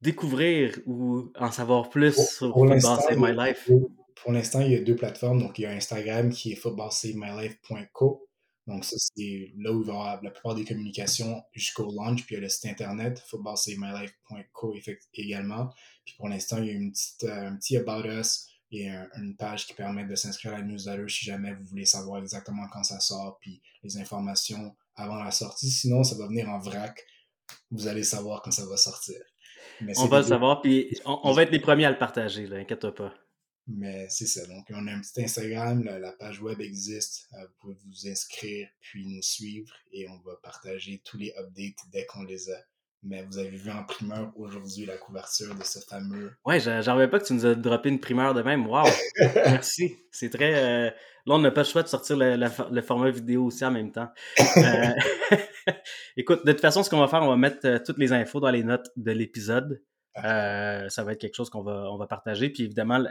découvrir 0.00 0.78
ou 0.86 1.30
en 1.38 1.50
savoir 1.50 1.90
plus 1.90 2.14
sur 2.14 2.52
Football 2.54 2.80
Save 2.80 3.18
My 3.18 3.32
Life? 3.32 3.66
Pour 3.66 3.90
l'instant, 4.30 4.60
il 4.60 4.70
y 4.70 4.76
a 4.76 4.80
deux 4.80 4.94
plateformes. 4.94 5.40
Donc, 5.40 5.58
il 5.58 5.62
y 5.62 5.66
a 5.66 5.70
Instagram 5.70 6.30
qui 6.30 6.52
est 6.52 6.56
footballsavemylife.co. 6.56 8.28
Donc, 8.68 8.84
ça, 8.84 8.94
c'est 8.96 9.52
là 9.56 9.72
où 9.72 9.80
il 9.80 9.86
va 9.86 9.92
y 9.92 9.96
avoir 9.96 10.22
la 10.22 10.30
plupart 10.30 10.54
des 10.54 10.64
communications 10.64 11.42
jusqu'au 11.52 11.90
launch. 11.90 12.24
Puis, 12.24 12.36
il 12.36 12.38
y 12.38 12.38
a 12.38 12.42
le 12.42 12.48
site 12.48 12.66
internet, 12.66 13.20
footballsavemylife.co 13.26 14.76
également. 15.14 15.70
Puis, 16.04 16.14
pour 16.16 16.28
l'instant, 16.28 16.58
il 16.58 16.66
y 16.66 16.70
a 16.70 16.74
une 16.74 16.92
petite, 16.92 17.24
euh, 17.24 17.48
un 17.48 17.56
petit 17.56 17.76
About 17.76 18.06
Us 18.06 18.46
et 18.70 18.88
une 18.88 19.36
page 19.36 19.66
qui 19.66 19.74
permet 19.74 20.06
de 20.06 20.14
s'inscrire 20.14 20.54
à 20.54 20.58
la 20.58 20.64
newsletter 20.64 21.06
si 21.06 21.26
jamais 21.26 21.52
vous 21.52 21.64
voulez 21.64 21.84
savoir 21.84 22.22
exactement 22.22 22.66
quand 22.72 22.82
ça 22.82 23.00
sort, 23.00 23.38
puis 23.38 23.60
les 23.82 23.98
informations 23.98 24.74
avant 24.96 25.22
la 25.22 25.30
sortie. 25.30 25.70
Sinon, 25.70 26.02
ça 26.04 26.16
va 26.16 26.26
venir 26.26 26.48
en 26.48 26.58
vrac. 26.58 27.04
Vous 27.70 27.86
allez 27.86 28.02
savoir 28.02 28.42
quand 28.42 28.50
ça 28.50 28.64
va 28.66 28.76
sortir. 28.76 29.20
on 29.96 30.06
va 30.06 30.18
le 30.18 30.26
savoir, 30.26 30.62
puis 30.62 30.96
on, 31.04 31.32
va 31.32 31.42
être 31.42 31.50
les 31.50 31.60
premiers 31.60 31.84
à 31.84 31.90
le 31.90 31.98
partager, 31.98 32.48
inquiète 32.50 32.90
pas. 32.90 33.12
Mais 33.68 34.06
c'est 34.08 34.26
ça. 34.26 34.44
Donc, 34.46 34.66
on 34.70 34.86
a 34.88 34.92
un 34.92 35.00
petit 35.00 35.22
Instagram, 35.22 35.84
la, 35.84 36.12
page 36.12 36.40
web 36.40 36.60
existe. 36.60 37.28
Euh, 37.34 37.46
vous 37.46 37.52
pouvez 37.60 37.76
vous 37.86 38.08
inscrire, 38.08 38.68
puis 38.80 39.06
nous 39.06 39.22
suivre 39.22 39.72
et 39.92 40.08
on 40.08 40.18
va 40.20 40.36
partager 40.42 41.00
tous 41.04 41.16
les 41.16 41.32
updates 41.38 41.88
dès 41.92 42.04
qu'on 42.06 42.24
les 42.24 42.50
a. 42.50 42.58
Mais 43.04 43.22
vous 43.22 43.38
avez 43.38 43.50
vu 43.50 43.70
en 43.70 43.82
primeur 43.82 44.32
aujourd'hui 44.36 44.86
la 44.86 44.96
couverture 44.96 45.54
de 45.56 45.64
ce 45.64 45.80
fameux. 45.80 46.32
Ouais, 46.44 46.60
j'en 46.60 46.94
reviens 46.94 47.08
pas 47.08 47.18
que 47.18 47.24
tu 47.24 47.32
nous 47.32 47.46
as 47.46 47.56
droppé 47.56 47.88
une 47.88 47.98
primeur 47.98 48.32
de 48.32 48.42
même. 48.42 48.64
Waouh! 48.66 48.86
Merci. 49.18 49.96
C'est 50.12 50.30
très. 50.30 50.54
Euh, 50.54 50.90
là, 51.26 51.34
on 51.34 51.40
n'a 51.40 51.50
pas 51.50 51.62
le 51.62 51.66
choix 51.66 51.82
de 51.82 51.88
sortir 51.88 52.16
le, 52.16 52.80
format 52.80 53.10
vidéo 53.10 53.46
aussi 53.46 53.64
en 53.64 53.72
même 53.72 53.90
temps. 53.90 54.08
Euh, 54.38 55.32
écoute, 56.16 56.46
de 56.46 56.52
toute 56.52 56.60
façon, 56.60 56.84
ce 56.84 56.90
qu'on 56.90 57.00
va 57.00 57.08
faire, 57.08 57.22
on 57.22 57.28
va 57.28 57.36
mettre 57.36 57.82
toutes 57.84 57.98
les 57.98 58.12
infos 58.12 58.38
dans 58.38 58.50
les 58.50 58.62
notes 58.62 58.90
de 58.96 59.10
l'épisode. 59.10 59.82
Ça 60.14 61.04
va 61.04 61.12
être 61.12 61.20
quelque 61.20 61.34
chose 61.34 61.50
qu'on 61.50 61.62
va, 61.62 61.90
on 61.90 61.96
va 61.96 62.06
partager. 62.06 62.50
Puis 62.50 62.64
évidemment, 62.64 63.02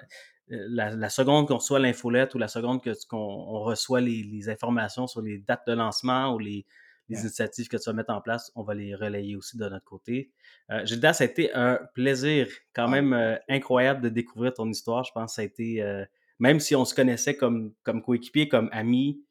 la, 0.47 1.09
seconde 1.09 1.47
qu'on 1.47 1.57
reçoit 1.57 1.79
l'infolette 1.79 2.35
ou 2.35 2.37
la 2.37 2.47
seconde 2.47 2.81
qu'on 3.07 3.59
reçoit 3.59 4.01
les, 4.01 4.49
informations 4.49 5.07
sur 5.07 5.21
les 5.21 5.39
dates 5.39 5.65
de 5.67 5.73
lancement 5.73 6.33
ou 6.33 6.39
les, 6.39 6.65
initiatives 7.09 7.67
que 7.67 7.75
tu 7.75 7.83
vas 7.83 7.93
mettre 7.93 8.13
en 8.13 8.21
place, 8.21 8.53
on 8.55 8.63
va 8.63 8.73
les 8.73 8.95
relayer 8.95 9.35
aussi 9.35 9.57
de 9.57 9.67
notre 9.67 9.83
côté. 9.83 10.31
Euh, 10.69 10.85
Gilda, 10.85 11.11
ça 11.11 11.25
a 11.25 11.27
été 11.27 11.53
un 11.53 11.77
plaisir 11.93 12.47
quand 12.73 12.85
ah. 12.85 12.87
même 12.87 13.11
euh, 13.11 13.35
incroyable 13.49 14.01
de 14.01 14.07
découvrir 14.07 14.53
ton 14.53 14.69
histoire. 14.69 15.03
Je 15.03 15.11
pense 15.11 15.31
que 15.31 15.35
ça 15.35 15.41
a 15.41 15.45
été, 15.45 15.81
euh, 15.81 16.05
même 16.39 16.61
si 16.61 16.73
on 16.73 16.85
se 16.85 16.95
connaissait 16.95 17.35
comme, 17.35 17.73
comme 17.83 18.01
coéquipier, 18.01 18.47
comme 18.47 18.69
amis, 18.71 19.25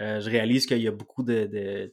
euh, 0.00 0.20
je 0.20 0.30
réalise 0.30 0.66
qu'il 0.66 0.80
y 0.80 0.88
a 0.88 0.92
beaucoup 0.92 1.22
de, 1.22 1.92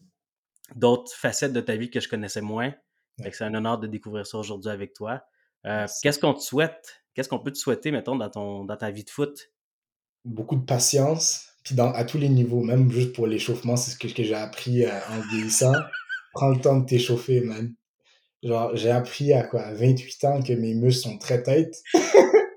d'autres 0.76 1.14
facettes 1.14 1.54
de 1.54 1.62
ta 1.62 1.76
vie 1.76 1.90
que 1.90 2.00
je 2.00 2.10
connaissais 2.10 2.42
moins. 2.42 2.74
C'est 3.20 3.44
un 3.44 3.54
honneur 3.54 3.80
de 3.80 3.88
découvrir 3.88 4.26
ça 4.26 4.38
aujourd'hui 4.38 4.72
avec 4.72 4.94
toi. 4.94 5.24
Qu'est-ce 5.64 6.20
qu'on 6.20 6.34
te 6.34 6.42
souhaite 6.42 7.04
Qu'est-ce 7.14 7.30
qu'on 7.30 7.40
peut 7.40 7.52
te 7.52 7.58
souhaiter, 7.58 7.92
mettons, 7.92 8.16
dans, 8.16 8.30
ton, 8.30 8.66
dans 8.66 8.76
ta 8.76 8.90
vie 8.90 9.04
de 9.04 9.10
foot? 9.10 9.52
Beaucoup 10.26 10.56
de 10.56 10.66
patience, 10.66 11.50
puis 11.64 11.76
dans, 11.76 11.92
à 11.92 12.06
tous 12.06 12.18
les 12.18 12.30
niveaux, 12.30 12.64
même 12.64 12.92
juste 12.92 13.14
pour 13.14 13.28
l'échauffement, 13.28 13.76
c'est 13.76 13.92
ce 13.92 13.98
que, 13.98 14.08
que 14.08 14.24
j'ai 14.24 14.34
appris 14.34 14.84
euh, 14.84 15.00
en 15.10 15.20
vieillissant. 15.30 15.74
Prends 16.34 16.50
le 16.50 16.60
temps 16.60 16.78
de 16.78 16.86
t'échauffer, 16.86 17.42
man. 17.42 17.74
Genre, 18.42 18.76
j'ai 18.76 18.90
appris 18.90 19.32
à 19.32 19.44
quoi, 19.44 19.62
à 19.62 19.74
28 19.74 20.24
ans 20.26 20.42
que 20.42 20.54
mes 20.54 20.74
muscles 20.74 21.04
sont 21.04 21.18
très 21.18 21.44
têtes. 21.44 21.82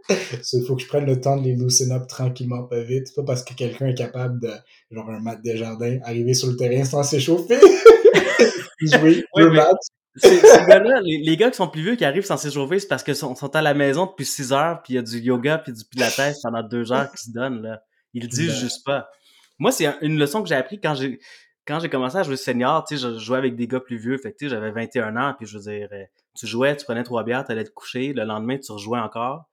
Il 0.09 0.65
faut 0.67 0.77
que 0.77 0.83
je 0.83 0.89
prenne 0.89 1.05
le 1.05 1.21
temps 1.21 1.37
de 1.37 1.43
les 1.43 1.55
loosen 1.55 1.93
up 1.93 2.07
tranquillement, 2.07 2.63
pas 2.63 2.81
vite. 2.81 3.15
Pas 3.15 3.25
parce 3.25 3.45
que 3.45 3.55
quelqu'un 3.55 3.89
est 3.89 3.95
capable 3.95 4.41
de, 4.41 4.51
genre 4.91 5.11
un 5.11 5.21
mat 5.21 5.37
de 5.45 5.55
jardin, 5.55 5.99
arriver 6.05 6.33
sur 6.33 6.49
le 6.49 6.57
terrain 6.57 6.85
sans 6.85 7.03
s'échauffer. 7.03 7.59
jouer 8.81 9.25
deux 9.37 9.51
matchs 9.51 9.89
ces, 10.17 10.41
gars-là, 10.41 11.01
les, 11.03 11.37
gars 11.37 11.51
qui 11.51 11.57
sont 11.57 11.69
plus 11.69 11.83
vieux, 11.83 11.97
qui 11.97 12.05
arrivent 12.05 12.25
sans 12.25 12.37
s'échauffer, 12.37 12.79
c'est 12.79 12.89
parce 12.89 13.03
qu'ils 13.03 13.17
sont, 13.17 13.35
sont, 13.35 13.55
à 13.55 13.62
la 13.62 13.75
maison 13.75 14.07
depuis 14.07 14.25
6 14.25 14.53
heures, 14.53 14.83
puis 14.83 14.95
il 14.95 14.97
y 14.97 14.99
a 14.99 15.03
du 15.03 15.19
yoga, 15.19 15.59
puis 15.59 15.73
du 15.73 15.85
pilates 15.85 16.21
pendant 16.43 16.62
2 16.62 16.93
heures 16.93 17.11
qui 17.11 17.25
se 17.25 17.31
donnent, 17.31 17.62
là. 17.62 17.83
Ils 18.14 18.23
le 18.23 18.29
disent 18.29 18.59
juste 18.59 18.85
pas. 18.85 19.11
Moi, 19.59 19.73
c'est 19.73 19.87
une 20.01 20.19
leçon 20.19 20.43
que 20.43 20.49
j'ai 20.49 20.55
appris 20.55 20.81
quand 20.81 20.95
j'ai 20.95 21.19
quand 21.67 21.81
j'ai 21.81 21.89
commencé 21.89 22.17
à 22.17 22.23
jouer 22.23 22.37
senior, 22.37 22.85
tu 22.85 22.97
sais, 22.97 23.03
je 23.03 23.19
jouais 23.19 23.39
avec 23.39 23.57
des 23.57 23.67
gars 23.67 23.81
plus 23.81 23.97
vieux, 23.97 24.17
fait 24.19 24.33
que 24.33 24.49
j'avais 24.49 24.71
21 24.71 25.17
ans, 25.17 25.35
puis 25.37 25.47
je 25.47 25.59
veux 25.59 25.64
dire, 25.64 25.89
euh, 25.93 26.05
tu 26.35 26.47
jouais, 26.47 26.77
tu 26.77 26.85
prenais 26.85 27.03
trois 27.03 27.25
bières, 27.25 27.45
tu 27.45 27.53
allais 27.53 27.64
te 27.64 27.71
coucher, 27.71 28.12
le 28.12 28.25
lendemain, 28.25 28.57
tu 28.59 28.71
rejouais 28.71 29.01
encore. 29.01 29.49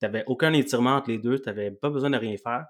Tu 0.00 0.06
n'avais 0.06 0.22
aucun 0.26 0.52
étirement 0.52 0.96
entre 0.96 1.10
les 1.10 1.18
deux, 1.18 1.40
tu 1.40 1.46
n'avais 1.46 1.70
pas 1.72 1.90
besoin 1.90 2.10
de 2.10 2.16
rien 2.16 2.36
faire. 2.36 2.66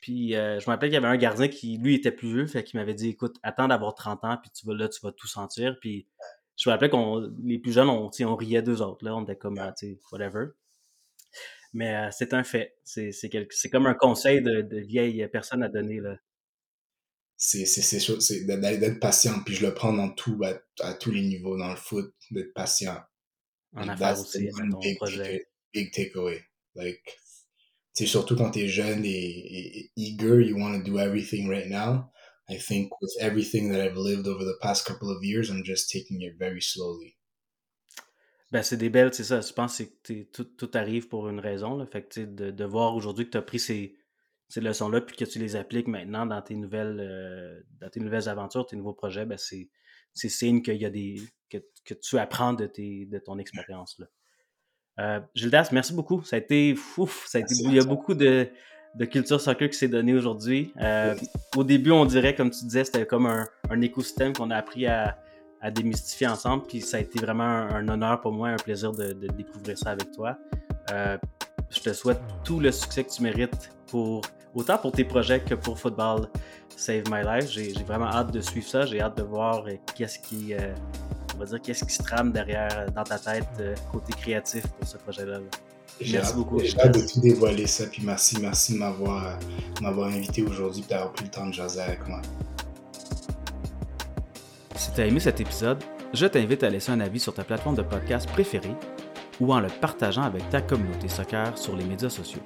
Puis 0.00 0.34
euh, 0.34 0.58
je 0.58 0.64
me 0.66 0.72
rappelle 0.72 0.88
qu'il 0.88 0.94
y 0.94 0.98
avait 0.98 1.06
un 1.06 1.16
gardien 1.16 1.48
qui, 1.48 1.78
lui, 1.78 1.94
était 1.94 2.10
plus 2.10 2.28
vieux, 2.28 2.46
fait 2.46 2.64
qu'il 2.64 2.80
m'avait 2.80 2.94
dit 2.94 3.10
Écoute, 3.10 3.36
attends 3.42 3.68
d'avoir 3.68 3.94
30 3.94 4.24
ans, 4.24 4.36
puis 4.42 4.50
tu 4.50 4.66
vas 4.66 4.74
là, 4.74 4.88
tu 4.88 5.00
vas 5.02 5.12
tout 5.12 5.28
sentir. 5.28 5.76
Puis 5.80 6.08
je 6.56 6.68
me 6.68 6.72
rappelais 6.72 6.90
qu'on 6.90 7.30
les 7.44 7.58
plus 7.58 7.72
jeunes, 7.72 7.88
on, 7.88 8.10
on 8.20 8.36
riait 8.36 8.62
d'eux 8.62 8.80
autres, 8.80 9.04
là, 9.04 9.14
on 9.14 9.22
était 9.22 9.36
comme, 9.36 9.58
ah, 9.58 9.72
tu 9.78 9.86
sais, 9.86 10.00
whatever. 10.10 10.46
Mais 11.72 11.94
euh, 11.94 12.08
c'est 12.10 12.32
un 12.32 12.42
fait. 12.42 12.74
C'est, 12.84 13.12
c'est, 13.12 13.28
comme 13.70 13.86
un 13.86 13.94
conseil 13.94 14.40
de, 14.40 14.62
de 14.62 14.78
vieille 14.78 15.28
personne 15.30 15.62
à 15.62 15.68
donner. 15.68 16.00
Là. 16.00 16.16
C'est 17.36 17.66
c'est 17.66 18.44
d'être 18.46 18.98
patient 18.98 19.40
puis 19.44 19.54
je 19.54 19.66
le 19.66 19.74
prends 19.74 19.92
dans 19.92 20.08
tout 20.08 20.40
à, 20.80 20.94
tous 20.94 21.10
les 21.10 21.20
niveaux 21.20 21.58
dans 21.58 21.70
le 21.70 21.76
foot 21.76 22.14
d'être 22.30 22.54
patient. 22.54 22.98
En 23.74 23.88
affaires 23.88 24.18
aussi 24.18 24.48
ton 24.48 24.78
big, 24.78 24.96
projet. 24.96 25.46
big 25.74 25.92
takeaway. 25.92 26.42
Like 26.74 27.18
c'est 27.92 28.06
surtout 28.06 28.36
quand 28.36 28.52
t'es 28.52 28.68
jeune 28.68 29.04
et, 29.04 29.08
et, 29.78 29.90
eager 29.96 30.46
you 30.46 30.56
want 30.56 30.78
to 30.78 30.82
do 30.82 30.98
everything 30.98 31.48
right 31.48 31.68
now 31.68 32.10
I 32.48 32.58
think 32.58 32.90
with 33.00 33.12
everything 33.20 33.72
that 33.72 33.84
I've 33.84 33.96
lived 33.96 34.26
over 34.26 34.44
the 34.44 34.58
past 34.60 34.86
couple 34.86 35.10
of 35.10 35.22
years 35.22 35.50
I'm 35.50 35.64
just 35.64 35.90
taking 35.90 36.22
it 36.22 36.36
very 36.38 36.62
slowly 36.62 37.16
ben 38.52 38.62
c'est 38.62 38.76
des 38.76 38.90
belles 38.90 39.12
c'est 39.12 39.24
ça 39.24 39.40
je 39.40 39.52
pense 39.52 39.82
que 39.82 40.22
tout, 40.22 40.44
tout 40.44 40.70
arrive 40.74 41.08
pour 41.08 41.28
une 41.28 41.40
raison 41.40 41.76
là. 41.76 41.86
fait 41.86 42.02
que 42.02 42.20
de, 42.20 42.50
de 42.50 42.64
voir 42.64 42.94
aujourd'hui 42.94 43.26
que 43.26 43.32
tu 43.32 43.38
as 43.38 43.42
pris 43.42 43.58
ces 43.58 43.96
ces 44.48 44.60
leçons-là, 44.60 45.00
puis 45.00 45.16
que 45.16 45.24
tu 45.24 45.38
les 45.38 45.56
appliques 45.56 45.88
maintenant 45.88 46.26
dans 46.26 46.40
tes 46.40 46.54
nouvelles, 46.54 47.00
euh, 47.00 47.60
dans 47.80 47.90
tes 47.90 48.00
nouvelles 48.00 48.28
aventures, 48.28 48.66
tes 48.66 48.76
nouveaux 48.76 48.94
projets, 48.94 49.26
ben 49.26 49.38
c'est, 49.38 49.70
c'est 50.14 50.28
signe 50.28 50.62
qu'il 50.62 50.76
y 50.76 50.86
a 50.86 50.90
des, 50.90 51.16
que, 51.50 51.58
que 51.84 51.94
tu 51.94 52.18
apprends 52.18 52.52
de, 52.52 52.66
tes, 52.66 53.06
de 53.06 53.18
ton 53.18 53.38
expérience. 53.38 53.98
Là. 53.98 54.06
Euh, 54.98 55.20
Gildas, 55.34 55.70
merci 55.72 55.92
beaucoup. 55.92 56.22
Ça 56.22 56.36
a 56.36 56.38
été 56.38 56.74
ouf, 56.96 57.26
ça 57.26 57.38
a 57.38 57.40
été, 57.40 57.54
il 57.54 57.74
y 57.74 57.80
a 57.80 57.84
beaucoup 57.84 58.14
de, 58.14 58.48
de 58.96 59.04
culture 59.04 59.40
soccer 59.40 59.68
qui 59.68 59.76
s'est 59.76 59.88
donné 59.88 60.14
aujourd'hui. 60.14 60.72
Euh, 60.80 61.14
au 61.54 61.64
début, 61.64 61.90
on 61.90 62.06
dirait, 62.06 62.34
comme 62.34 62.50
tu 62.50 62.64
disais, 62.64 62.84
c'était 62.84 63.06
comme 63.06 63.26
un, 63.26 63.80
écosystème 63.82 64.32
qu'on 64.32 64.50
a 64.50 64.56
appris 64.56 64.86
à, 64.86 65.16
démystifier 65.74 66.28
ensemble. 66.28 66.64
Puis 66.66 66.80
ça 66.80 66.96
a 66.96 67.00
été 67.00 67.18
vraiment 67.18 67.44
un, 67.44 67.88
honneur 67.88 68.20
pour 68.20 68.32
moi, 68.32 68.50
un 68.50 68.56
plaisir 68.56 68.92
de, 68.92 69.12
découvrir 69.12 69.76
ça 69.76 69.90
avec 69.90 70.12
toi. 70.12 70.38
Euh, 70.92 71.18
je 71.70 71.80
te 71.80 71.92
souhaite 71.92 72.20
tout 72.44 72.60
le 72.60 72.70
succès 72.70 73.02
que 73.02 73.10
tu 73.10 73.22
mérites 73.22 73.70
pour 73.88 74.22
autant 74.54 74.78
pour 74.78 74.92
tes 74.92 75.04
projets 75.04 75.40
que 75.40 75.54
pour 75.54 75.78
Football 75.78 76.28
Save 76.76 77.02
My 77.10 77.22
Life. 77.24 77.50
J'ai 77.50 77.72
vraiment 77.84 78.06
hâte 78.06 78.32
de 78.32 78.40
suivre 78.40 78.66
ça. 78.66 78.86
J'ai 78.86 79.00
hâte 79.00 79.16
de 79.18 79.24
voir 79.24 79.66
euh, 79.66 79.72
qu'est-ce 79.94 80.20
qui, 80.20 80.54
on 81.34 81.38
va 81.38 81.44
dire, 81.46 81.60
qu'est-ce 81.60 81.84
qui 81.84 81.92
se 81.92 82.02
trame 82.02 82.30
derrière 82.30 82.86
dans 82.94 83.04
ta 83.04 83.18
tête 83.18 83.48
côté 83.90 84.12
créatif 84.12 84.66
pour 84.68 84.86
ce 84.86 84.96
projet-là. 84.98 85.40
J'ai 86.00 86.18
hâte 86.18 86.36
de 86.36 87.06
tout 87.06 87.20
dévoiler 87.20 87.66
ça. 87.66 87.86
Puis 87.86 88.02
merci, 88.04 88.38
merci 88.40 88.74
de 88.74 88.78
m'avoir 88.78 90.08
invité 90.08 90.42
aujourd'hui 90.42 90.84
et 90.86 90.90
d'avoir 90.90 91.12
pris 91.12 91.24
le 91.24 91.30
temps 91.30 91.46
de 91.46 91.54
jaser 91.54 91.80
avec 91.80 92.06
moi. 92.06 92.20
Si 94.74 94.92
tu 94.92 95.00
as 95.00 95.06
aimé 95.06 95.20
cet 95.20 95.40
épisode, 95.40 95.82
je 96.12 96.26
t'invite 96.26 96.62
à 96.62 96.70
laisser 96.70 96.92
un 96.92 97.00
avis 97.00 97.18
sur 97.18 97.34
ta 97.34 97.44
plateforme 97.44 97.76
de 97.76 97.82
podcast 97.82 98.28
préférée 98.28 98.74
ou 99.40 99.52
en 99.52 99.60
le 99.60 99.68
partageant 99.68 100.22
avec 100.22 100.48
ta 100.50 100.60
communauté 100.60 101.08
soccer 101.08 101.56
sur 101.56 101.76
les 101.76 101.84
médias 101.84 102.10
sociaux. 102.10 102.42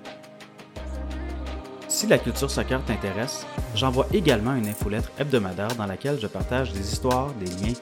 Si 1.88 2.06
la 2.06 2.18
culture 2.18 2.50
soccer 2.50 2.82
t'intéresse, 2.84 3.46
j'envoie 3.74 4.06
également 4.12 4.54
une 4.54 4.68
infolettre 4.68 5.10
hebdomadaire 5.18 5.74
dans 5.74 5.86
laquelle 5.86 6.18
je 6.20 6.26
partage 6.28 6.72
des 6.72 6.92
histoires, 6.92 7.32
des 7.34 7.46
liens 7.46 7.74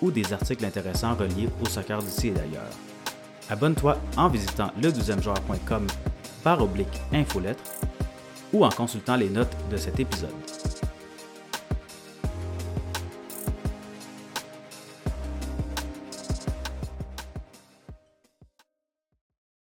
ou 0.00 0.10
des 0.10 0.32
articles 0.32 0.64
intéressants 0.64 1.14
reliés 1.14 1.48
au 1.64 1.68
soccer 1.68 2.02
d'ici 2.02 2.28
et 2.28 2.32
d'ailleurs. 2.32 2.70
Abonne-toi 3.52 3.98
en 4.16 4.28
visitant 4.28 4.70
le 4.82 4.90
12 4.90 5.20
joueur.com 5.20 5.86
par 6.42 6.62
oblique 6.62 7.02
infolettre 7.12 7.62
ou 8.50 8.64
en 8.64 8.70
consultant 8.70 9.16
les 9.16 9.28
notes 9.28 9.54
de 9.70 9.76
cet 9.76 10.00
épisode. 10.00 10.30